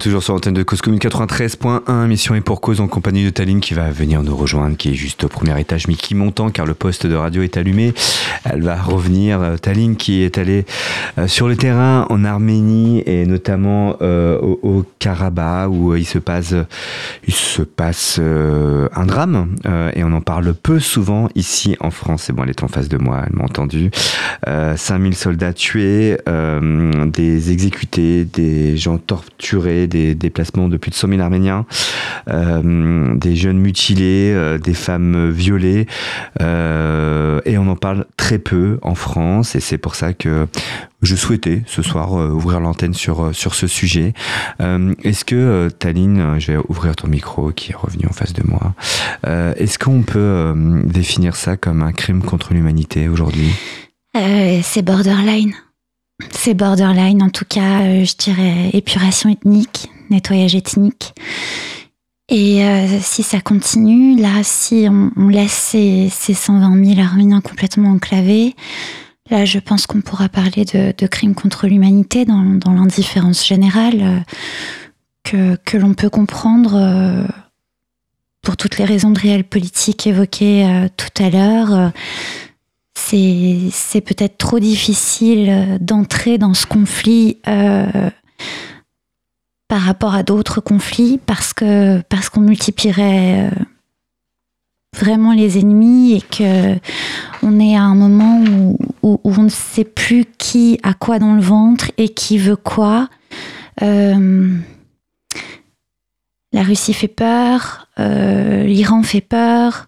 Toujours 0.00 0.22
sur 0.22 0.32
l'antenne 0.32 0.54
de 0.54 0.62
Cause 0.62 0.80
Commune 0.80 0.98
93.1, 0.98 2.06
mission 2.06 2.34
et 2.34 2.40
pour 2.40 2.60
cause 2.60 2.80
en 2.80 2.88
compagnie 2.88 3.24
de 3.24 3.30
Taline 3.30 3.60
qui 3.60 3.74
va 3.74 3.90
venir 3.90 4.22
nous 4.22 4.34
rejoindre, 4.34 4.76
qui 4.76 4.90
est 4.90 4.94
juste 4.94 5.22
au 5.24 5.28
premier 5.28 5.58
étage, 5.60 5.86
mais 5.86 5.94
qui 5.94 6.14
montant 6.14 6.50
car 6.50 6.66
le 6.66 6.74
poste 6.74 7.06
de 7.06 7.14
radio 7.14 7.42
est 7.42 7.56
allumé. 7.56 7.94
Elle 8.44 8.62
va 8.62 8.80
revenir. 8.80 9.40
Euh, 9.40 9.56
Taline 9.56 9.96
qui 9.96 10.22
est 10.22 10.38
allée 10.38 10.64
euh, 11.18 11.28
sur 11.28 11.48
le 11.48 11.56
terrain 11.56 12.06
en 12.10 12.24
Arménie 12.24 13.02
et 13.06 13.24
notamment 13.26 13.96
euh, 14.02 14.38
au, 14.40 14.84
Karabakh 14.98 15.68
où 15.70 15.94
il 15.94 16.06
se 16.06 16.18
passe, 16.18 16.54
se 17.54 17.62
passe 17.62 18.18
un 18.18 19.06
drame 19.06 19.54
et 19.94 20.04
on 20.04 20.12
en 20.12 20.20
parle 20.20 20.54
peu 20.54 20.80
souvent 20.80 21.28
ici 21.34 21.76
en 21.80 21.90
France. 21.90 22.30
Et 22.30 22.32
bon, 22.32 22.44
elle 22.44 22.50
est 22.50 22.62
en 22.62 22.68
face 22.68 22.88
de 22.88 22.98
moi, 22.98 23.22
elle 23.26 23.36
m'a 23.36 23.44
entendu. 23.44 23.90
5000 24.46 25.14
soldats 25.14 25.52
tués, 25.52 26.16
des 27.06 27.52
exécutés, 27.52 28.24
des 28.24 28.76
gens 28.76 28.98
torturés 28.98 29.86
des 29.86 30.14
déplacements 30.14 30.68
de 30.68 30.76
plus 30.76 30.90
de 30.90 30.96
100 30.96 31.08
000 31.08 31.20
Arméniens, 31.20 31.66
euh, 32.28 33.14
des 33.16 33.36
jeunes 33.36 33.58
mutilés, 33.58 34.32
euh, 34.34 34.58
des 34.58 34.74
femmes 34.74 35.30
violées, 35.30 35.86
euh, 36.40 37.40
et 37.44 37.58
on 37.58 37.68
en 37.68 37.76
parle 37.76 38.06
très 38.16 38.38
peu 38.38 38.78
en 38.82 38.94
France, 38.94 39.54
et 39.54 39.60
c'est 39.60 39.78
pour 39.78 39.94
ça 39.94 40.12
que 40.12 40.46
je 41.04 41.16
souhaitais 41.16 41.62
ce 41.66 41.82
soir 41.82 42.12
ouvrir 42.12 42.60
l'antenne 42.60 42.94
sur, 42.94 43.34
sur 43.34 43.54
ce 43.54 43.66
sujet. 43.66 44.12
est-ce 44.60 45.24
que, 45.24 45.68
Taline, 45.78 46.36
je 46.38 46.52
vais 46.52 46.58
ouvrir 46.68 46.96
ton 46.96 47.08
micro 47.08 47.52
qui 47.52 47.72
est 47.72 47.76
revenu 47.76 48.06
en 48.08 48.12
face 48.12 48.32
de 48.32 48.42
moi, 48.44 48.74
est-ce 49.56 49.78
qu'on 49.78 50.02
peut 50.02 50.54
définir 50.84 51.36
ça 51.36 51.56
comme 51.56 51.82
un 51.82 51.92
crime 51.92 52.22
contre 52.22 52.54
l'humanité 52.54 53.08
aujourd'hui? 53.08 53.50
C'est 54.14 54.82
borderline. 54.82 55.54
C'est 56.30 56.54
borderline, 56.54 57.22
en 57.22 57.30
tout 57.30 57.44
cas, 57.44 57.82
euh, 57.82 58.04
je 58.04 58.16
dirais 58.16 58.70
épuration 58.72 59.30
ethnique, 59.30 59.90
nettoyage 60.10 60.54
ethnique. 60.54 61.12
Et 62.28 62.64
euh, 62.64 62.98
si 63.00 63.22
ça 63.22 63.40
continue, 63.40 64.20
là, 64.20 64.42
si 64.42 64.86
on, 64.88 65.28
laisse 65.28 65.52
ces, 65.52 66.08
120 66.10 66.84
000 66.94 67.00
Arméniens 67.00 67.40
complètement 67.40 67.90
enclavés, 67.90 68.54
là, 69.30 69.44
je 69.44 69.58
pense 69.58 69.86
qu'on 69.86 70.00
pourra 70.00 70.28
parler 70.28 70.64
de, 70.64 71.06
crimes 71.06 71.34
contre 71.34 71.66
l'humanité 71.66 72.24
dans, 72.24 72.60
l'indifférence 72.66 73.46
générale 73.46 74.24
euh, 75.34 75.56
que, 75.64 75.76
l'on 75.76 75.94
peut 75.94 76.10
comprendre 76.10 77.26
pour 78.42 78.56
toutes 78.56 78.78
les 78.78 78.84
raisons 78.84 79.10
de 79.10 79.18
réel 79.18 79.44
politique 79.44 80.06
évoquées 80.06 80.88
tout 80.96 81.22
à 81.22 81.30
l'heure. 81.30 81.92
C'est 82.96 84.00
peut-être 84.00 84.38
trop 84.38 84.58
difficile 84.58 85.48
euh, 85.50 85.78
d'entrer 85.80 86.38
dans 86.38 86.54
ce 86.54 86.66
conflit 86.66 87.38
euh, 87.48 88.10
par 89.68 89.82
rapport 89.82 90.14
à 90.14 90.22
d'autres 90.22 90.60
conflits 90.60 91.18
parce 91.24 91.52
que 91.52 92.00
parce 92.02 92.28
qu'on 92.28 92.40
multiplierait 92.40 93.50
euh, 93.50 93.64
vraiment 94.94 95.32
les 95.32 95.58
ennemis 95.58 96.14
et 96.14 96.20
que 96.20 96.76
on 97.42 97.60
est 97.60 97.76
à 97.76 97.82
un 97.82 97.94
moment 97.94 98.40
où, 98.40 98.78
on 99.02 99.42
ne 99.42 99.48
sait 99.48 99.84
plus 99.84 100.24
qui 100.38 100.78
a 100.82 100.94
quoi 100.94 101.18
dans 101.18 101.34
le 101.34 101.42
ventre 101.42 101.90
et 101.98 102.08
qui 102.08 102.38
veut 102.38 102.56
quoi. 102.56 103.08
la 103.80 104.22
Russie 106.54 106.94
fait 106.94 107.08
peur, 107.08 107.88
l'Iran 107.98 109.02
fait 109.02 109.20
peur, 109.20 109.86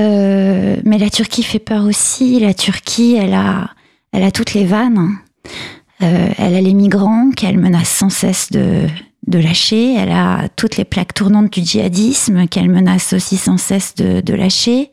euh, 0.00 0.76
mais 0.84 0.98
la 0.98 1.10
Turquie 1.10 1.42
fait 1.42 1.58
peur 1.58 1.84
aussi. 1.84 2.40
La 2.40 2.54
Turquie, 2.54 3.16
elle 3.16 3.34
a, 3.34 3.70
elle 4.12 4.22
a 4.22 4.30
toutes 4.30 4.54
les 4.54 4.64
vannes. 4.64 5.18
Euh, 6.02 6.28
elle 6.38 6.54
a 6.54 6.60
les 6.60 6.74
migrants 6.74 7.30
qu'elle 7.30 7.58
menace 7.58 7.90
sans 7.90 8.08
cesse 8.08 8.50
de, 8.50 8.86
de 9.30 9.38
lâcher. 9.38 9.94
Elle 9.96 10.10
a 10.10 10.48
toutes 10.56 10.76
les 10.76 10.84
plaques 10.84 11.14
tournantes 11.14 11.52
du 11.52 11.64
djihadisme 11.64 12.46
qu'elle 12.46 12.68
menace 12.68 13.12
aussi 13.12 13.36
sans 13.36 13.56
cesse 13.56 13.94
de, 13.94 14.34
lâcher. 14.34 14.90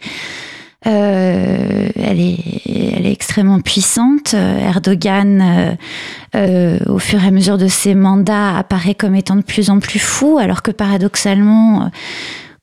Euh, 0.85 1.89
elle, 1.95 2.19
est, 2.19 2.61
elle 2.65 3.05
extrêmement 3.07 3.59
puissante. 3.59 4.33
Erdogan, 4.33 5.77
euh, 6.35 6.79
au 6.85 6.99
fur 6.99 7.23
et 7.23 7.27
à 7.27 7.31
mesure 7.31 7.57
de 7.57 7.67
ses 7.67 7.95
mandats, 7.95 8.57
apparaît 8.57 8.95
comme 8.95 9.15
étant 9.15 9.35
de 9.35 9.41
plus 9.41 9.69
en 9.69 9.79
plus 9.79 9.99
fou, 9.99 10.37
alors 10.37 10.61
que 10.61 10.71
paradoxalement, 10.71 11.89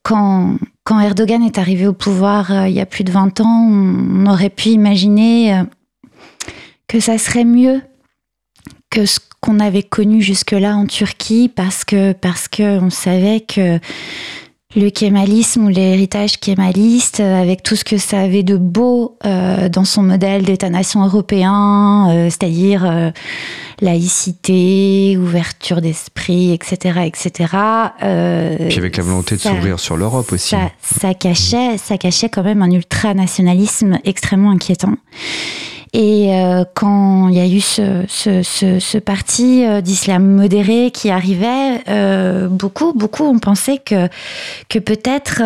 quand, 0.04 0.58
Erdogan 1.00 1.42
est 1.42 1.58
arrivé 1.58 1.86
au 1.86 1.94
pouvoir 1.94 2.52
euh, 2.52 2.68
il 2.68 2.74
y 2.74 2.80
a 2.80 2.86
plus 2.86 3.04
de 3.04 3.10
20 3.10 3.40
ans, 3.40 3.68
on, 3.70 4.26
aurait 4.26 4.50
pu 4.50 4.68
imaginer 4.68 5.54
euh, 5.54 5.64
que 6.86 7.00
ça 7.00 7.18
serait 7.18 7.44
mieux 7.44 7.80
que 8.90 9.06
ce 9.06 9.18
qu'on 9.44 9.60
avait 9.60 9.82
connu 9.82 10.22
jusque-là 10.22 10.74
en 10.74 10.86
Turquie 10.86 11.50
parce 11.54 11.84
que 11.84 12.12
parce 12.12 12.48
que 12.48 12.80
on 12.80 12.88
savait 12.88 13.40
que 13.40 13.78
le 14.74 14.88
kémalisme 14.88 15.66
ou 15.66 15.68
l'héritage 15.68 16.40
kémaliste, 16.40 17.20
euh, 17.20 17.42
avec 17.42 17.62
tout 17.62 17.76
ce 17.76 17.84
que 17.84 17.98
ça 17.98 18.20
avait 18.20 18.42
de 18.42 18.56
beau 18.56 19.18
euh, 19.24 19.68
dans 19.68 19.84
son 19.84 20.02
modèle 20.02 20.42
d'État-nation 20.44 21.04
européen, 21.04 22.08
euh, 22.08 22.30
c'est-à-dire 22.30 23.12
laïcité, 23.82 25.16
ouverture 25.18 25.82
d'esprit, 25.82 26.52
etc., 26.52 27.00
etc. 27.04 27.30
Puis 28.00 28.78
avec 28.78 28.96
la 28.96 29.02
volonté 29.02 29.36
de 29.36 29.40
s'ouvrir 29.42 29.78
sur 29.78 29.96
l'Europe 29.96 30.32
aussi. 30.32 30.48
Ça, 30.48 30.70
ça, 30.80 31.14
cachait, 31.14 31.76
ça 31.76 31.98
cachait 31.98 32.30
quand 32.30 32.42
même 32.42 32.62
un 32.62 32.70
ultranationalisme 32.70 33.98
extrêmement 34.04 34.50
inquiétant. 34.50 34.94
Et 35.94 36.34
euh, 36.34 36.64
quand 36.74 37.28
il 37.28 37.36
y 37.36 37.40
a 37.40 37.46
eu 37.46 37.60
ce, 37.60 38.98
parti 38.98 39.64
euh, 39.64 39.80
d'islam 39.80 40.26
modéré 40.26 40.90
qui 40.90 41.08
arrivait, 41.08 41.82
euh, 41.88 42.48
beaucoup, 42.48 42.92
beaucoup 42.92 43.22
ont 43.22 43.38
pensé 43.38 43.78
que, 43.78 44.08
peut-être 44.80 45.40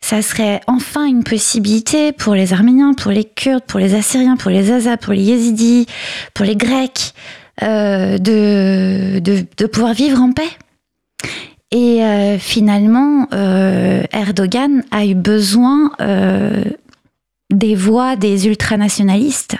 ça 0.00 0.22
serait 0.22 0.60
enfin 0.66 1.06
une 1.06 1.22
possibilité 1.22 2.10
pour 2.10 2.34
les 2.34 2.52
Arméniens, 2.52 2.94
pour 2.94 3.12
les 3.12 3.24
Kurdes, 3.24 3.64
pour 3.64 3.78
les 3.78 3.94
Assyriens, 3.94 4.36
pour 4.36 4.50
les 4.50 4.72
Azas, 4.72 4.96
pour 4.96 5.12
les 5.12 5.22
Yézidis, 5.22 5.86
pour 6.34 6.44
les 6.44 6.56
Grecs, 6.56 7.14
de, 7.60 9.66
pouvoir 9.66 9.94
vivre 9.94 10.20
en 10.20 10.32
paix. 10.32 10.42
Et 11.70 12.00
finalement, 12.38 13.28
Erdogan 14.12 14.82
a 14.90 15.06
eu 15.06 15.14
besoin 15.14 15.92
des 17.50 17.74
voix 17.74 18.16
des 18.16 18.48
ultranationalistes 18.48 19.56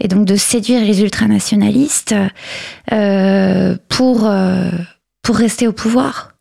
et 0.00 0.08
donc 0.08 0.26
de 0.26 0.36
séduire 0.36 0.82
les 0.82 1.02
ultranationalistes 1.02 2.14
euh, 2.92 3.76
pour, 3.88 4.26
euh, 4.26 4.70
pour 5.22 5.36
rester 5.36 5.66
au 5.66 5.72
pouvoir. 5.72 6.32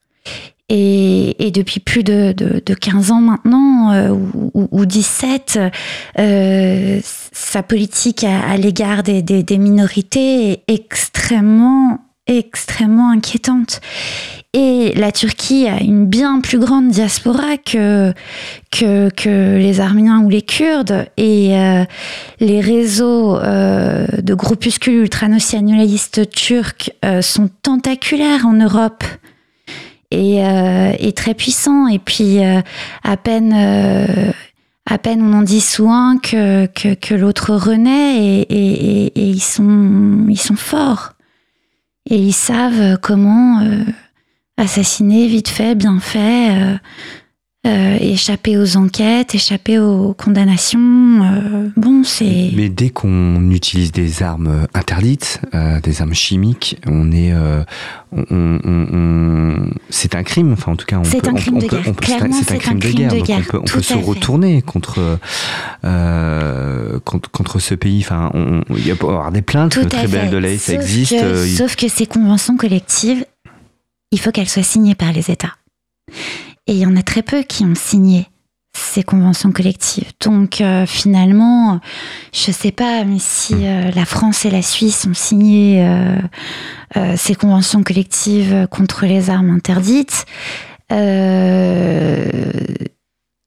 Et, 0.67 1.51
depuis 1.53 1.79
plus 1.79 2.03
de, 2.03 2.33
de, 2.36 2.61
de 2.65 2.73
15 2.73 3.11
ans 3.11 3.21
maintenant, 3.21 3.93
euh, 3.93 4.09
ou, 4.09 4.51
ou, 4.71 4.86
17, 4.86 5.59
euh, 6.17 6.99
sa 7.03 7.61
politique 7.61 8.23
à, 8.23 8.41
à 8.49 8.57
l'égard 8.57 9.03
des, 9.03 9.21
des, 9.21 9.43
des 9.43 9.57
minorités 9.59 10.51
est 10.51 10.63
extrêmement 10.67 11.99
extrêmement 12.27 13.11
inquiétante. 13.11 13.81
Et 14.58 14.93
la 14.95 15.12
Turquie 15.12 15.68
a 15.68 15.84
une 15.84 16.06
bien 16.06 16.39
plus 16.39 16.60
grande 16.60 16.88
diaspora 16.88 17.58
que, 17.58 18.14
que, 18.72 19.58
les 19.58 19.82
Arméniens 19.82 20.22
ou 20.22 20.30
les 20.30 20.43
Kurdes. 20.43 21.08
Et 21.18 21.60
euh, 21.60 21.84
les 22.39 22.62
réseaux 22.62 23.38
euh, 23.38 24.08
de 24.22 24.34
groupuscules 24.34 25.01
ultranationalistes 25.01 26.30
turcs 26.30 26.89
euh, 27.03 27.22
sont 27.22 27.49
tentaculaires 27.64 28.45
en 28.45 28.53
Europe. 28.53 29.03
Et, 30.12 30.38
et 30.38 31.12
très 31.12 31.34
puissants. 31.34 31.88
Et 31.89 31.99
puis, 31.99 32.38
à 32.41 33.18
peine 33.18 33.53
à 34.86 34.97
peine 34.97 35.22
on 35.22 35.34
en 35.34 35.41
dit 35.41 35.60
soin 35.60 36.20
que, 36.20 36.68
que, 36.68 37.14
l'autre 37.16 37.53
renaît 37.53 38.43
et, 38.43 39.12
ils, 39.20 39.41
sont, 39.41 40.26
ils 40.30 40.39
sont 40.39 40.56
forts. 40.56 41.14
Et 42.10 42.16
ils 42.16 42.34
savent 42.34 42.97
comment 43.01 43.60
assassiner 44.58 45.28
vite 45.28 45.49
fait, 45.49 45.76
bien 45.76 45.99
fait, 45.99 46.51
euh, 46.51 46.78
euh, 47.68 47.97
échapper 47.99 48.58
aux 48.58 48.78
enquêtes, 48.78 49.34
échapper 49.34 49.80
aux 49.80 50.14
condamnations. 50.14 50.80
Euh, 50.80 51.70
bon, 51.76 52.03
c'est. 52.03 52.51
Mais 52.56 52.70
dès 52.70 52.91
qu'on 52.91 53.49
utilise 53.49 53.91
des 53.91 54.22
armes 54.22 54.68
interdites, 54.76 55.41
des 55.84 56.01
armes 56.01 56.14
chimiques, 56.14 56.80
on 56.86 57.12
est, 57.12 57.34
on, 58.30 59.72
c'est 59.89 60.14
un 60.14 60.22
crime. 60.22 60.53
Enfin, 60.53 60.74
en 60.74 60.76
tout 60.76 60.86
cas, 60.86 60.99
on 60.99 61.03
c'est 61.03 61.28
un 61.28 61.34
crime 61.34 61.58
de 61.58 61.66
guerre. 61.68 61.82
c'est 61.84 62.53
un, 62.53 62.60
crime 62.60 62.80
de 62.80 62.91
guerre. 63.20 63.41
on 63.53 63.62
peut, 63.62 63.82
se 63.82 63.95
retourner 63.95 64.62
contre, 64.62 65.18
contre, 65.82 67.32
contre 67.32 67.60
ce 67.60 67.74
pays. 67.74 68.01
Enfin, 68.01 68.32
il 68.70 68.86
y 68.86 68.91
a 68.91 68.93
avoir 68.93 69.32
des 69.32 69.41
plaintes. 69.41 69.89
très 69.89 70.08
belles 70.08 70.30
de 70.30 70.38
l'AE, 70.38 70.60
ça 70.60 70.74
existe. 70.74 71.16
sauf 71.58 71.76
que 71.76 71.88
ces 71.88 72.06
conventions 72.06 72.58
collectives 72.58 73.26
il 74.16 74.20
faut 74.20 74.32
qu'elle 74.32 74.47
soit 74.47 74.63
signée 74.63 74.95
par 74.95 75.11
les 75.11 75.30
États. 75.30 75.55
Et 76.68 76.72
il 76.72 76.78
y 76.78 76.86
en 76.86 76.95
a 76.95 77.03
très 77.03 77.22
peu 77.22 77.43
qui 77.43 77.66
ont 77.66 77.76
signé 77.76 78.28
ces 78.74 79.03
conventions 79.03 79.51
collectives. 79.51 80.09
Donc 80.22 80.63
finalement, 80.88 81.82
je 82.34 82.51
sais 82.51 82.72
pas, 82.72 83.03
si 83.20 83.55
la 83.55 84.05
France 84.05 84.45
et 84.45 84.49
la 84.49 84.61
Suisse 84.61 85.05
ont 85.05 85.13
signé 85.13 85.86
ces 87.18 87.36
conventions 87.36 87.84
collectives 87.84 88.68
contre 88.72 89.05
les 89.05 89.30
armes 89.30 89.49
interdites, 89.49 90.26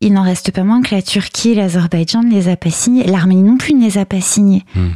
il 0.01 0.13
n'en 0.13 0.23
reste 0.23 0.53
pas 0.53 0.63
moins 0.63 0.81
que 0.81 0.95
la 0.95 1.03
Turquie, 1.03 1.55
l'Azerbaïdjan 1.55 2.23
ne 2.23 2.31
les 2.31 2.49
a 2.49 2.57
pas 2.57 2.71
signés. 2.71 3.05
L'Arménie 3.05 3.43
non 3.43 3.57
plus 3.57 3.75
ne 3.75 3.83
les 3.83 3.99
a 3.99 4.05
pas 4.05 4.21
signés. 4.21 4.65
Hmm. 4.77 4.91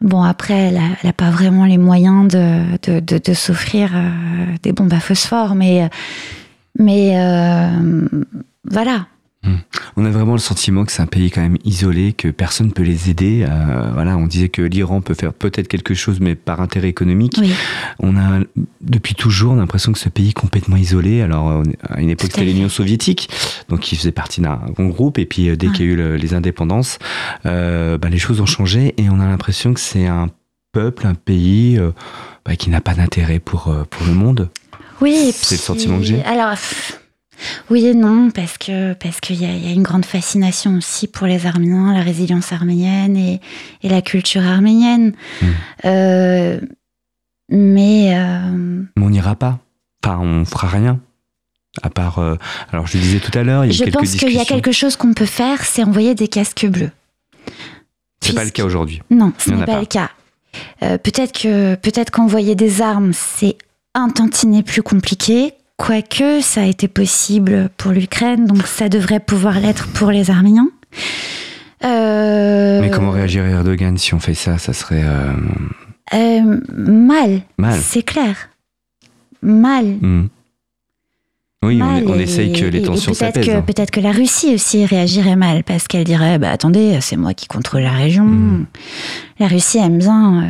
Bon, 0.00 0.22
après, 0.22 0.54
elle 0.54 0.80
n'a 1.04 1.12
pas 1.12 1.30
vraiment 1.30 1.66
les 1.66 1.76
moyens 1.76 2.28
de, 2.28 3.00
de, 3.00 3.34
s'offrir 3.34 3.90
euh, 3.94 4.10
des 4.62 4.72
bombes 4.72 4.92
à 4.94 5.00
phosphore, 5.00 5.54
mais, 5.54 5.90
mais 6.78 7.12
euh, 7.16 8.08
voilà. 8.64 9.06
Hmm. 9.46 9.58
On 9.96 10.04
a 10.04 10.10
vraiment 10.10 10.32
le 10.32 10.38
sentiment 10.38 10.84
que 10.84 10.92
c'est 10.92 11.02
un 11.02 11.06
pays 11.06 11.30
quand 11.30 11.40
même 11.40 11.56
isolé, 11.64 12.12
que 12.12 12.28
personne 12.28 12.66
ne 12.68 12.72
peut 12.72 12.82
les 12.82 13.10
aider. 13.10 13.46
Euh, 13.48 13.90
voilà, 13.94 14.16
on 14.16 14.26
disait 14.26 14.48
que 14.48 14.62
l'Iran 14.62 15.00
peut 15.00 15.14
faire 15.14 15.32
peut-être 15.32 15.68
quelque 15.68 15.94
chose, 15.94 16.18
mais 16.20 16.34
par 16.34 16.60
intérêt 16.60 16.88
économique. 16.88 17.40
On 18.00 18.16
a 18.16 18.40
depuis 18.80 19.14
toujours 19.14 19.54
l'impression 19.54 19.92
que 19.92 19.98
ce 19.98 20.08
pays 20.08 20.30
est 20.30 20.32
complètement 20.32 20.76
isolé. 20.76 21.22
Alors 21.22 21.62
à 21.88 22.00
une 22.00 22.10
époque 22.10 22.30
c'était 22.32 22.44
l'Union 22.44 22.68
soviétique, 22.68 23.30
donc 23.68 23.92
il 23.92 23.96
faisait 23.96 24.12
partie 24.12 24.40
d'un 24.40 24.60
grand 24.74 24.86
groupe. 24.86 25.18
Et 25.18 25.26
puis 25.26 25.48
euh, 25.48 25.56
dès 25.56 25.68
qu'il 25.68 25.86
y 25.86 25.88
a 25.88 25.92
eu 25.92 26.16
les 26.16 26.34
indépendances, 26.34 26.98
euh, 27.46 27.98
bah, 27.98 28.08
les 28.08 28.18
choses 28.18 28.40
ont 28.40 28.46
changé 28.46 28.94
et 28.98 29.08
on 29.08 29.20
a 29.20 29.26
l'impression 29.26 29.72
que 29.72 29.80
c'est 29.80 30.06
un 30.06 30.28
peuple, 30.72 31.06
un 31.06 31.14
pays 31.14 31.78
bah, 32.44 32.56
qui 32.56 32.68
n'a 32.68 32.80
pas 32.80 32.94
d'intérêt 32.94 33.38
pour 33.38 33.74
pour 33.90 34.06
le 34.06 34.12
monde. 34.12 34.50
Oui, 35.00 35.30
c'est 35.32 35.56
le 35.56 35.60
sentiment 35.60 35.98
que 35.98 36.04
j'ai. 36.04 36.22
Alors. 36.24 36.54
Oui 37.70 37.86
et 37.86 37.94
non, 37.94 38.30
parce 38.30 38.58
que 38.58 38.94
parce 38.94 39.20
qu'il 39.20 39.36
y, 39.36 39.44
y, 39.44 39.68
a 39.68 39.72
une 39.72 39.82
grande 39.82 40.04
fascination 40.04 40.76
aussi 40.76 41.06
pour 41.06 41.26
les 41.26 41.46
Arméniens, 41.46 41.92
la 41.92 42.02
résilience 42.02 42.52
arménienne 42.52 43.16
et, 43.16 43.40
et 43.82 43.88
la 43.88 44.02
culture 44.02 44.46
arménienne. 44.46 45.12
Hmm. 45.42 45.46
Euh, 45.84 46.60
mais, 47.50 48.16
euh, 48.16 48.82
mais 48.96 49.04
on 49.04 49.10
n'ira 49.10 49.36
pas. 49.36 49.58
Enfin, 50.04 50.18
on 50.20 50.44
fera 50.44 50.68
rien. 50.68 51.00
À 51.82 51.90
part, 51.90 52.18
euh, 52.18 52.36
alors 52.72 52.86
je 52.86 52.96
disais 52.96 53.18
tout 53.18 53.36
à 53.38 53.42
l'heure, 53.42 53.64
il 53.64 53.72
y 53.72 53.82
a 53.82 53.86
je 53.86 53.90
pense 53.90 54.14
qu'il 54.14 54.32
y 54.32 54.40
a 54.40 54.46
quelque 54.46 54.72
chose 54.72 54.96
qu'on 54.96 55.12
peut 55.12 55.26
faire, 55.26 55.62
c'est 55.64 55.84
envoyer 55.84 56.14
des 56.14 56.28
casques 56.28 56.66
bleus. 56.66 56.90
C'est 58.22 58.34
pas 58.34 58.44
le 58.44 58.50
cas 58.50 58.64
aujourd'hui. 58.64 59.02
Non, 59.10 59.32
ce 59.36 59.50
n'est 59.50 59.66
pas, 59.66 59.78
le 59.78 59.86
cas. 59.86 60.10
peut-être 60.80 61.32
que 61.32 61.74
peut-être 61.74 62.10
qu'envoyer 62.10 62.54
des 62.54 62.80
armes, 62.80 63.12
c'est 63.12 63.58
un 63.94 64.08
tantinet 64.08 64.62
plus 64.62 64.82
compliqué 64.82 65.52
Quoique 65.76 66.40
ça 66.40 66.62
a 66.62 66.64
été 66.64 66.88
possible 66.88 67.68
pour 67.76 67.92
l'Ukraine, 67.92 68.46
donc 68.46 68.66
ça 68.66 68.88
devrait 68.88 69.20
pouvoir 69.20 69.60
l'être 69.60 69.88
pour 69.88 70.10
les 70.10 70.30
Arméniens. 70.30 70.70
Euh, 71.84 72.80
Mais 72.80 72.90
comment 72.90 73.10
réagirait 73.10 73.50
Erdogan 73.50 73.98
si 73.98 74.14
on 74.14 74.18
fait 74.18 74.34
ça? 74.34 74.56
Ça 74.56 74.72
serait. 74.72 75.04
Euh, 75.04 75.32
euh, 76.14 76.60
mal. 76.72 77.42
Mal. 77.58 77.78
C'est 77.80 78.02
clair. 78.02 78.48
Mal. 79.42 79.84
Hmm. 80.00 80.28
Oui, 81.62 81.82
on, 81.82 82.14
essaye 82.14 82.52
que 82.52 82.64
les 82.64 82.82
tensions 82.82 83.12
s'apaisent. 83.12 83.48
Hein. 83.48 83.62
Peut-être 83.62 83.90
que 83.90 84.00
la 84.00 84.12
Russie 84.12 84.54
aussi 84.54 84.86
réagirait 84.86 85.36
mal 85.36 85.64
parce 85.64 85.88
qu'elle 85.88 86.04
dirait 86.04 86.38
bah, 86.38 86.50
attendez, 86.50 86.98
c'est 87.00 87.16
moi 87.16 87.34
qui 87.34 87.48
contrôle 87.48 87.82
la 87.82 87.92
région. 87.92 88.24
Hmm. 88.24 88.66
La 89.40 89.48
Russie 89.48 89.78
aime 89.78 89.98
bien 89.98 90.44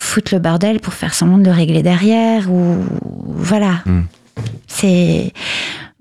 foutre 0.00 0.34
le 0.34 0.40
bordel 0.40 0.80
pour 0.80 0.94
faire 0.94 1.14
semblant 1.14 1.38
de 1.38 1.50
régler 1.50 1.82
derrière 1.82 2.50
ou 2.50 2.84
voilà. 3.26 3.82
Hmm. 3.86 4.02
C'est 4.66 5.32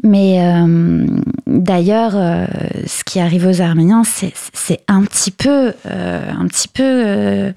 mais 0.01 0.37
euh, 0.39 1.05
d'ailleurs, 1.45 2.13
euh, 2.15 2.45
ce 2.87 3.03
qui 3.03 3.19
arrive 3.19 3.45
aux 3.45 3.61
Arméniens, 3.61 4.03
c'est 4.05 4.79
un 4.87 5.03
petit 5.03 5.31
peu, 5.31 5.73
euh, 5.85 6.31
un 6.31 6.47
petit 6.47 6.69
peu 6.69 7.53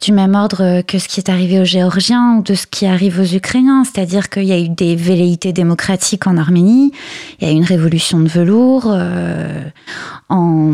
du 0.00 0.12
même 0.12 0.34
ordre 0.34 0.80
que 0.82 0.98
ce 0.98 1.06
qui 1.06 1.20
est 1.20 1.28
arrivé 1.28 1.60
aux 1.60 1.64
Géorgiens 1.64 2.36
ou 2.38 2.42
de 2.42 2.54
ce 2.54 2.66
qui 2.66 2.86
arrive 2.86 3.20
aux 3.20 3.34
Ukrainiens. 3.34 3.84
C'est-à-dire 3.84 4.30
qu'il 4.30 4.44
y 4.44 4.52
a 4.52 4.58
eu 4.58 4.70
des 4.70 4.96
velléités 4.96 5.52
démocratiques 5.52 6.26
en 6.26 6.38
Arménie, 6.38 6.92
il 7.40 7.48
y 7.48 7.50
a 7.50 7.52
eu 7.52 7.56
une 7.56 7.64
révolution 7.64 8.20
de 8.20 8.28
velours 8.28 8.86
en, 10.30 10.72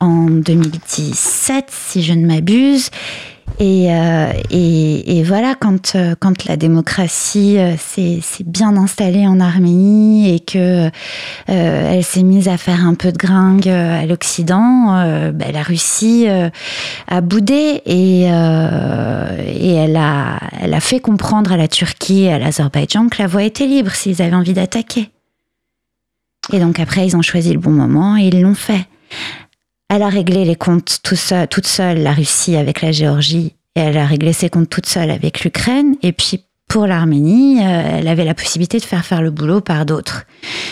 en 0.00 0.26
2017, 0.26 1.66
si 1.70 2.02
je 2.02 2.12
ne 2.12 2.26
m'abuse. 2.26 2.90
Euh, 3.60 4.32
et, 4.50 5.22
voilà, 5.22 5.54
quand, 5.54 5.94
euh, 5.94 6.14
la 6.46 6.56
démocratie 6.56 7.58
euh, 7.58 7.76
s'est 7.76 8.20
bien 8.44 8.76
installée 8.76 9.26
en 9.26 9.40
Arménie 9.40 10.34
et 10.34 10.40
que 10.40 10.90
elle 11.46 12.04
s'est 12.04 12.22
mise 12.22 12.48
à 12.48 12.56
faire 12.56 12.86
un 12.86 12.94
peu 12.94 13.12
de 13.12 13.18
gringue 13.18 13.68
à 13.68 14.06
l'Occident, 14.06 15.32
ben, 15.32 15.52
la 15.52 15.62
Russie 15.62 16.26
a 17.08 17.20
boudé 17.20 17.82
et, 17.84 18.22
et 18.22 19.74
elle, 19.74 19.96
a, 19.96 20.40
elle 20.60 20.74
a 20.74 20.80
fait 20.80 21.00
comprendre 21.00 21.52
à 21.52 21.56
la 21.56 21.68
Turquie 21.68 22.24
et 22.24 22.32
à 22.32 22.38
l'Azerbaïdjan 22.38 23.08
que 23.08 23.20
la 23.20 23.26
voie 23.26 23.42
était 23.42 23.66
libre 23.66 23.92
s'ils 23.92 24.22
avaient 24.22 24.34
envie 24.34 24.54
d'attaquer. 24.54 25.10
Et 26.52 26.58
donc 26.58 26.80
après, 26.80 27.06
ils 27.06 27.16
ont 27.16 27.22
choisi 27.22 27.52
le 27.52 27.60
bon 27.60 27.70
moment 27.70 28.16
et 28.16 28.28
ils 28.28 28.40
l'ont 28.40 28.54
fait. 28.54 28.86
Elle 29.90 30.04
a 30.04 30.08
réglé 30.08 30.44
les 30.44 30.54
comptes 30.54 31.00
toute 31.02 31.66
seule, 31.66 31.98
la 31.98 32.12
Russie 32.12 32.54
avec 32.54 32.80
la 32.80 32.92
Géorgie, 32.92 33.56
et 33.74 33.80
elle 33.80 33.98
a 33.98 34.06
réglé 34.06 34.32
ses 34.32 34.48
comptes 34.48 34.70
toute 34.70 34.86
seule 34.86 35.10
avec 35.10 35.42
l'Ukraine. 35.42 35.96
Et 36.02 36.12
puis 36.12 36.44
pour 36.68 36.86
l'Arménie, 36.86 37.58
euh, 37.60 37.98
elle 37.98 38.06
avait 38.06 38.24
la 38.24 38.34
possibilité 38.34 38.78
de 38.78 38.84
faire 38.84 39.04
faire 39.04 39.20
le 39.20 39.32
boulot 39.32 39.60
par 39.60 39.84
d'autres. 39.84 40.26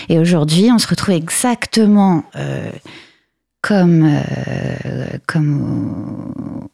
Et 0.08 0.20
aujourd'hui, 0.20 0.70
on 0.72 0.78
se 0.78 0.86
retrouve 0.86 1.16
exactement 1.16 2.22
euh, 2.36 2.70
comme, 3.60 4.04
euh, 4.06 5.06
comme 5.26 6.68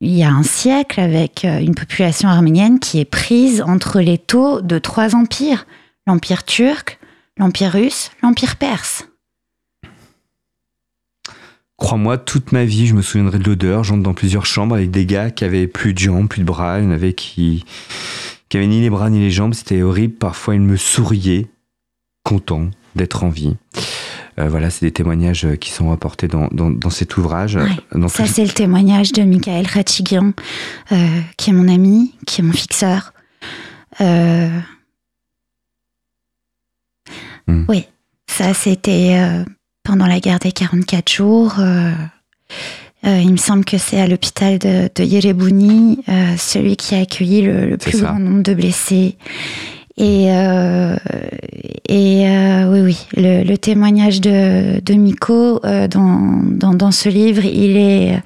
il 0.00 0.14
y 0.16 0.24
a 0.24 0.30
un 0.30 0.42
siècle 0.42 0.98
avec 0.98 1.44
une 1.44 1.76
population 1.76 2.28
arménienne 2.28 2.80
qui 2.80 2.98
est 2.98 3.04
prise 3.04 3.62
entre 3.62 4.00
les 4.00 4.18
taux 4.18 4.60
de 4.60 4.80
trois 4.80 5.14
empires 5.14 5.64
l'empire 6.08 6.42
turc, 6.42 6.98
l'empire 7.36 7.72
russe, 7.72 8.10
l'empire 8.22 8.56
perse. 8.56 9.07
Crois-moi, 11.78 12.18
toute 12.18 12.50
ma 12.50 12.64
vie, 12.64 12.88
je 12.88 12.94
me 12.94 13.02
souviendrai 13.02 13.38
de 13.38 13.44
l'odeur. 13.44 13.84
J'entre 13.84 14.02
dans 14.02 14.12
plusieurs 14.12 14.46
chambres 14.46 14.74
avec 14.74 14.90
des 14.90 15.06
gars 15.06 15.30
qui 15.30 15.44
avaient 15.44 15.68
plus 15.68 15.94
de 15.94 15.98
jambes, 15.98 16.28
plus 16.28 16.40
de 16.40 16.46
bras. 16.46 16.80
Il 16.80 16.84
y 16.84 16.88
en 16.88 16.90
avait 16.90 17.12
qui, 17.12 17.64
qui 18.48 18.56
avaient 18.56 18.66
ni 18.66 18.80
les 18.80 18.90
bras 18.90 19.08
ni 19.10 19.20
les 19.20 19.30
jambes. 19.30 19.54
C'était 19.54 19.80
horrible. 19.80 20.14
Parfois, 20.14 20.56
ils 20.56 20.60
me 20.60 20.76
souriaient, 20.76 21.46
contents 22.24 22.68
d'être 22.96 23.22
en 23.22 23.28
vie. 23.28 23.54
Euh, 24.38 24.48
voilà, 24.48 24.70
c'est 24.70 24.86
des 24.86 24.92
témoignages 24.92 25.44
euh, 25.44 25.54
qui 25.54 25.70
sont 25.70 25.88
rapportés 25.88 26.26
dans, 26.26 26.48
dans, 26.50 26.90
cet 26.90 27.16
ouvrage. 27.16 27.58
ça, 28.08 28.26
c'est 28.26 28.44
le 28.44 28.50
témoignage 28.50 29.12
de 29.12 29.22
Michael 29.22 29.66
Ratchigian, 29.66 30.32
euh, 30.92 31.20
qui 31.36 31.50
est 31.50 31.52
mon 31.52 31.68
ami, 31.68 32.14
qui 32.26 32.40
est 32.40 32.44
mon 32.44 32.52
fixeur. 32.52 33.12
Hmm. 37.46 37.64
Oui, 37.68 37.84
ça, 38.26 38.52
c'était 38.52 39.44
pendant 39.88 40.06
la 40.06 40.20
guerre 40.20 40.38
des 40.38 40.52
44 40.52 41.10
jours. 41.10 41.54
Euh, 41.60 41.90
euh, 43.06 43.20
il 43.22 43.32
me 43.32 43.38
semble 43.38 43.64
que 43.64 43.78
c'est 43.78 43.98
à 43.98 44.06
l'hôpital 44.06 44.58
de, 44.58 44.90
de 44.94 45.02
Yerebouni, 45.02 46.04
euh, 46.10 46.34
celui 46.36 46.76
qui 46.76 46.94
a 46.94 46.98
accueilli 47.00 47.40
le, 47.40 47.78
plus 47.78 48.02
grand 48.02 48.18
nombre 48.18 48.42
de 48.42 48.52
blessés. 48.52 49.16
Et, 49.96 50.26
et 51.88 52.26
oui, 52.68 52.80
oui, 52.80 53.06
le, 53.16 53.56
témoignage 53.56 54.20
de, 54.20 54.78
de 54.80 54.94
Miko 54.94 55.60
dans, 55.60 56.42
dans, 56.44 56.74
dans, 56.74 56.92
ce 56.92 57.08
livre, 57.08 57.44
il 57.44 57.76
est, 57.76 58.20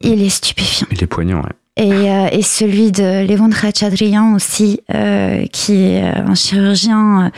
il 0.00 0.22
est 0.22 0.30
stupéfiant. 0.30 0.86
Il 0.90 1.02
est 1.02 1.06
poignant, 1.06 1.42
ouais. 1.42 1.52
Et, 1.84 2.38
et, 2.38 2.42
celui 2.42 2.92
de 2.92 3.26
Lévon 3.26 3.50
Khachadrian 3.50 4.34
aussi, 4.34 4.80
qui 5.52 5.74
est 5.74 6.00
un 6.00 6.34
chirurgien 6.34 7.30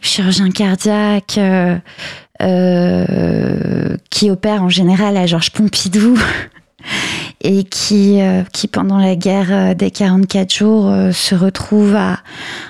chirurgien 0.00 0.50
cardiaque, 0.50 1.38
euh, 1.38 1.76
euh, 2.42 3.96
qui 4.10 4.30
opère 4.30 4.62
en 4.62 4.68
général 4.68 5.16
à 5.16 5.26
Georges 5.26 5.50
Pompidou. 5.50 6.18
et 7.42 7.64
qui, 7.64 8.18
qui 8.52 8.68
pendant 8.68 8.98
la 8.98 9.16
guerre 9.16 9.74
des 9.74 9.90
44 9.90 10.54
jours 10.54 10.92
se 11.12 11.34
retrouve 11.34 11.94
à 11.94 12.18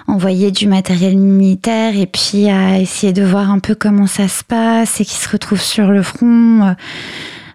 envoyer 0.07 0.53
du 0.53 0.68
matériel 0.68 1.16
militaire 1.16 1.97
et 1.97 2.07
puis 2.07 2.49
à 2.49 2.78
essayer 2.78 3.12
de 3.12 3.24
voir 3.24 3.51
un 3.51 3.59
peu 3.59 3.74
comment 3.74 4.07
ça 4.07 4.28
se 4.28 4.45
passe 4.45 5.01
et 5.01 5.05
qui 5.05 5.14
se 5.14 5.28
retrouve 5.28 5.61
sur 5.61 5.91
le 5.91 6.03
front 6.03 6.76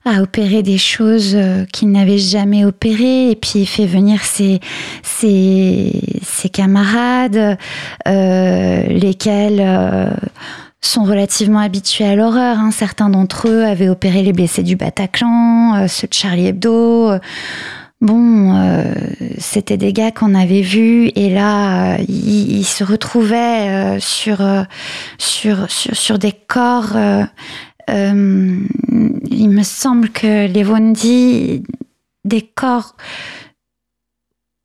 à 0.05 0.21
opérer 0.21 0.61
des 0.61 0.77
choses 0.77 1.33
euh, 1.35 1.65
qu'il 1.65 1.91
n'avait 1.91 2.19
jamais 2.19 2.63
opérées 2.63 3.31
et 3.31 3.35
puis 3.35 3.53
il 3.55 3.65
fait 3.65 3.87
venir 3.87 4.23
ses, 4.23 4.59
ses, 5.01 5.99
ses 6.21 6.49
camarades, 6.49 7.57
euh, 8.07 8.83
lesquels 8.83 9.59
euh, 9.59 10.11
sont 10.79 11.03
relativement 11.03 11.59
habitués 11.59 12.05
à 12.05 12.15
l'horreur. 12.15 12.59
Hein. 12.59 12.69
Certains 12.69 13.09
d'entre 13.09 13.49
eux 13.49 13.63
avaient 13.65 13.89
opéré 13.89 14.21
les 14.21 14.31
blessés 14.31 14.61
du 14.61 14.75
Bataclan, 14.75 15.87
ceux 15.87 16.07
de 16.07 16.13
Charlie 16.13 16.45
Hebdo. 16.45 17.11
bon, 17.99 18.93
c'était 19.39 19.77
des 19.77 19.91
gars 19.91 20.11
qu'on 20.11 20.35
avait 20.35 20.61
vus 20.61 21.11
et 21.15 21.31
là, 21.31 21.97
ils, 22.07 22.63
se 22.63 22.83
retrouvaient 22.83 23.99
sur, 23.99 24.45
sur, 25.17 25.71
sur, 25.71 25.95
sur, 25.95 26.19
des 26.19 26.33
corps. 26.33 26.95
Il 27.87 29.49
me 29.49 29.63
semble 29.63 30.09
que 30.09 30.47
les 30.47 30.63
Wondi, 30.63 31.63
des 32.23 32.41
corps 32.41 32.95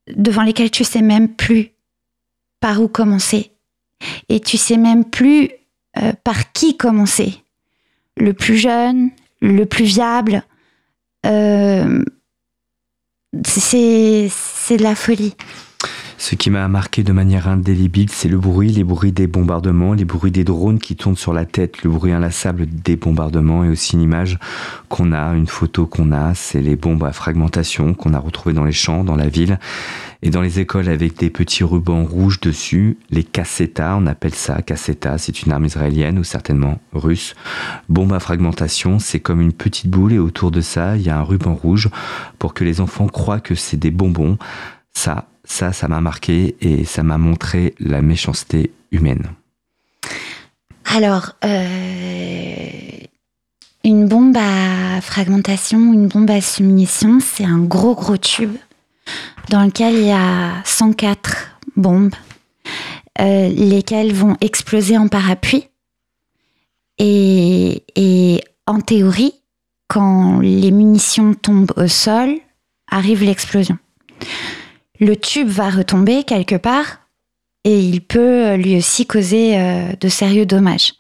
devant 0.09 0.43
lesquels 0.43 0.71
tu 0.71 0.85
sais 0.85 1.03
même 1.03 1.29
plus 1.29 1.71
par 2.61 2.83
où 2.83 2.89
commencer. 2.89 3.53
Et 4.29 4.41
tu 4.41 4.57
sais 4.57 4.77
même 4.77 5.05
plus 5.05 5.51
par 6.25 6.53
qui 6.53 6.77
commencer. 6.77 7.43
Le 8.17 8.33
plus 8.33 8.57
jeune, 8.57 9.11
le 9.41 9.67
plus 9.67 9.85
viable. 9.85 10.43
Euh, 11.27 12.03
c'est 13.45 14.29
de 14.77 14.83
la 14.83 14.95
folie. 14.95 15.35
Ce 16.23 16.35
qui 16.35 16.51
m'a 16.51 16.69
marqué 16.69 17.03
de 17.03 17.13
manière 17.13 17.49
indélébile, 17.49 18.11
c'est 18.11 18.29
le 18.29 18.37
bruit, 18.37 18.69
les 18.69 18.85
bruits 18.85 19.11
des 19.11 19.27
bombardements, 19.27 19.95
les 19.95 20.05
bruits 20.05 20.31
des 20.31 20.45
drones 20.45 20.79
qui 20.79 20.95
tournent 20.95 21.17
sur 21.17 21.33
la 21.33 21.47
tête, 21.47 21.83
le 21.83 21.89
bruit 21.89 22.13
inlassable 22.13 22.67
des 22.67 22.97
bombardements 22.97 23.65
et 23.65 23.71
aussi 23.71 23.95
une 23.95 24.03
image 24.03 24.39
qu'on 24.91 25.13
a, 25.13 25.33
une 25.33 25.47
photo 25.47 25.87
qu'on 25.87 26.13
a, 26.13 26.35
c'est 26.35 26.61
les 26.61 26.77
bombes 26.77 27.05
à 27.05 27.13
fragmentation 27.13 27.95
qu'on 27.95 28.13
a 28.13 28.19
retrouvées 28.19 28.55
dans 28.55 28.67
les 28.67 28.71
champs, 28.71 29.03
dans 29.03 29.17
la 29.17 29.31
ville 29.31 29.59
et 30.21 30.29
dans 30.29 30.43
les 30.43 30.61
écoles 30.61 30.91
avec 30.91 31.17
des 31.17 31.31
petits 31.31 31.65
rubans 31.65 32.05
rouges 32.05 32.39
dessus, 32.39 32.99
les 33.09 33.25
cassetas, 33.25 33.97
on 33.97 34.07
appelle 34.07 34.35
ça 34.35 34.61
casseta, 34.61 35.17
c'est 35.17 35.43
une 35.45 35.53
arme 35.53 35.65
israélienne 35.65 36.19
ou 36.19 36.25
certainement 36.25 36.81
russe. 36.93 37.35
Bombe 37.89 38.13
à 38.13 38.21
fragmentation, 38.21 38.99
c'est 38.99 39.21
comme 39.21 39.41
une 39.41 39.55
petite 39.55 39.89
boule 39.89 40.13
et 40.13 40.19
autour 40.19 40.51
de 40.51 40.61
ça, 40.61 40.99
il 40.99 41.03
y 41.03 41.09
a 41.09 41.19
un 41.19 41.23
ruban 41.23 41.55
rouge 41.55 41.89
pour 42.39 42.53
que 42.53 42.63
les 42.63 42.83
enfants 42.83 43.09
croient 43.09 43.41
que 43.41 43.55
c'est 43.55 43.79
des 43.79 43.91
bonbons. 43.91 44.37
Ça, 44.93 45.30
ça, 45.51 45.73
ça 45.73 45.89
m'a 45.89 46.01
marqué 46.01 46.57
et 46.61 46.85
ça 46.85 47.03
m'a 47.03 47.19
montré 47.19 47.75
la 47.81 48.03
méchanceté 48.03 48.73
humaine. 48.93 49.33
Alors, 50.85 51.33
euh, 51.45 52.69
une 53.85 54.07
bombe 54.07 54.37
à 54.37 55.01
fragmentation, 55.01 55.93
une 55.93 56.07
bombe 56.07 56.31
à 56.31 56.41
submission, 56.41 57.19
c'est 57.21 57.45
un 57.45 57.59
gros 57.59 57.97
gros 57.97 58.17
tube 58.17 58.57
dans 59.49 59.65
lequel 59.65 59.95
il 59.95 60.07
y 60.07 60.13
a 60.13 60.63
104 60.65 61.59
bombes, 61.77 62.15
euh, 63.21 63.49
lesquelles 63.49 64.15
vont 64.15 64.37
exploser 64.41 64.97
en 64.97 65.09
parapluie. 65.09 65.67
Et, 66.99 67.83
et 67.97 68.41
en 68.67 68.81
théorie, 68.81 69.35
quand 69.89 70.39
les 70.41 70.71
munitions 70.71 71.35
tombent 71.35 71.73
au 71.77 71.89
sol, 71.89 72.37
arrive 72.89 73.25
l'explosion 73.25 73.79
le 75.01 75.17
tube 75.17 75.49
va 75.49 75.71
retomber 75.71 76.25
quelque 76.25 76.57
part 76.57 77.01
et 77.65 77.79
il 77.81 78.01
peut 78.01 78.55
lui 78.55 78.77
aussi 78.77 79.07
causer 79.07 79.59
euh, 79.59 79.93
de 80.01 80.09
sérieux 80.09 80.47
dommages. 80.47 80.95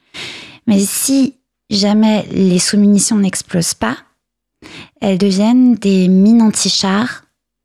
Mais 0.66 0.80
si 0.80 1.36
jamais 1.70 2.26
les 2.30 2.58
sous-munitions 2.58 3.16
n'explosent 3.16 3.74
pas, 3.74 3.96
elles 5.00 5.18
deviennent 5.18 5.74
des 5.74 6.08
mines 6.08 6.42
anti-chars, 6.42 7.22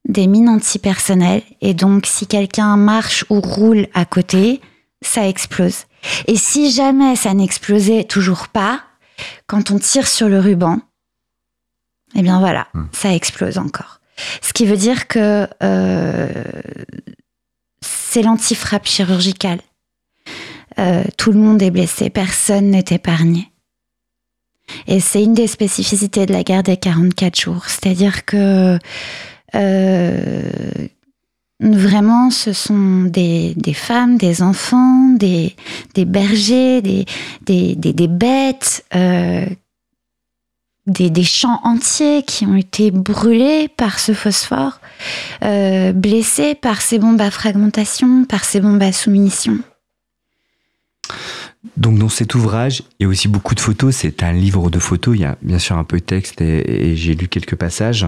des 0.07 0.27
mines 0.27 0.49
anti-personnel, 0.49 1.41
et 1.61 1.73
donc 1.73 2.05
si 2.05 2.27
quelqu'un 2.27 2.77
marche 2.77 3.25
ou 3.29 3.41
roule 3.41 3.87
à 3.93 4.05
côté, 4.05 4.61
ça 5.01 5.27
explose. 5.27 5.85
Et 6.27 6.37
si 6.37 6.71
jamais 6.71 7.15
ça 7.15 7.33
n'explosait 7.33 8.03
toujours 8.03 8.47
pas, 8.47 8.83
quand 9.47 9.71
on 9.71 9.79
tire 9.79 10.07
sur 10.07 10.29
le 10.29 10.39
ruban, 10.39 10.79
eh 12.15 12.21
bien 12.21 12.39
voilà, 12.39 12.67
hmm. 12.73 12.85
ça 12.91 13.13
explose 13.13 13.57
encore. 13.57 13.99
Ce 14.41 14.53
qui 14.53 14.65
veut 14.65 14.77
dire 14.77 15.07
que 15.07 15.47
euh, 15.63 16.27
c'est 17.81 18.21
l'antifrappe 18.21 18.87
chirurgicale. 18.87 19.59
Euh, 20.79 21.03
tout 21.17 21.31
le 21.31 21.39
monde 21.39 21.61
est 21.61 21.71
blessé, 21.71 22.09
personne 22.09 22.71
n'est 22.71 22.85
épargné. 22.91 23.51
Et 24.87 24.99
c'est 24.99 25.23
une 25.23 25.33
des 25.33 25.47
spécificités 25.47 26.25
de 26.25 26.33
la 26.33 26.43
guerre 26.43 26.63
des 26.63 26.77
44 26.77 27.39
jours. 27.39 27.65
C'est-à-dire 27.67 28.25
que 28.25 28.79
euh, 29.53 30.41
vraiment, 31.59 32.29
ce 32.31 32.51
sont 32.51 33.03
des, 33.03 33.55
femmes, 33.73 34.17
des 34.17 34.41
enfants, 34.41 35.09
des, 35.17 35.55
bergers, 35.95 36.81
des, 36.81 37.05
des 37.45 38.07
bêtes 38.07 38.85
des, 40.87 41.23
champs 41.23 41.59
entiers 41.63 42.23
qui 42.23 42.45
ont 42.45 42.55
été 42.55 42.91
brûlés 42.91 43.67
par 43.67 43.99
ce 43.99 44.13
phosphore, 44.13 44.79
euh, 45.43 45.93
blessés 45.93 46.55
par 46.55 46.81
ces 46.81 46.99
bombes 46.99 47.21
à 47.21 47.31
fragmentation, 47.31 48.25
par 48.25 48.45
ces 48.45 48.59
bombes 48.59 48.81
à 48.81 48.91
sous-munitions. 48.91 49.59
Donc 51.77 51.97
dans 51.97 52.09
cet 52.09 52.35
ouvrage, 52.35 52.83
il 52.99 53.03
y 53.03 53.05
a 53.05 53.09
aussi 53.09 53.27
beaucoup 53.27 53.55
de 53.55 53.59
photos. 53.59 53.95
C'est 53.95 54.23
un 54.23 54.31
livre 54.31 54.69
de 54.69 54.79
photos. 54.79 55.15
Il 55.15 55.21
y 55.21 55.25
a 55.25 55.37
bien 55.41 55.59
sûr 55.59 55.77
un 55.77 55.83
peu 55.83 55.97
de 55.97 56.03
texte 56.03 56.39
et, 56.41 56.95
j'ai 56.95 57.15
lu 57.15 57.27
quelques 57.27 57.55
passages. 57.55 58.07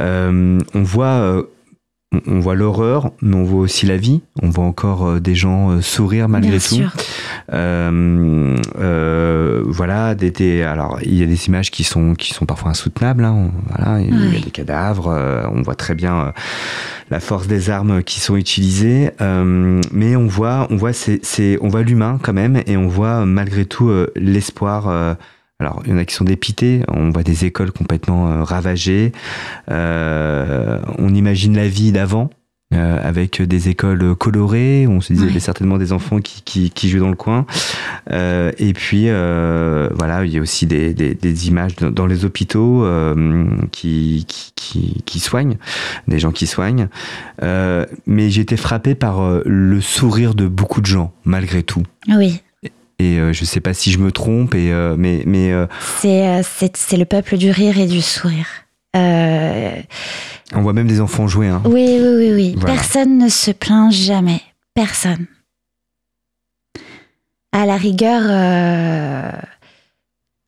Euh, 0.00 0.58
on 0.74 0.82
voit 0.82 1.46
euh, 2.14 2.20
on 2.26 2.40
voit 2.40 2.54
l'horreur, 2.54 3.12
mais 3.20 3.36
on 3.36 3.44
voit 3.44 3.60
aussi 3.60 3.86
la 3.86 3.96
vie. 3.96 4.22
On 4.42 4.48
voit 4.48 4.64
encore 4.64 5.06
euh, 5.06 5.20
des 5.20 5.34
gens 5.34 5.70
euh, 5.70 5.80
sourire 5.80 6.28
malgré 6.28 6.58
tout. 6.58 6.80
Euh, 7.52 8.56
euh, 8.78 9.62
voilà, 9.66 10.14
des, 10.14 10.62
alors 10.62 10.98
il 11.02 11.14
y 11.14 11.22
a 11.22 11.26
des 11.26 11.46
images 11.46 11.70
qui 11.70 11.84
sont 11.84 12.14
qui 12.14 12.32
sont 12.34 12.46
parfois 12.46 12.70
insoutenables. 12.70 13.24
Hein. 13.24 13.50
voilà, 13.68 14.00
il 14.00 14.34
y 14.34 14.36
a 14.36 14.40
des 14.40 14.50
cadavres. 14.50 15.08
on 15.52 15.62
voit 15.62 15.74
très 15.74 15.94
bien 15.94 16.32
la 17.10 17.20
force 17.20 17.46
des 17.46 17.70
armes 17.70 18.02
qui 18.02 18.20
sont 18.20 18.36
utilisées, 18.36 19.10
mais 19.20 20.16
on 20.16 20.26
voit 20.26 20.66
on 20.70 20.76
voit 20.76 20.92
c'est 20.92 21.58
on 21.60 21.68
voit 21.68 21.82
l'humain 21.82 22.18
quand 22.22 22.34
même 22.34 22.62
et 22.66 22.76
on 22.76 22.88
voit 22.88 23.24
malgré 23.24 23.64
tout 23.64 23.90
l'espoir 24.16 25.16
alors, 25.60 25.82
il 25.84 25.90
y 25.90 25.94
en 25.94 25.98
a 25.98 26.04
qui 26.04 26.14
sont 26.14 26.24
dépités. 26.24 26.82
On 26.86 27.10
voit 27.10 27.24
des 27.24 27.44
écoles 27.44 27.72
complètement 27.72 28.30
euh, 28.30 28.42
ravagées. 28.44 29.10
Euh, 29.70 30.80
on 30.98 31.12
imagine 31.14 31.56
la 31.56 31.68
vie 31.68 31.90
d'avant. 31.90 32.30
Euh, 32.74 32.98
avec 33.02 33.40
des 33.40 33.70
écoles 33.70 34.14
colorées, 34.14 34.86
on 34.86 35.00
se 35.00 35.14
disait 35.14 35.40
certainement 35.40 35.78
des 35.78 35.94
enfants 35.94 36.20
qui, 36.20 36.42
qui, 36.42 36.70
qui, 36.70 36.90
jouent 36.90 36.98
dans 36.98 37.08
le 37.08 37.16
coin. 37.16 37.46
Euh, 38.10 38.52
et 38.58 38.74
puis 38.74 39.04
euh, 39.06 39.88
voilà, 39.94 40.26
il 40.26 40.34
y 40.34 40.36
a 40.36 40.42
aussi 40.42 40.66
des, 40.66 40.92
des, 40.92 41.14
des 41.14 41.48
images 41.48 41.76
dans 41.76 42.04
les 42.04 42.26
hôpitaux 42.26 42.84
euh, 42.84 43.46
qui, 43.72 44.26
qui, 44.54 45.02
qui, 45.02 45.18
soignent, 45.18 45.56
des 46.08 46.18
gens 46.18 46.30
qui 46.30 46.46
soignent. 46.46 46.88
mais 47.40 48.28
j'ai 48.28 48.42
été 48.42 48.58
frappé 48.58 48.94
par 48.94 49.40
le 49.46 49.80
sourire 49.80 50.34
de 50.34 50.46
beaucoup 50.46 50.82
de 50.82 50.86
gens, 50.86 51.14
malgré 51.24 51.62
tout. 51.62 51.84
Oui. 52.06 52.42
Et 53.00 53.18
euh, 53.18 53.32
je 53.32 53.42
ne 53.42 53.46
sais 53.46 53.60
pas 53.60 53.74
si 53.74 53.92
je 53.92 53.98
me 53.98 54.10
trompe, 54.10 54.54
et, 54.54 54.72
euh, 54.72 54.96
mais. 54.98 55.22
mais 55.24 55.52
euh, 55.52 55.66
c'est 56.02 56.96
le 56.96 57.04
peuple 57.04 57.36
du 57.36 57.50
rire 57.50 57.78
et 57.78 57.86
du 57.86 58.02
sourire. 58.02 58.46
On 58.94 60.62
voit 60.62 60.72
même 60.72 60.88
des 60.88 61.00
enfants 61.00 61.28
jouer. 61.28 61.46
Hein. 61.46 61.62
Oui, 61.64 61.98
oui, 62.00 62.32
oui. 62.32 62.54
oui. 62.56 62.56
Personne 62.64 63.18
ne 63.18 63.28
se 63.28 63.52
plaint 63.52 63.92
jamais. 63.92 64.40
Personne. 64.74 65.26
À 67.52 67.64
la 67.64 67.76
rigueur, 67.76 68.22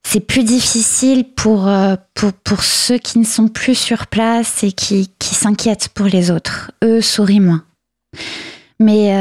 c'est 0.03 0.21
plus 0.21 0.43
difficile 0.43 1.25
pour, 1.37 1.71
pour, 2.15 2.33
pour, 2.33 2.63
ceux 2.65 2.99
qui 2.99 3.21
ne 3.21 3.25
sont 3.25 3.49
plus 3.49 3.77
sur 3.77 4.09
place 4.09 4.65
et 4.65 4.73
qui, 4.73 5.11
qui 5.21 5.35
s'inquiètent 5.37 5.91
pour 5.91 6.07
les 6.07 6.33
autres. 6.33 6.73
Eux 6.83 7.01
sourient 7.01 7.41
moins. 7.41 7.65
Mais 8.81 9.13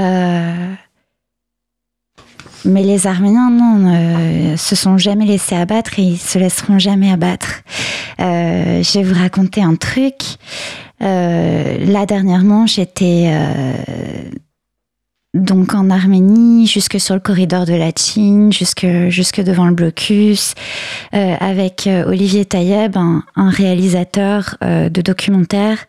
mais 2.66 2.84
les 2.84 3.08
Arméniens, 3.08 3.50
non, 3.52 4.58
se 4.58 4.76
sont 4.76 4.98
jamais 4.98 5.26
laissés 5.26 5.56
abattre 5.56 6.00
et 6.00 6.04
ils 6.04 6.18
se 6.18 6.38
laisseront 6.38 6.80
jamais 6.80 7.12
abattre. 7.12 7.62
Euh, 8.20 8.84
je 8.84 9.00
vais 9.00 9.04
vous 9.04 9.20
raconter 9.20 9.62
un 9.62 9.76
truc. 9.76 10.16
Euh, 11.02 11.78
là, 11.86 12.06
dernièrement, 12.06 12.68
j'étais 12.68 13.30
euh, 13.30 13.74
donc 15.34 15.74
en 15.74 15.90
Arménie, 15.90 16.68
jusque 16.68 17.00
sur 17.00 17.16
le 17.16 17.22
corridor 17.22 17.66
de 17.66 17.74
la 17.74 17.92
Chine, 17.96 18.52
jusque, 18.52 18.86
devant 18.86 19.66
le 19.66 19.74
blocus, 19.74 20.56
euh, 21.14 21.36
avec 21.40 21.88
Olivier 22.06 22.46
Taïeb, 22.46 22.98
un, 22.98 23.24
un 23.36 23.50
réalisateur 23.50 24.58
de 24.62 25.02
documentaires. 25.02 25.86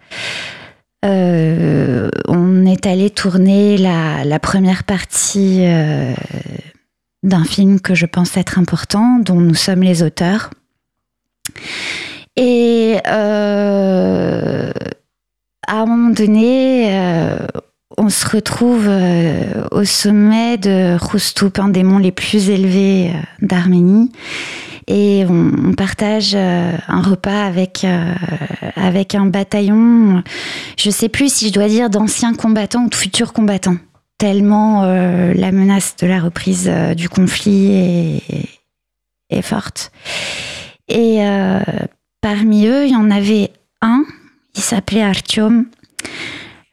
Euh, 1.04 2.10
on 2.28 2.66
est 2.66 2.86
allé 2.86 3.10
tourner 3.10 3.78
la, 3.78 4.38
première 4.38 4.84
partie 4.84 5.60
euh, 5.62 6.12
d'un 7.22 7.44
film 7.44 7.80
que 7.80 7.94
je 7.94 8.06
pense 8.06 8.36
être 8.36 8.58
important, 8.58 9.18
dont 9.18 9.40
nous 9.40 9.54
sommes 9.54 9.82
les 9.82 10.02
auteurs. 10.02 10.50
Et 12.36 12.98
euh, 13.06 14.72
à 15.66 15.80
un 15.80 15.86
moment 15.86 16.10
donné, 16.10 16.94
on 17.96 18.08
se 18.08 18.28
retrouve 18.28 18.88
au 19.70 19.84
sommet 19.84 20.58
de 20.58 20.96
Roustoup, 20.98 21.52
un 21.58 21.68
des 21.68 21.82
monts 21.82 21.98
les 21.98 22.12
plus 22.12 22.50
élevés 22.50 23.12
d'Arménie. 23.40 24.10
Et 24.90 25.24
on, 25.28 25.72
partage 25.74 26.34
un 26.34 27.00
repas 27.00 27.44
avec 27.44 27.86
avec 28.76 29.14
un 29.14 29.26
bataillon. 29.26 30.22
Je 30.76 30.90
sais 30.90 31.08
plus 31.08 31.32
si 31.32 31.48
je 31.48 31.52
dois 31.52 31.68
dire 31.68 31.88
d'anciens 31.88 32.34
combattants 32.34 32.84
ou 32.84 32.88
de 32.88 32.94
futurs 32.94 33.32
combattants. 33.32 33.76
Tellement 34.18 34.82
la 34.82 35.52
menace 35.52 35.96
de 35.96 36.06
la 36.06 36.20
reprise 36.20 36.70
du 36.96 37.08
conflit 37.08 38.20
est, 39.30 39.42
forte. 39.42 39.92
Et 40.88 41.20
parmi 42.20 42.66
eux, 42.66 42.86
il 42.86 42.92
y 42.92 42.96
en 42.96 43.10
avait 43.10 43.52
un, 43.80 44.04
il 44.54 44.60
s'appelait 44.60 45.02
Artyom. 45.02 45.66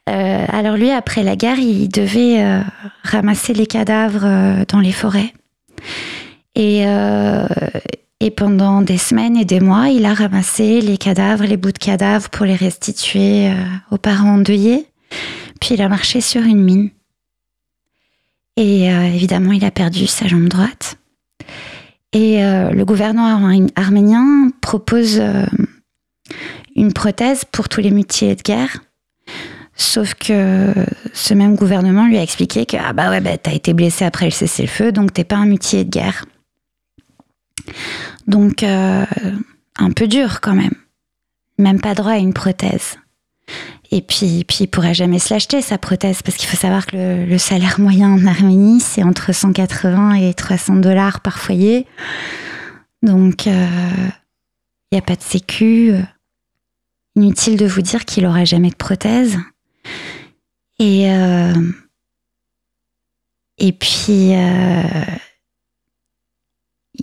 Euh, 0.10 0.46
alors 0.50 0.78
lui, 0.78 0.92
après 0.92 1.24
la 1.24 1.36
guerre, 1.36 1.60
il 1.60 1.90
devait 1.90 2.42
euh, 2.42 2.62
ramasser 3.04 3.54
les 3.54 3.68
cadavres 3.68 4.26
euh, 4.26 4.64
dans 4.68 4.80
les 4.80 4.92
forêts. 4.92 5.34
Et, 6.56 6.86
et 8.20 8.32
pendant 8.32 8.82
des 8.82 8.98
semaines 8.98 9.38
et 9.38 9.46
des 9.46 9.60
mois, 9.60 9.90
il 9.90 10.06
a 10.06 10.14
ramassé 10.14 10.82
les 10.82 10.98
cadavres, 10.98 11.44
les 11.44 11.58
bouts 11.58 11.72
de 11.72 11.78
cadavres 11.78 12.30
pour 12.30 12.46
les 12.46 12.56
restituer 12.56 13.52
aux 13.92 13.98
parents 13.98 14.36
endeuillés. 14.36 14.88
Puis 15.62 15.76
il 15.76 15.82
a 15.82 15.90
marché 15.90 16.22
sur 16.22 16.42
une 16.42 16.64
mine. 16.64 16.90
Et 18.56 18.86
évidemment, 18.88 19.52
il 19.52 19.64
a 19.64 19.70
perdu 19.70 20.08
sa 20.08 20.28
jambe 20.28 20.48
droite. 20.48 20.98
Et 22.12 22.42
le 22.42 22.84
gouvernement 22.86 23.52
arménien 23.76 24.50
propose 24.62 25.22
une 26.76 26.94
prothèse 26.94 27.44
pour 27.46 27.70
tous 27.70 27.82
les 27.82 27.92
mutilés 27.92 28.36
de 28.36 28.42
guerre. 28.42 28.78
Sauf 29.76 30.16
que 30.16 30.74
ce 31.14 31.36
même 31.36 31.56
gouvernement 31.56 32.08
lui 32.08 32.18
a 32.18 32.24
expliqué 32.24 32.66
que 32.66 32.78
ah 32.80 32.94
bah 32.94 33.12
ouais 33.12 33.22
bah, 33.22 33.38
t'as 33.38 33.54
été 33.54 33.74
blessé 33.74 34.06
après 34.06 34.26
le 34.26 34.32
cessez-le-feu 34.32 34.92
donc 34.92 35.14
t'es 35.14 35.24
pas 35.24 35.36
un 35.36 35.46
mutilé 35.46 35.84
de 35.84 35.92
guerre. 35.92 36.26
Donc 38.28 38.64
euh, 38.64 39.06
un 39.78 39.92
peu 39.92 40.08
dur 40.08 40.42
quand 40.42 40.56
même. 40.56 40.76
Même 41.58 41.82
pas 41.82 41.96
droit 41.96 42.12
à 42.12 42.18
une 42.18 42.34
prothèse. 42.34 42.98
Et 43.92 44.02
puis, 44.02 44.44
puis 44.44 44.58
il 44.62 44.68
pourra 44.68 44.92
jamais 44.92 45.20
se 45.20 45.34
l'acheter 45.34 45.62
sa 45.62 45.78
prothèse 45.78 46.22
parce 46.22 46.36
qu'il 46.36 46.50
faut 46.50 46.58
savoir 46.58 46.86
que 46.86 47.26
le, 47.26 47.38
salaire 47.38 47.80
moyen 47.80 48.12
en 48.14 48.26
Arménie 48.26 48.82
c'est 48.82 49.04
entre 49.04 49.34
180 49.34 50.16
et 50.16 50.34
300 50.34 50.78
dollars 50.78 51.22
par 51.22 51.40
foyer. 51.40 51.88
Donc 53.02 53.46
il 53.46 53.54
euh, 53.54 54.08
n'y 54.92 54.98
a 54.98 55.02
pas 55.02 55.16
de 55.16 55.22
sécu. 55.22 55.94
Inutile 57.16 57.58
de 57.58 57.66
vous 57.66 57.82
dire 57.82 58.06
qu'il 58.06 58.26
aura 58.26 58.46
jamais 58.46 58.70
de 58.70 58.76
prothèse. 58.76 59.38
Et, 60.80 61.12
euh, 61.12 61.54
puis, 63.80 64.34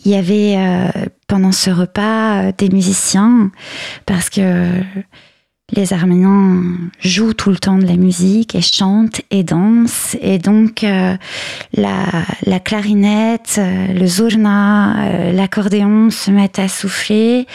il 0.04 0.10
y 0.10 0.16
avait 0.16 0.56
euh, 0.56 0.88
pendant 1.28 1.52
ce 1.52 1.70
repas 1.70 2.52
des 2.52 2.68
musiciens, 2.68 3.50
parce 4.06 4.30
que 4.30 4.82
les 5.72 5.92
Arméniens 5.92 6.62
jouent 7.00 7.32
tout 7.32 7.50
le 7.50 7.56
temps 7.56 7.78
de 7.78 7.86
la 7.86 7.96
musique 7.96 8.54
et 8.54 8.60
chantent 8.60 9.22
et 9.30 9.42
dansent. 9.42 10.16
Et 10.20 10.38
donc, 10.38 10.84
euh, 10.84 11.16
la, 11.72 12.60
clarinette, 12.60 13.56
euh, 13.58 13.86
le 13.88 14.06
zourna, 14.06 14.94
euh, 14.96 15.32
l'accordéon 15.32 16.10
se 16.10 16.30
mettent 16.30 16.58
à 16.58 16.68
souffler. 16.68 17.46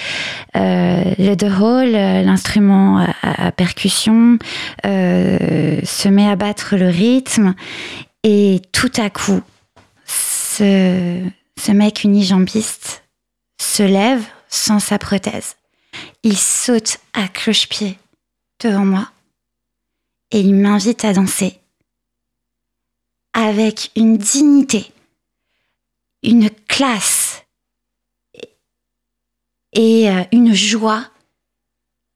le 0.55 1.35
dehol, 1.35 1.91
l'instrument 1.91 3.05
à, 3.21 3.51
percussion, 3.51 4.37
se 4.83 6.07
met 6.09 6.27
à 6.27 6.35
battre 6.35 6.75
le 6.75 6.87
rythme. 6.87 7.53
Et 8.23 8.61
tout 8.71 8.91
à 8.97 9.09
coup, 9.09 9.41
ce, 10.05 11.21
ce 11.59 11.71
mec 11.71 12.03
unijambiste 12.03 13.03
se 13.59 13.83
lève 13.83 14.25
sans 14.47 14.79
sa 14.79 14.97
prothèse. 14.97 15.57
Il 16.23 16.37
saute 16.37 16.97
à 17.13 17.27
cloche-pied 17.27 17.97
devant 18.59 18.85
moi 18.85 19.11
et 20.31 20.39
il 20.39 20.55
m'invite 20.55 21.03
à 21.03 21.13
danser 21.13 21.59
avec 23.33 23.91
une 23.95 24.17
dignité, 24.17 24.91
une 26.23 26.49
classe 26.49 27.43
et 29.73 30.09
euh, 30.09 30.23
une 30.31 30.53
joie 30.53 31.05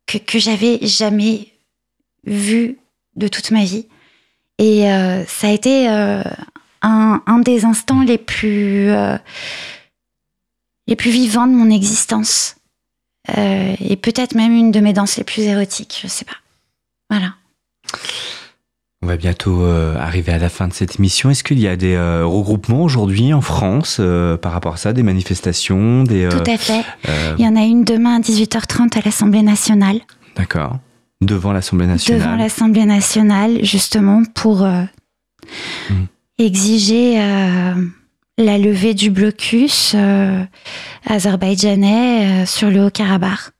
que, 0.07 0.17
que 0.17 0.39
j'avais 0.39 0.79
jamais 0.81 1.49
vue 2.25 2.79
de 3.15 3.27
toute 3.27 3.51
ma 3.51 3.63
vie. 3.63 3.87
Et 4.57 4.89
euh, 4.91 5.25
ça 5.25 5.47
a 5.47 5.51
été 5.51 5.89
euh, 5.89 6.23
un, 6.83 7.21
un, 7.25 7.39
des 7.39 7.65
instants 7.65 8.01
les 8.01 8.17
plus, 8.17 8.91
les 10.87 10.95
plus 10.95 11.11
vivants 11.11 11.47
de 11.47 11.53
mon 11.53 11.69
existence. 11.69 12.57
Euh, 13.37 13.75
et 13.79 13.95
peut-être 13.95 14.35
même 14.35 14.53
une 14.53 14.71
de 14.71 14.79
mes 14.79 14.93
danses 14.93 15.17
les 15.17 15.23
plus 15.23 15.43
érotiques, 15.43 15.99
je 16.01 16.07
sais 16.07 16.25
pas. 16.25 16.37
Voilà. 17.09 17.35
On 19.01 19.07
va 19.07 19.17
bientôt 19.17 19.63
euh, 19.63 19.97
arriver 19.97 20.31
à 20.31 20.37
la 20.37 20.49
fin 20.49 20.67
de 20.67 20.73
cette 20.73 20.97
émission. 20.97 21.29
Est-ce 21.29 21.43
qu'il 21.43 21.59
y 21.59 21.67
a 21.67 21.75
des 21.75 21.93
euh, 21.93 22.25
regroupements 22.25 22.83
aujourd'hui 22.83 23.33
en 23.33 23.41
France 23.41 24.01
par 24.41 24.51
rapport 24.51 24.73
à 24.73 24.77
ça, 24.77 24.93
des 24.93 25.03
manifestations 25.03 26.03
des, 26.03 26.27
Tout 26.29 26.49
à 26.49 26.57
fait. 26.57 26.83
Il 27.37 27.43
y 27.43 27.47
en 27.47 27.55
a 27.55 27.63
une 27.63 27.83
demain 27.83 28.17
à 28.17 28.19
18h30 28.19 28.97
à 28.97 29.01
l'Assemblée 29.03 29.41
nationale. 29.41 29.99
D'accord. 30.35 30.79
Devant 31.21 31.53
l'Assemblée 31.53 31.87
nationale. 31.87 32.21
Devant 32.21 32.35
l'Assemblée 32.35 32.85
nationale, 32.85 33.63
justement, 33.63 34.23
pour 34.33 34.65
mmh. 34.65 35.93
Exiger 36.37 37.19
la 38.37 38.57
levée 38.57 38.93
du 38.93 39.09
blocus 39.09 39.93
euh, 39.95 40.43
azerbaïdjanais 41.05 42.43
euh, 42.43 42.45
sur 42.45 42.69
le 42.69 42.85
Haut-Karabakh. 42.85 43.51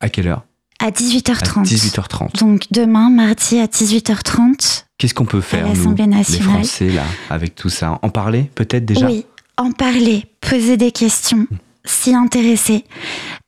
À 0.00 0.08
quelle 0.08 0.28
heure? 0.28 0.44
À 0.78 0.90
18h30. 0.90 1.64
18h30. 1.64 2.38
Donc 2.38 2.64
demain, 2.70 3.10
mardi 3.10 3.58
à 3.58 3.66
18h30. 3.66 4.84
Qu'est-ce 4.96 5.12
qu'on 5.12 5.26
peut 5.26 5.42
faire, 5.42 5.66
nous, 5.74 5.94
les 5.94 6.40
Français, 6.40 6.88
là, 6.88 7.04
avec 7.28 7.54
tout 7.54 7.68
ça? 7.68 7.98
En 8.02 8.08
parler, 8.08 8.50
peut-être 8.54 8.86
déjà? 8.86 9.06
Oui, 9.06 9.26
en 9.58 9.72
parler, 9.72 10.24
poser 10.40 10.78
des 10.78 10.92
questions, 10.92 11.46
s'y 11.84 12.14
intéresser, 12.14 12.84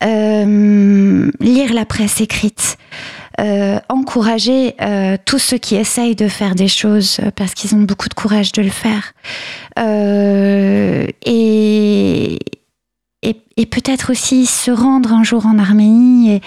euh, 0.03 1.31
lire 1.41 1.73
la 1.73 1.87
presse 1.87 2.21
écrite. 2.21 2.77
Euh, 3.41 3.81
encourager 3.89 4.75
euh, 4.83 5.17
tous 5.25 5.39
ceux 5.39 5.57
qui 5.57 5.75
essayent 5.75 6.15
de 6.15 6.29
faire 6.29 6.55
des 6.55 6.69
choses 6.69 7.19
euh, 7.21 7.31
parce 7.35 7.55
qu'ils 7.55 7.75
ont 7.75 7.81
beaucoup 7.81 8.11
de 8.11 8.15
courage 8.15 8.53
de 8.53 8.61
le 8.61 8.71
faire. 8.71 9.15
et 11.25 12.39
et, 13.23 13.67
peut-être 13.67 14.11
aussi 14.11 14.47
se 14.47 14.71
rendre 14.73 15.13
un 15.13 15.23
jour 15.23 15.47
en 15.47 15.59
Arménie 15.59 16.41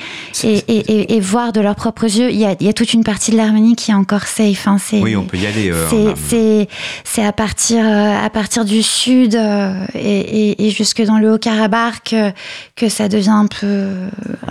et, 0.44 1.16
et, 1.16 1.20
voir 1.22 1.54
de 1.54 1.62
leurs 1.62 1.76
propres 1.76 2.04
yeux. 2.04 2.30
Il 2.30 2.38
y, 2.38 2.46
a, 2.46 2.56
il 2.60 2.66
y, 2.66 2.70
a, 2.70 2.74
toute 2.74 2.94
une 2.94 3.06
partie 3.06 3.32
de 3.32 3.38
l'Arménie 3.38 3.76
qui 3.76 3.92
est 3.92 3.96
encore 3.96 4.24
safe. 4.24 4.68
Hein, 4.68 4.78
oui, 4.94 5.16
on 5.16 5.24
peut 5.24 5.38
y 5.38 5.48
aller. 5.48 5.72
Euh, 5.72 6.68
c'est 7.06 7.24
à 7.24 7.32
partir, 7.32 7.86
euh, 7.86 8.26
à 8.26 8.30
partir 8.30 8.66
du 8.66 8.84
sud 8.84 9.36
euh, 9.36 9.74
et, 9.94 10.70
jusque 10.70 11.02
dans 11.02 11.18
le 11.18 11.32
Haut-Karabakh 11.34 12.04
que, 12.04 12.32
que, 12.76 12.90
ça 12.90 13.08
devient 13.08 13.30
un 13.30 13.48
peu, 13.48 13.88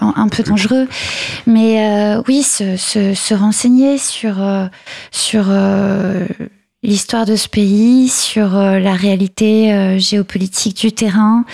un, 0.01 0.29
peu 0.29 0.43
dangereux. 0.43 0.89
Mais 1.47 2.17
oui, 2.27 2.43
se, 2.43 2.79
se, 2.79 3.13
se, 3.15 3.35
renseigner 3.35 3.99
sur, 3.99 4.37
sur 5.11 5.45
l'histoire 6.85 7.25
de 7.25 7.35
ce 7.35 7.49
pays, 7.49 8.09
sur 8.09 8.57
euh, 8.57 8.79
la 8.79 8.93
réalité 8.93 9.73
euh, 9.73 9.99
géopolitique 9.99 10.77
du 10.77 10.93
terrain 10.93 11.45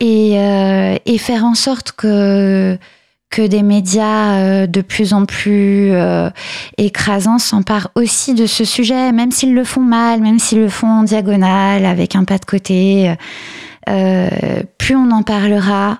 et, 0.00 0.38
euh, 0.38 0.96
et, 1.06 1.16
faire 1.16 1.44
en 1.44 1.54
sorte 1.54 1.92
que 1.92 2.76
que 3.30 3.42
des 3.42 3.62
médias 3.62 4.68
de 4.68 4.80
plus 4.80 5.12
en 5.12 5.24
plus 5.24 5.92
écrasants 6.78 7.40
s'emparent 7.40 7.90
aussi 7.96 8.32
de 8.32 8.46
ce 8.46 8.64
sujet, 8.64 9.10
même 9.10 9.32
s'ils 9.32 9.54
le 9.54 9.64
font 9.64 9.80
mal, 9.80 10.20
même 10.20 10.38
s'ils 10.38 10.60
le 10.60 10.68
font 10.68 10.86
en 10.86 11.02
diagonale, 11.02 11.84
avec 11.84 12.14
un 12.14 12.22
pas 12.22 12.38
de 12.38 12.44
côté. 12.44 13.12
plus 14.78 14.94
on 14.94 15.10
en 15.10 15.24
parlera, 15.24 15.98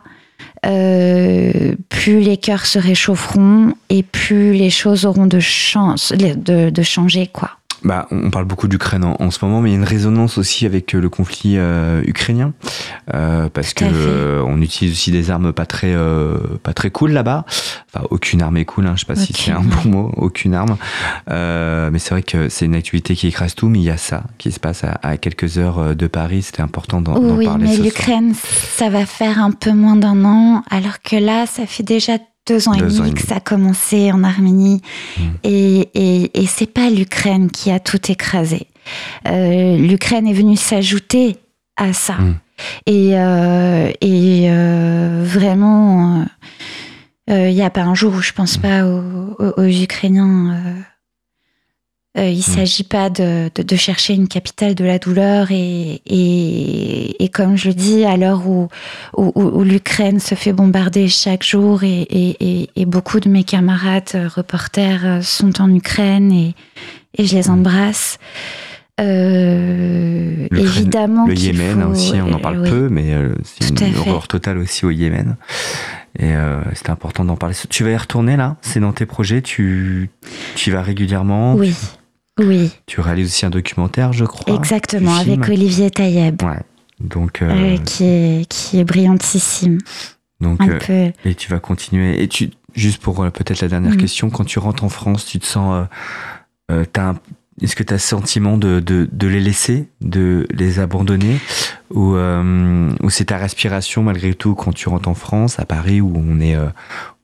plus 0.63 2.21
les 2.21 2.37
cœurs 2.37 2.67
se 2.67 2.79
réchaufferont 2.79 3.75
et 3.91 4.05
plus 4.05 4.53
les 4.53 4.71
choses 4.71 5.05
auront 5.05 5.27
de 5.27 5.41
chance 5.41 6.13
de, 6.13 6.71
de 6.71 6.83
changer, 6.85 7.27
quoi 7.27 7.51
bah, 7.85 8.07
on 8.11 8.31
parle 8.31 8.47
beaucoup 8.47 8.67
d'Ukraine 8.67 9.05
en, 9.05 9.31
ce 9.31 9.45
moment, 9.45 9.61
mais 9.61 9.71
il 9.71 9.73
y 9.73 9.77
a 9.77 9.79
une 9.79 9.85
résonance 9.85 10.39
aussi 10.39 10.65
avec 10.65 10.95
euh, 10.95 11.01
le 11.01 11.11
conflit 11.11 11.55
euh, 11.57 12.03
ukrainien, 12.07 12.55
euh, 13.13 13.49
parce 13.53 13.75
que 13.75 13.85
euh, 13.85 14.43
on 14.47 14.63
utilise 14.63 14.93
aussi 14.93 15.11
des 15.11 15.31
armes 15.31 15.53
pas 15.53 15.67
très 15.67 15.95
pas 16.63 16.73
très 16.73 16.91
cool 16.91 17.13
là-bas. 17.13 17.45
Enfin, 17.93 18.07
aucune 18.11 18.43
arme 18.43 18.57
est 18.57 18.65
cool, 18.65 18.87
hein, 18.87 18.95
je 18.97 19.01
sais 19.01 19.07
pas 19.07 19.17
si 19.17 19.33
c'est 19.33 19.53
un 19.53 19.61
bon 19.61 19.89
mot, 19.89 20.13
aucune 20.17 20.55
arme. 20.55 20.77
mais 21.29 21.99
c'est 21.99 22.11
vrai 22.11 22.23
que 22.23 22.49
c'est 22.49 22.65
une 22.65 22.75
activité 22.75 23.15
qui 23.15 23.27
écrase 23.27 23.55
tout, 23.55 23.69
mais 23.69 23.81
il 23.81 23.85
y 23.85 23.91
a 23.91 23.99
ça 23.99 24.25
qui 24.39 24.51
se 24.51 24.61
passe 24.61 24.83
à, 24.85 25.17
quelques 25.19 25.59
heures 25.59 25.95
de 25.95 26.07
Paris. 26.07 26.43
C'était 26.43 26.63
important 26.63 27.01
d'en 27.01 27.17
oui, 27.17 27.45
parler. 27.45 27.67
Oui, 27.67 27.77
mais 27.79 27.85
l'Ukraine, 27.85 28.35
ça 28.35 28.89
va 28.89 29.05
faire 29.05 29.39
un 29.39 29.51
peu 29.51 29.73
moins 29.73 29.97
d'un 29.97 30.25
an, 30.25 30.63
alors 30.71 31.03
que 31.03 31.17
là, 31.17 31.47
ça 31.47 31.67
fait 31.67 31.83
déjà 31.83 32.19
deux 32.47 32.69
ans, 32.69 32.75
et, 32.75 32.81
demi 32.81 33.15
que 33.15 33.23
ça 33.23 33.37
a 33.37 33.41
commencé 33.41 34.13
en 34.13 34.25
Arménie. 34.25 34.83
Hmm. 35.17 35.23
Et, 35.43 35.89
et, 35.95 36.43
et 36.43 36.47
c'est 36.47 36.67
pas 36.73 36.91
l'Ukraine 36.91 37.51
qui 37.51 37.71
a 37.71 37.81
tout 37.81 38.11
écrasé. 38.11 38.67
Euh, 39.27 39.77
L'Ukraine 39.77 40.27
est 40.27 40.35
venue 40.35 40.57
s'ajouter 40.57 41.37
à 41.77 41.93
ça. 41.93 42.15
Hmm. 42.15 42.35
Et, 42.87 43.15
et 44.01 44.49
vraiment, 45.25 46.25
il 47.29 47.55
n'y 47.55 47.63
a 47.63 47.71
pas 47.71 47.83
un 47.83 47.95
jour 47.95 48.15
où 48.15 48.21
je 48.21 48.33
pense 48.33 48.59
pas 48.59 48.87
aux, 48.87 49.37
aux 49.57 49.65
Ukrainiens 49.65 50.85
euh, 52.17 52.29
il 52.29 52.37
ne 52.37 52.39
mm. 52.39 52.43
s'agit 52.43 52.85
pas 52.85 53.11
de, 53.11 53.51
de, 53.55 53.77
chercher 53.77 54.15
une 54.15 54.29
capitale 54.29 54.75
de 54.75 54.85
la 54.85 54.99
douleur 54.99 55.51
et, 55.51 56.01
et, 56.07 57.25
et 57.25 57.29
comme 57.29 57.57
je 57.57 57.71
dis, 57.71 58.05
à 58.05 58.17
l'heure 58.17 58.47
où, 58.47 58.69
où, 59.17 59.33
où 59.35 59.65
l'Ukraine 59.65 60.21
se 60.21 60.35
fait 60.35 60.53
bombarder 60.53 61.09
chaque 61.09 61.43
jour 61.43 61.83
et, 61.83 62.07
et, 62.77 62.87
beaucoup 62.87 63.19
de 63.19 63.29
mes 63.29 63.43
camarades 63.43 64.11
euh, 64.15 64.29
reporters 64.29 65.05
euh, 65.05 65.21
sont 65.23 65.61
en 65.61 65.75
Ukraine 65.75 66.31
et, 66.33 66.55
je 67.19 67.35
les 67.35 67.49
mm. 67.49 67.53
embrasse. 67.53 68.19
Euh, 69.01 70.47
évidemment. 70.53 71.27
Le 71.27 71.35
Yémen 71.35 71.83
aussi, 71.83 72.15
on 72.25 72.33
en 72.33 72.39
parle 72.39 72.63
peu, 72.63 72.89
mais 72.89 73.13
c'est 73.43 73.81
une 73.81 73.97
horreur 73.97 74.29
totale 74.29 74.59
aussi 74.59 74.87
au 74.87 74.91
Yémen. 74.91 75.37
Et 76.19 76.33
euh, 76.35 76.61
c'était 76.75 76.91
important 76.91 77.25
d'en 77.25 77.37
parler. 77.37 77.57
Tu 77.69 77.83
vas 77.83 77.91
y 77.91 77.97
retourner 77.97 78.37
là? 78.37 78.57
C'est 78.61 78.81
dans 78.81 78.93
tes 78.93 79.07
projets? 79.07 79.43
Tu, 79.43 80.11
tu 80.55 80.71
y 80.71 80.73
vas 80.73 80.83
régulièrement? 80.83 81.55
Oui. 81.55 81.75
Oui. 82.39 82.73
Tu 82.87 83.01
réalises 83.01 83.29
aussi 83.29 83.47
un 83.47 83.51
documentaire, 83.51 84.13
je 84.13 84.25
crois. 84.25 84.55
Exactement, 84.55 85.15
avec 85.15 85.49
Olivier 85.49 85.91
Taïeb. 85.91 86.43
Ouais. 86.43 86.63
Donc, 87.01 87.43
euh, 87.43 87.51
euh, 87.51 87.77
qui, 87.79 88.05
est, 88.05 88.49
qui 88.49 88.79
est 88.79 88.85
brillantissime. 88.85 89.79
Donc, 90.41 90.61
euh, 90.91 91.11
et 91.25 91.35
tu 91.35 91.51
vas 91.51 91.61
continuer. 91.61 92.23
Et 92.23 92.29
tu, 92.29 92.51
juste 92.75 93.01
pour 93.01 93.17
peut-être 93.31 93.61
la 93.61 93.69
dernière 93.69 93.95
mm. 93.95 93.99
question, 93.99 94.31
quand 94.31 94.45
tu 94.45 94.59
rentres 94.59 94.85
en 94.85 94.89
France, 94.89 95.27
tu 95.27 95.39
te 95.39 95.47
sens. 95.47 95.87
est-ce 96.69 97.77
que 97.77 97.83
tu 97.83 97.93
as 97.93 97.97
le 97.97 98.01
sentiment 98.01 98.57
de, 98.57 98.81
de, 98.81 99.09
de, 99.11 99.29
les 99.29 99.41
laisser, 99.41 99.89
de 100.01 100.47
les 100.51 100.81
abandonner? 100.81 101.39
Ou, 101.91 102.17
ou 102.17 103.11
c'est 103.11 103.27
ta 103.27 103.39
respiration 103.39 104.03
malgré 104.03 104.35
tout 104.35 104.55
quand 104.55 104.73
tu 104.73 104.89
rentres 104.89 105.09
en 105.09 105.15
France, 105.15 105.59
à 105.61 105.65
Paris, 105.65 106.01
où 106.01 106.13
on 106.17 106.41
est, 106.41 106.57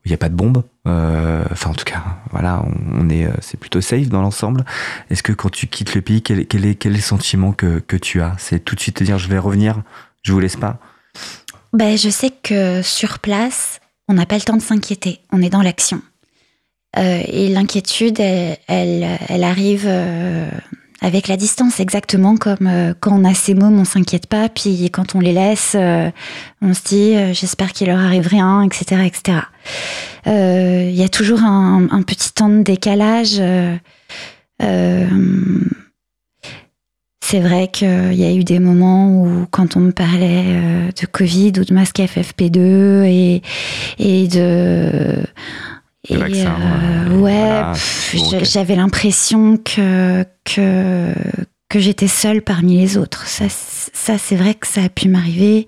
il 0.04 0.08
n'y 0.08 0.14
a 0.14 0.18
pas 0.18 0.28
de 0.28 0.36
bombe? 0.36 0.62
Euh, 0.86 1.44
enfin, 1.50 1.70
en 1.70 1.74
tout 1.74 1.84
cas, 1.84 2.02
voilà, 2.30 2.64
on, 2.98 3.08
est, 3.10 3.26
euh, 3.26 3.32
c'est 3.40 3.58
plutôt 3.58 3.80
safe 3.80 4.08
dans 4.08 4.22
l'ensemble. 4.22 4.64
Est-ce 5.10 5.22
que 5.22 5.32
quand 5.32 5.50
tu 5.50 5.66
quittes 5.66 5.94
le 5.94 6.00
pays, 6.00 6.22
quel, 6.22 6.40
est, 6.40 6.46
quel 6.46 6.92
est 6.92 6.96
le 6.96 7.00
sentiment 7.00 7.52
que, 7.52 7.80
que 7.80 7.96
tu 7.96 8.22
as? 8.22 8.34
C'est 8.38 8.60
tout 8.60 8.74
de 8.74 8.80
suite 8.80 8.96
te 8.96 9.04
dire, 9.04 9.18
je 9.18 9.28
vais 9.28 9.38
revenir, 9.38 9.82
je 10.22 10.32
vous 10.32 10.40
laisse 10.40 10.56
pas? 10.56 10.78
Ben, 11.72 11.96
Je 11.96 12.08
sais 12.08 12.30
que 12.30 12.82
sur 12.82 13.18
place, 13.18 13.80
on 14.08 14.14
n'a 14.14 14.26
pas 14.26 14.36
le 14.36 14.42
temps 14.42 14.56
de 14.56 14.62
s'inquiéter, 14.62 15.20
on 15.32 15.42
est 15.42 15.50
dans 15.50 15.62
l'action. 15.62 16.02
Euh, 16.96 17.22
et 17.26 17.48
l'inquiétude, 17.48 18.18
elle, 18.18 18.56
elle, 18.66 19.44
arrive 19.44 19.88
avec 21.02 21.28
la 21.28 21.36
distance, 21.36 21.80
exactement 21.80 22.36
comme 22.36 22.66
euh, 22.66 22.92
quand 22.98 23.18
on 23.18 23.24
a 23.24 23.34
ces 23.34 23.54
mômes, 23.54 23.78
on 23.78 23.84
s'inquiète 23.84 24.26
pas, 24.26 24.48
puis 24.48 24.90
quand 24.90 25.14
on 25.14 25.20
les 25.20 25.32
laisse, 25.32 25.72
euh, 25.74 26.10
on 26.60 26.74
se 26.74 26.82
dit 26.84 27.16
euh, 27.16 27.32
j'espère 27.32 27.72
qu'il 27.72 27.88
leur 27.88 27.98
arrive 27.98 28.26
rien, 28.26 28.62
etc., 28.62 29.02
etc. 29.06 29.38
Il 30.26 30.94
y 30.94 31.02
a 31.02 31.08
toujours 31.08 31.42
un, 31.42 32.02
petit 32.02 32.32
temps 32.32 32.50
de 32.50 32.62
décalage. 32.62 33.40
c'est 37.22 37.40
vrai 37.40 37.68
qu'il 37.68 38.14
y 38.14 38.24
a 38.24 38.32
eu 38.32 38.44
des 38.44 38.58
moments 38.58 39.22
où, 39.22 39.46
quand 39.50 39.76
on 39.76 39.80
me 39.80 39.92
parlait 39.92 40.90
de 41.00 41.06
Covid 41.06 41.52
ou 41.58 41.64
de 41.64 41.72
masque 41.72 42.00
FFP2 42.00 43.04
et, 43.04 43.42
et 43.98 44.28
de 44.28 45.22
et 46.08 46.16
euh, 46.16 47.18
ouais, 47.18 47.62
j'avais 48.42 48.74
l'impression 48.74 49.58
que, 49.58 50.24
que, 50.44 51.12
que 51.68 51.78
j'étais 51.78 52.08
seule 52.08 52.40
parmi 52.40 52.78
les 52.78 52.96
autres. 52.96 53.26
Ça, 53.26 53.44
ça 53.48 54.16
c'est 54.16 54.36
vrai 54.36 54.54
que 54.54 54.66
ça 54.66 54.82
a 54.82 54.88
pu 54.88 55.08
m'arriver. 55.08 55.66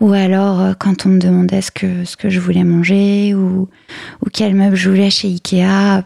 Ou 0.00 0.12
alors, 0.12 0.60
euh, 0.60 0.72
quand 0.78 1.06
on 1.06 1.08
me 1.08 1.18
demandait 1.18 1.60
ce 1.60 1.72
que, 1.72 2.04
ce 2.04 2.16
que 2.16 2.30
je 2.30 2.38
voulais 2.38 2.62
manger 2.62 3.34
ou, 3.34 3.68
ou 4.24 4.26
quel 4.32 4.54
meuble 4.54 4.76
je 4.76 4.90
voulais 4.90 5.10
chez 5.10 5.26
Ikea, 5.26 6.04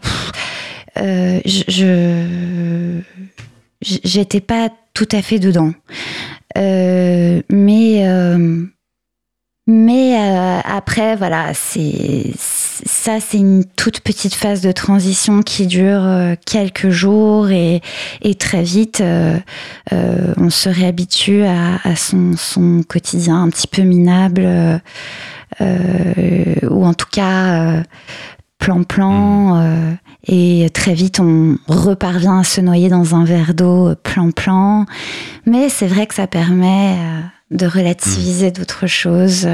euh, 0.97 1.39
je 1.45 3.01
j'étais 3.81 4.41
pas 4.41 4.69
tout 4.93 5.07
à 5.11 5.21
fait 5.21 5.37
dedans. 5.39 5.73
Euh, 6.57 7.41
mais 7.49 8.07
euh, 8.07 8.65
mais 9.65 10.17
euh, 10.17 10.59
après, 10.65 11.15
voilà, 11.15 11.53
c'est 11.53 12.33
ça, 12.37 13.21
c'est 13.21 13.37
une 13.37 13.63
toute 13.63 14.01
petite 14.01 14.33
phase 14.33 14.59
de 14.59 14.73
transition 14.73 15.41
qui 15.41 15.67
dure 15.67 16.03
euh, 16.03 16.35
quelques 16.45 16.89
jours 16.89 17.49
et, 17.49 17.81
et 18.21 18.35
très 18.35 18.63
vite, 18.63 18.99
euh, 18.99 19.37
euh 19.93 20.33
on 20.35 20.49
se 20.49 20.67
réhabitue 20.67 21.43
à, 21.43 21.79
à 21.85 21.95
son, 21.95 22.33
son, 22.35 22.83
quotidien 22.83 23.41
un 23.41 23.49
petit 23.49 23.67
peu 23.67 23.83
minable, 23.83 24.45
ou 25.61 26.85
en 26.85 26.93
tout 26.93 27.07
cas 27.09 27.83
plan-plan. 28.59 29.55
Mmh. 29.55 29.97
et 30.27 30.69
très 30.73 30.93
vite, 30.93 31.21
on 31.21 31.57
reparvient 31.67 32.37
à 32.39 32.43
se 32.43 32.59
noyer 32.59 32.89
dans 32.89 33.15
un 33.15 33.23
verre 33.23 33.53
d'eau 33.53 33.95
plan-plan. 34.03 34.85
Mais 35.45 35.69
c'est 35.69 35.87
vrai 35.87 36.07
que 36.07 36.15
ça 36.15 36.27
permet 36.27 36.97
de 37.53 37.65
relativiser 37.65 38.49
mmh. 38.49 38.53
d'autres 38.53 38.87
choses. 38.87 39.47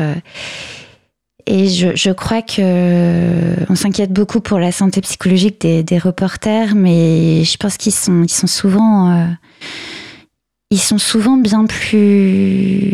Et 1.45 1.67
je, 1.67 1.95
je 1.95 2.11
crois 2.11 2.41
que 2.41 3.71
on 3.71 3.75
s'inquiète 3.75 4.13
beaucoup 4.13 4.39
pour 4.39 4.59
la 4.59 4.71
santé 4.71 5.01
psychologique 5.01 5.61
des, 5.61 5.83
des 5.83 5.97
reporters, 5.97 6.75
mais 6.75 7.43
je 7.43 7.57
pense 7.57 7.77
qu'ils 7.77 7.93
sont, 7.93 8.23
ils 8.23 8.31
sont 8.31 8.45
souvent, 8.47 9.11
euh, 9.11 9.25
ils 10.69 10.79
sont 10.79 10.99
souvent 10.99 11.37
bien 11.37 11.65
plus 11.65 12.93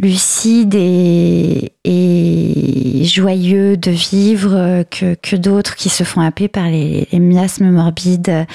lucides 0.00 0.74
et, 0.74 1.74
et 1.84 3.04
joyeux 3.04 3.76
de 3.76 3.90
vivre 3.90 4.84
que, 4.90 5.14
que 5.14 5.36
d'autres 5.36 5.76
qui 5.76 5.90
se 5.90 6.02
font 6.02 6.22
happer 6.22 6.48
par 6.48 6.68
les, 6.68 7.06
les 7.12 7.18
miasmes 7.20 7.70
morbides 7.70 8.46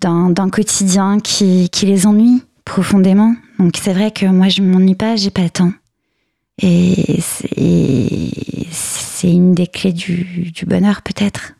d'un 0.00 0.50
quotidien 0.50 1.20
qui, 1.20 1.70
qui 1.70 1.86
les 1.86 2.06
ennuie 2.06 2.42
profondément. 2.64 3.34
Donc 3.58 3.74
c'est 3.80 3.92
vrai 3.92 4.10
que 4.10 4.26
moi 4.26 4.48
je 4.48 4.62
m'ennuie 4.62 4.94
pas, 4.94 5.16
j'ai 5.16 5.30
pas 5.30 5.42
le 5.42 5.50
temps. 5.50 5.72
Et 6.62 7.20
c'est 8.70 9.32
une 9.32 9.54
des 9.54 9.66
clés 9.66 9.92
du, 9.92 10.50
du 10.54 10.64
bonheur 10.64 11.02
peut-être. 11.02 11.54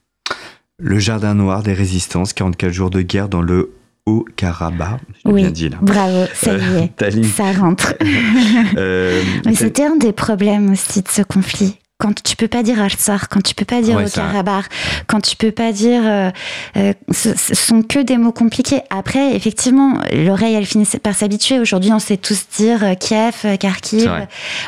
Le 0.79 0.99
jardin 0.99 1.35
noir 1.35 1.63
des 1.63 1.73
résistances, 1.73 2.33
44 2.33 2.73
jours 2.73 2.91
de 2.91 3.03
guerre 3.03 3.29
dans 3.29 3.41
le 3.41 3.73
Haut-Karabakh. 4.07 5.01
Oui, 5.25 5.43
bien 5.43 5.51
dit 5.51 5.69
là. 5.69 5.79
bravo, 5.81 6.27
ça 6.35 6.55
y 6.55 6.77
est, 6.77 7.03
euh, 7.03 7.23
ça 7.25 7.53
rentre. 7.53 7.95
euh, 8.77 9.23
Mais 9.45 9.55
c'était 9.55 9.85
un 9.85 9.97
des 9.97 10.13
problèmes 10.13 10.71
aussi 10.71 11.03
de 11.03 11.09
ce 11.09 11.23
conflit 11.23 11.79
quand 11.99 12.23
tu 12.23 12.37
peux 12.37 12.49
pas 12.49 12.63
dire 12.63 12.81
Artsar, 12.81 13.29
quand 13.29 13.43
tu 13.43 13.55
peux 13.55 13.65
pas 13.65 13.81
dire 13.81 13.97
au 13.97 14.09
Karabakh, 14.09 14.67
quand 15.07 15.21
tu 15.21 15.37
peux 15.37 15.51
pas 15.51 15.73
dire, 15.73 16.03
euh, 16.05 16.31
euh, 16.77 16.93
ce, 17.11 17.35
sont 17.55 17.83
que 17.83 18.01
des 18.01 18.19
mots 18.19 18.33
compliqués. 18.33 18.83
Après, 18.91 19.35
effectivement, 19.35 20.01
l'oreille, 20.13 20.55
elle 20.55 20.67
finit 20.67 20.87
par 21.03 21.15
s'habituer. 21.15 21.59
Aujourd'hui, 21.59 21.93
on 21.93 21.99
sait 21.99 22.19
tous 22.19 22.47
dire 22.57 22.85
euh, 22.85 22.95
Kiev, 22.95 23.57
Kharkiv, 23.59 24.11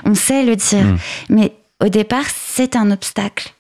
on 0.05 0.15
sait 0.15 0.43
le 0.43 0.57
dire. 0.57 0.85
Mm. 0.85 0.99
Mais 1.29 1.53
au 1.85 1.89
départ, 1.89 2.25
c'est 2.35 2.77
un 2.77 2.91
obstacle 2.91 3.53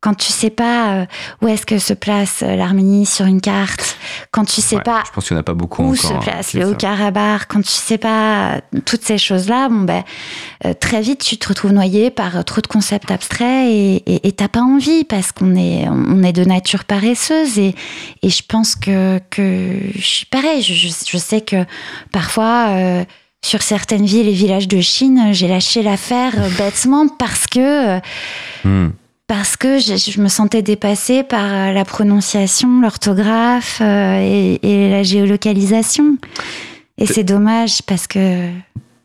quand 0.00 0.14
tu 0.14 0.30
sais 0.30 0.50
pas 0.50 0.92
euh, 0.92 1.06
où 1.42 1.48
est-ce 1.48 1.64
que 1.64 1.78
se 1.78 1.94
place 1.94 2.42
euh, 2.42 2.54
l'Arménie 2.54 3.06
sur 3.06 3.24
une 3.24 3.40
carte, 3.40 3.96
quand 4.30 4.44
tu 4.44 4.60
sais 4.60 4.80
pas 4.80 5.02
je 5.06 5.12
pense 5.12 5.26
qu'il 5.26 5.34
n'y 5.34 5.38
en 5.38 5.40
a 5.40 5.44
pas 5.44 5.54
beaucoup 5.54 5.84
où 5.84 5.96
se 5.96 6.12
place 6.20 6.52
le 6.52 6.66
Haut-Karabakh, 6.66 7.46
quand 7.48 7.62
tu 7.62 7.72
sais 7.72 7.98
pas 7.98 8.56
euh, 8.56 8.60
toutes 8.84 9.02
ces 9.02 9.18
choses-là, 9.18 9.68
bon 9.68 9.82
ben 9.82 10.04
très 10.80 11.00
vite 11.00 11.24
tu 11.24 11.38
te 11.38 11.48
retrouves 11.48 11.72
noyé 11.72 12.10
par 12.10 12.44
trop 12.44 12.60
de 12.60 12.66
concepts 12.66 13.10
abstraits 13.10 13.68
et 13.68 14.32
t'as 14.36 14.48
pas 14.48 14.60
envie 14.60 15.04
parce 15.04 15.32
qu'on 15.32 15.54
est 15.56 15.88
on 15.88 16.22
est 16.22 16.32
de 16.32 16.44
nature 16.44 16.84
paresseuse 16.84 17.58
et, 17.58 17.74
et 18.22 18.30
je 18.30 18.42
pense 18.46 18.74
que 18.74 19.20
que 19.30 19.78
je 19.94 20.06
suis 20.06 20.26
pareil. 20.26 20.62
Je, 20.62 20.74
je, 20.74 21.18
sais 21.18 21.40
que 21.40 21.64
parfois 22.12 23.04
sur 23.44 23.62
certaines 23.62 24.06
villes 24.06 24.28
et 24.28 24.32
villages 24.32 24.68
de 24.68 24.80
Chine, 24.80 25.28
j'ai 25.32 25.48
lâché 25.48 25.82
l'affaire 25.82 26.34
bêtement 26.58 27.08
parce 27.08 27.46
que 27.46 27.98
hmm 28.64 28.90
parce 29.26 29.56
que 29.56 29.78
je, 29.78 30.20
me 30.20 30.28
sentais 30.28 30.62
dépassée 30.62 31.22
par 31.24 31.52
euh, 31.52 31.72
la 31.72 31.84
prononciation, 31.84 32.80
l'orthographe 32.80 33.78
euh, 33.80 34.58
et, 34.62 34.90
la 34.90 35.02
géolocalisation. 35.02 36.16
Et 36.98 37.06
c'est 37.06 37.24
dommage 37.24 37.82
parce 37.82 38.06
que 38.06 38.48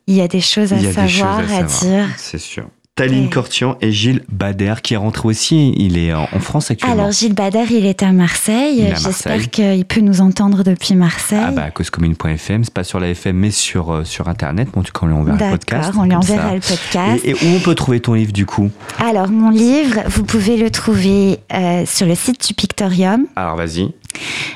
il 0.07 0.15
y 0.15 0.21
a 0.21 0.27
des 0.27 0.41
choses 0.41 0.73
à 0.73 0.79
savoir, 0.79 1.39
à, 1.39 1.63
dire. 1.63 2.07
C'est 2.17 2.39
sûr. 2.39 2.67
Taline 2.95 3.29
Cortian 3.29 3.77
et 3.79 3.93
Gilles 3.93 4.21
Bader 4.29 4.75
qui 4.83 4.95
est 4.95 4.97
rentré 4.97 5.25
aussi. 5.29 5.73
Il 5.77 5.97
est 5.97 6.13
en 6.13 6.27
France 6.39 6.71
actuellement. 6.71 6.99
Alors 6.99 7.11
Gilles 7.13 7.33
Bader, 7.33 7.63
il 7.69 7.85
est 7.85 8.03
à 8.03 8.11
Marseille. 8.11 8.93
J'espère 9.01 9.49
qu'il 9.49 9.85
peut 9.85 10.01
nous 10.01 10.19
entendre 10.19 10.63
depuis 10.63 10.95
Marseille. 10.95 11.39
Ah 11.41 11.51
bah 11.51 11.71
causecommune.fm, 11.71 12.65
c'est 12.65 12.73
pas 12.73 12.83
sur 12.83 12.99
la 12.99 13.09
FM 13.09 13.37
mais 13.37 13.51
sur 13.51 13.93
euh, 13.93 14.03
sur 14.03 14.27
internet. 14.27 14.67
Bon, 14.73 14.83
tu 14.83 14.91
quand 14.91 15.05
on 15.05 15.09
lui 15.09 15.15
enverra 15.15 15.37
le 15.37 15.51
podcast. 15.51 15.87
D'accord, 15.87 16.01
on 16.01 16.05
lui 16.05 16.15
enverra 16.15 16.53
le 16.53 16.59
podcast. 16.59 17.23
Et, 17.23 17.33
où 17.33 17.55
on 17.55 17.59
peut 17.59 17.75
trouver 17.75 18.01
ton 18.01 18.13
livre 18.13 18.33
du 18.33 18.45
coup? 18.45 18.69
Alors 18.99 19.29
mon 19.29 19.51
livre, 19.51 20.01
vous 20.07 20.23
pouvez 20.23 20.57
le 20.57 20.69
trouver 20.69 21.39
euh, 21.53 21.85
sur 21.85 22.05
le 22.05 22.15
site 22.15 22.45
du 22.45 22.53
Pictorium. 22.53 23.25
Alors 23.37 23.55
vas-y. 23.55 23.93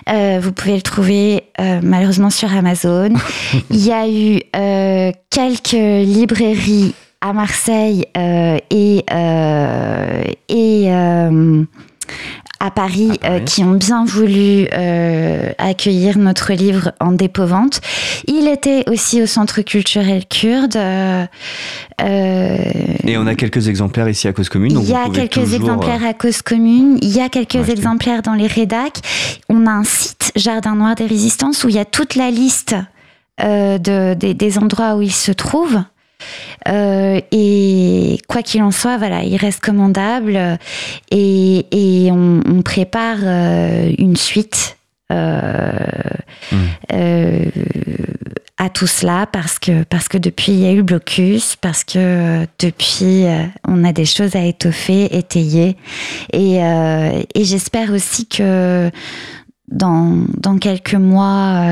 Euh, 0.09 0.39
vous 0.43 0.51
pouvez 0.51 0.75
le 0.75 0.81
trouver 0.81 1.43
malheureusement 1.57 2.29
sur 2.29 2.53
Amazon. 2.53 3.13
Il 3.69 3.83
y 3.83 3.93
a 3.93 4.09
eu 4.09 4.41
quelques 5.31 5.71
librairies 5.71 6.93
à 7.29 7.33
Marseille 7.33 8.05
et, 8.15 9.05
et 10.49 10.89
à 12.65 12.71
Paris, 12.71 13.19
euh, 13.23 13.39
qui 13.39 13.63
ont 13.63 13.73
bien 13.73 14.05
voulu 14.05 14.67
euh, 14.73 15.51
accueillir 15.57 16.17
notre 16.17 16.53
livre 16.53 16.93
en 16.99 17.11
dépôt-vente. 17.11 17.81
Il 18.27 18.47
était 18.47 18.89
aussi 18.89 19.21
au 19.21 19.25
Centre 19.25 19.61
culturel 19.61 20.25
kurde. 20.25 20.75
Euh, 20.75 21.25
Et 21.99 23.17
on 23.17 23.27
a 23.27 23.35
quelques 23.35 23.67
exemplaires 23.67 24.09
ici 24.09 24.27
à 24.27 24.33
Cause 24.33 24.49
Commune. 24.49 24.79
Il 24.81 24.89
y 24.89 24.95
a 24.95 25.09
quelques 25.09 25.53
exemplaires 25.53 26.03
à 26.05 26.13
Cause 26.13 26.41
Commune. 26.41 26.97
Il 27.01 27.15
y 27.15 27.21
a 27.21 27.29
quelques 27.29 27.69
exemplaires 27.69 28.21
dans 28.21 28.33
les 28.33 28.47
rédacs. 28.47 28.99
On 29.49 29.67
a 29.67 29.71
un 29.71 29.83
site, 29.83 30.31
Jardin 30.35 30.75
Noir 30.75 30.95
des 30.95 31.05
Résistances, 31.05 31.63
où 31.63 31.69
il 31.69 31.75
y 31.75 31.79
a 31.79 31.85
toute 31.85 32.15
la 32.15 32.31
liste 32.31 32.75
de, 33.39 34.13
des, 34.13 34.57
endroits 34.57 34.95
où 34.95 35.01
il 35.01 35.13
se 35.13 35.31
trouve. 35.31 35.77
Euh, 36.67 37.21
et 37.31 38.17
quoi 38.27 38.41
qu'il 38.41 38.63
en 38.63 38.71
soit, 38.71 38.97
voilà, 38.97 39.23
il 39.23 39.37
reste 39.37 39.61
commandable 39.61 40.57
et, 41.11 41.65
et 41.71 42.11
on, 42.11 42.41
on, 42.45 42.61
prépare 42.61 43.19
euh, 43.23 43.91
une 43.97 44.15
suite. 44.15 44.77
Euh, 45.11 45.71
mmh. 46.51 46.55
euh, 46.93 47.45
à 48.57 48.69
tout 48.69 48.87
cela 48.87 49.27
parce 49.31 49.59
que 49.59 49.83
parce 49.83 50.07
que 50.07 50.17
depuis 50.17 50.53
il 50.53 50.61
y 50.61 50.65
a 50.65 50.71
eu 50.71 50.77
le 50.77 50.83
blocus 50.83 51.55
parce 51.57 51.83
que 51.83 52.47
depuis 52.57 53.25
on 53.67 53.83
a 53.83 53.93
des 53.93 54.05
choses 54.05 54.35
à 54.35 54.43
étoffer 54.43 55.15
étayer 55.15 55.77
et, 56.33 56.55
et 56.55 57.43
j'espère 57.43 57.91
aussi 57.91 58.25
que 58.27 58.89
dans 59.67 60.25
dans 60.37 60.57
quelques 60.57 60.95
mois 60.95 61.63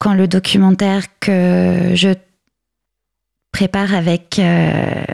quand 0.00 0.14
le 0.14 0.26
documentaire 0.26 1.04
que 1.20 1.92
je 1.94 2.14
prépare 3.52 3.94
avec 3.94 4.38
euh, 4.38 5.04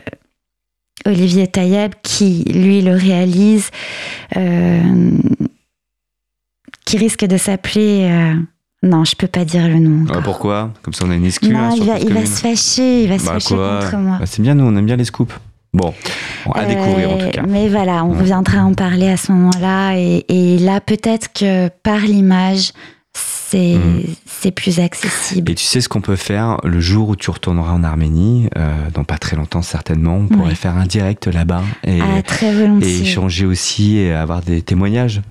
Olivier 1.05 1.47
Tailleb 1.47 1.93
qui, 2.03 2.43
lui, 2.43 2.81
le 2.81 2.93
réalise, 2.93 3.69
euh, 4.35 5.11
qui 6.85 6.97
risque 6.97 7.25
de 7.25 7.37
s'appeler... 7.37 8.09
Euh, 8.09 8.35
non, 8.83 9.03
je 9.03 9.15
peux 9.15 9.27
pas 9.27 9.43
dire 9.43 9.67
le 9.67 9.79
nom. 9.79 10.05
Ah, 10.13 10.21
pourquoi? 10.23 10.71
Comme 10.83 10.93
ça, 10.93 11.05
on 11.05 11.09
a 11.09 11.15
une 11.15 11.25
excuse. 11.25 11.49
Non, 11.49 11.75
il, 11.75 11.83
va, 11.83 11.97
il 11.99 12.13
va, 12.13 12.25
se 12.25 12.41
fâcher, 12.41 13.03
il 13.03 13.09
va 13.09 13.17
se 13.17 13.25
bah, 13.25 13.33
fâcher 13.33 13.55
contre 13.55 13.97
moi. 13.97 14.17
Bah, 14.19 14.25
c'est 14.27 14.41
bien, 14.41 14.53
nous, 14.53 14.65
on 14.65 14.75
aime 14.75 14.85
bien 14.85 14.95
les 14.95 15.05
scoops. 15.05 15.33
Bon, 15.73 15.93
à 16.53 16.65
découvrir 16.65 17.11
en 17.11 17.17
tout 17.17 17.29
cas. 17.29 17.43
Mais 17.47 17.69
voilà, 17.69 18.03
on 18.05 18.11
reviendra 18.11 18.63
en 18.63 18.73
parler 18.73 19.09
à 19.09 19.17
ce 19.17 19.31
moment-là. 19.31 19.97
Et, 19.97 20.25
et 20.29 20.59
là, 20.59 20.79
peut-être 20.79 21.33
que 21.33 21.69
par 21.83 21.99
l'image, 21.99 22.71
C'est 23.49 24.51
plus 24.51 24.79
accessible. 24.79 25.51
Et 25.51 25.55
tu 25.55 25.63
sais 25.63 25.81
ce 25.81 25.89
qu'on 25.89 26.01
peut 26.01 26.15
faire 26.15 26.57
le 26.63 26.79
jour 26.79 27.09
où 27.09 27.15
tu 27.15 27.29
retourneras 27.29 27.71
en 27.71 27.83
Arménie, 27.83 28.49
euh, 28.57 28.73
dans 28.93 29.03
pas 29.03 29.17
très 29.17 29.35
longtemps 29.35 29.61
certainement, 29.61 30.17
on 30.17 30.27
pourrait 30.27 30.55
faire 30.55 30.75
un 30.75 30.85
direct 30.85 31.27
là-bas 31.27 31.63
et, 31.83 31.99
ah, 32.01 32.21
et 32.81 33.01
échanger 33.01 33.45
aussi 33.45 33.97
et 33.97 34.13
avoir 34.13 34.41
des 34.41 34.61
témoignages 34.61 35.21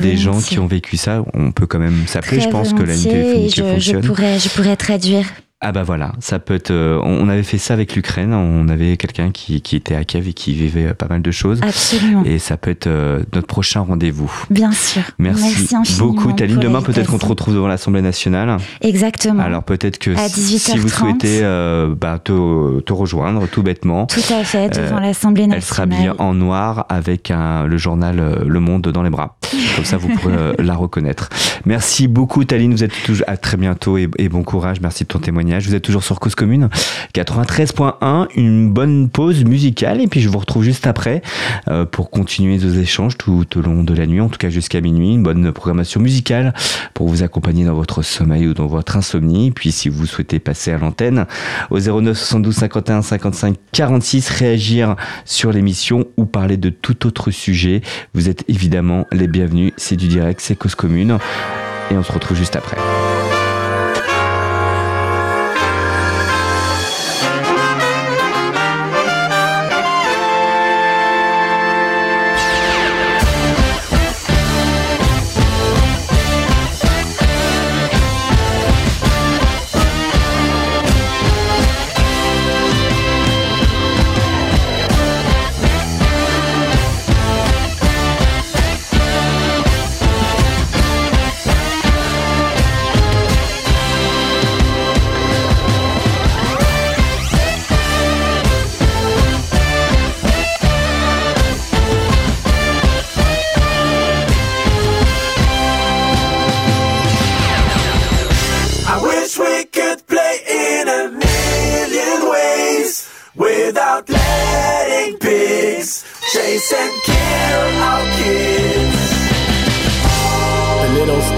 des, 0.00 0.16
gens 0.16 0.40
qui 0.40 0.58
ont 0.58 0.66
vécu 0.66 0.96
ça. 0.96 1.24
On 1.34 1.52
peut 1.52 1.66
quand 1.66 1.78
même 1.78 2.06
s'appeler, 2.06 2.40
je 2.40 2.48
pense 2.48 2.72
que 2.72 2.82
la 2.82 2.94
ligne 2.94 3.50
fonctionne. 3.50 3.80
Je 3.80 4.08
pourrais, 4.08 4.38
je 4.38 4.48
pourrais 4.48 4.76
traduire 4.76 5.26
ah 5.66 5.72
bah 5.72 5.82
voilà, 5.82 6.12
ça 6.20 6.38
peut 6.40 6.52
être. 6.52 6.72
Euh, 6.72 7.00
on 7.02 7.26
avait 7.30 7.42
fait 7.42 7.56
ça 7.56 7.72
avec 7.72 7.96
l'Ukraine. 7.96 8.34
On 8.34 8.68
avait 8.68 8.98
quelqu'un 8.98 9.30
qui, 9.30 9.62
qui, 9.62 9.76
était 9.76 9.94
à 9.94 10.04
Kiev 10.04 10.28
et 10.28 10.34
qui 10.34 10.52
vivait 10.52 10.92
pas 10.92 11.06
mal 11.08 11.22
de 11.22 11.30
choses. 11.30 11.60
Absolument. 11.62 12.22
Et 12.26 12.38
ça 12.38 12.58
peut 12.58 12.70
être 12.70 12.86
euh, 12.86 13.22
notre 13.32 13.46
prochain 13.46 13.80
rendez-vous. 13.80 14.30
Bien 14.50 14.72
sûr. 14.72 15.00
Merci, 15.18 15.66
Merci 15.72 15.98
beaucoup, 15.98 16.32
Taline. 16.32 16.58
Demain, 16.58 16.82
peut-être 16.82 17.10
qu'on 17.10 17.18
te 17.18 17.24
retrouve 17.24 17.54
devant 17.54 17.68
l'Assemblée 17.68 18.02
nationale. 18.02 18.58
Exactement. 18.82 19.42
Alors 19.42 19.62
peut-être 19.62 19.96
que 19.98 20.14
si 20.28 20.76
vous 20.76 20.88
souhaitez 20.88 21.40
euh, 21.40 21.94
bah, 21.98 22.18
te, 22.22 22.80
te, 22.80 22.92
rejoindre, 22.92 23.46
tout 23.46 23.62
bêtement. 23.62 24.04
Tout 24.04 24.20
à 24.34 24.44
fait, 24.44 24.68
devant 24.68 25.00
l'Assemblée 25.00 25.46
nationale. 25.46 25.56
Elle 25.56 25.64
sera 25.64 25.82
habillée 25.84 26.10
en 26.18 26.34
noir 26.34 26.84
avec 26.90 27.30
un, 27.30 27.64
le 27.64 27.78
journal 27.78 28.44
Le 28.46 28.60
Monde 28.60 28.88
dans 28.88 29.02
les 29.02 29.10
bras. 29.10 29.38
Comme 29.76 29.86
ça, 29.86 29.96
vous 29.96 30.08
pourrez 30.08 30.34
la 30.58 30.74
reconnaître. 30.74 31.30
Merci 31.64 32.06
beaucoup, 32.06 32.44
Taline. 32.44 32.72
Vous 32.72 32.84
êtes 32.84 33.02
toujours 33.06 33.24
à 33.28 33.38
très 33.38 33.56
bientôt 33.56 33.96
et, 33.96 34.10
et 34.18 34.28
bon 34.28 34.42
courage. 34.42 34.82
Merci 34.82 35.04
de 35.04 35.08
ton 35.08 35.20
témoignage. 35.20 35.53
Vous 35.62 35.74
êtes 35.74 35.82
toujours 35.82 36.02
sur 36.02 36.18
Cause 36.18 36.34
Commune 36.34 36.68
93.1. 37.14 38.26
Une 38.34 38.70
bonne 38.70 39.08
pause 39.08 39.44
musicale 39.44 40.00
et 40.00 40.08
puis 40.08 40.20
je 40.20 40.28
vous 40.28 40.38
retrouve 40.38 40.64
juste 40.64 40.86
après 40.86 41.22
euh, 41.68 41.84
pour 41.84 42.10
continuer 42.10 42.58
nos 42.58 42.70
échanges 42.70 43.16
tout 43.16 43.46
au 43.56 43.60
long 43.60 43.84
de 43.84 43.94
la 43.94 44.06
nuit, 44.06 44.20
en 44.20 44.28
tout 44.28 44.38
cas 44.38 44.50
jusqu'à 44.50 44.80
minuit. 44.80 45.14
Une 45.14 45.22
bonne 45.22 45.52
programmation 45.52 46.00
musicale 46.00 46.52
pour 46.92 47.08
vous 47.08 47.22
accompagner 47.22 47.64
dans 47.64 47.74
votre 47.74 48.02
sommeil 48.02 48.48
ou 48.48 48.54
dans 48.54 48.66
votre 48.66 48.96
insomnie. 48.96 49.52
Puis 49.52 49.70
si 49.70 49.88
vous 49.88 50.06
souhaitez 50.06 50.40
passer 50.40 50.72
à 50.72 50.78
l'antenne 50.78 51.26
au 51.70 51.78
09 51.78 52.16
72 52.16 52.54
51 52.54 53.02
55 53.02 53.56
46, 53.72 54.30
réagir 54.30 54.96
sur 55.24 55.52
l'émission 55.52 56.06
ou 56.16 56.26
parler 56.26 56.56
de 56.56 56.70
tout 56.70 57.06
autre 57.06 57.30
sujet, 57.30 57.82
vous 58.12 58.28
êtes 58.28 58.44
évidemment 58.48 59.06
les 59.12 59.28
bienvenus. 59.28 59.72
C'est 59.76 59.96
du 59.96 60.08
direct, 60.08 60.40
c'est 60.40 60.56
Cause 60.56 60.74
Commune 60.74 61.18
et 61.90 61.96
on 61.96 62.02
se 62.02 62.12
retrouve 62.12 62.36
juste 62.36 62.56
après. 62.56 62.76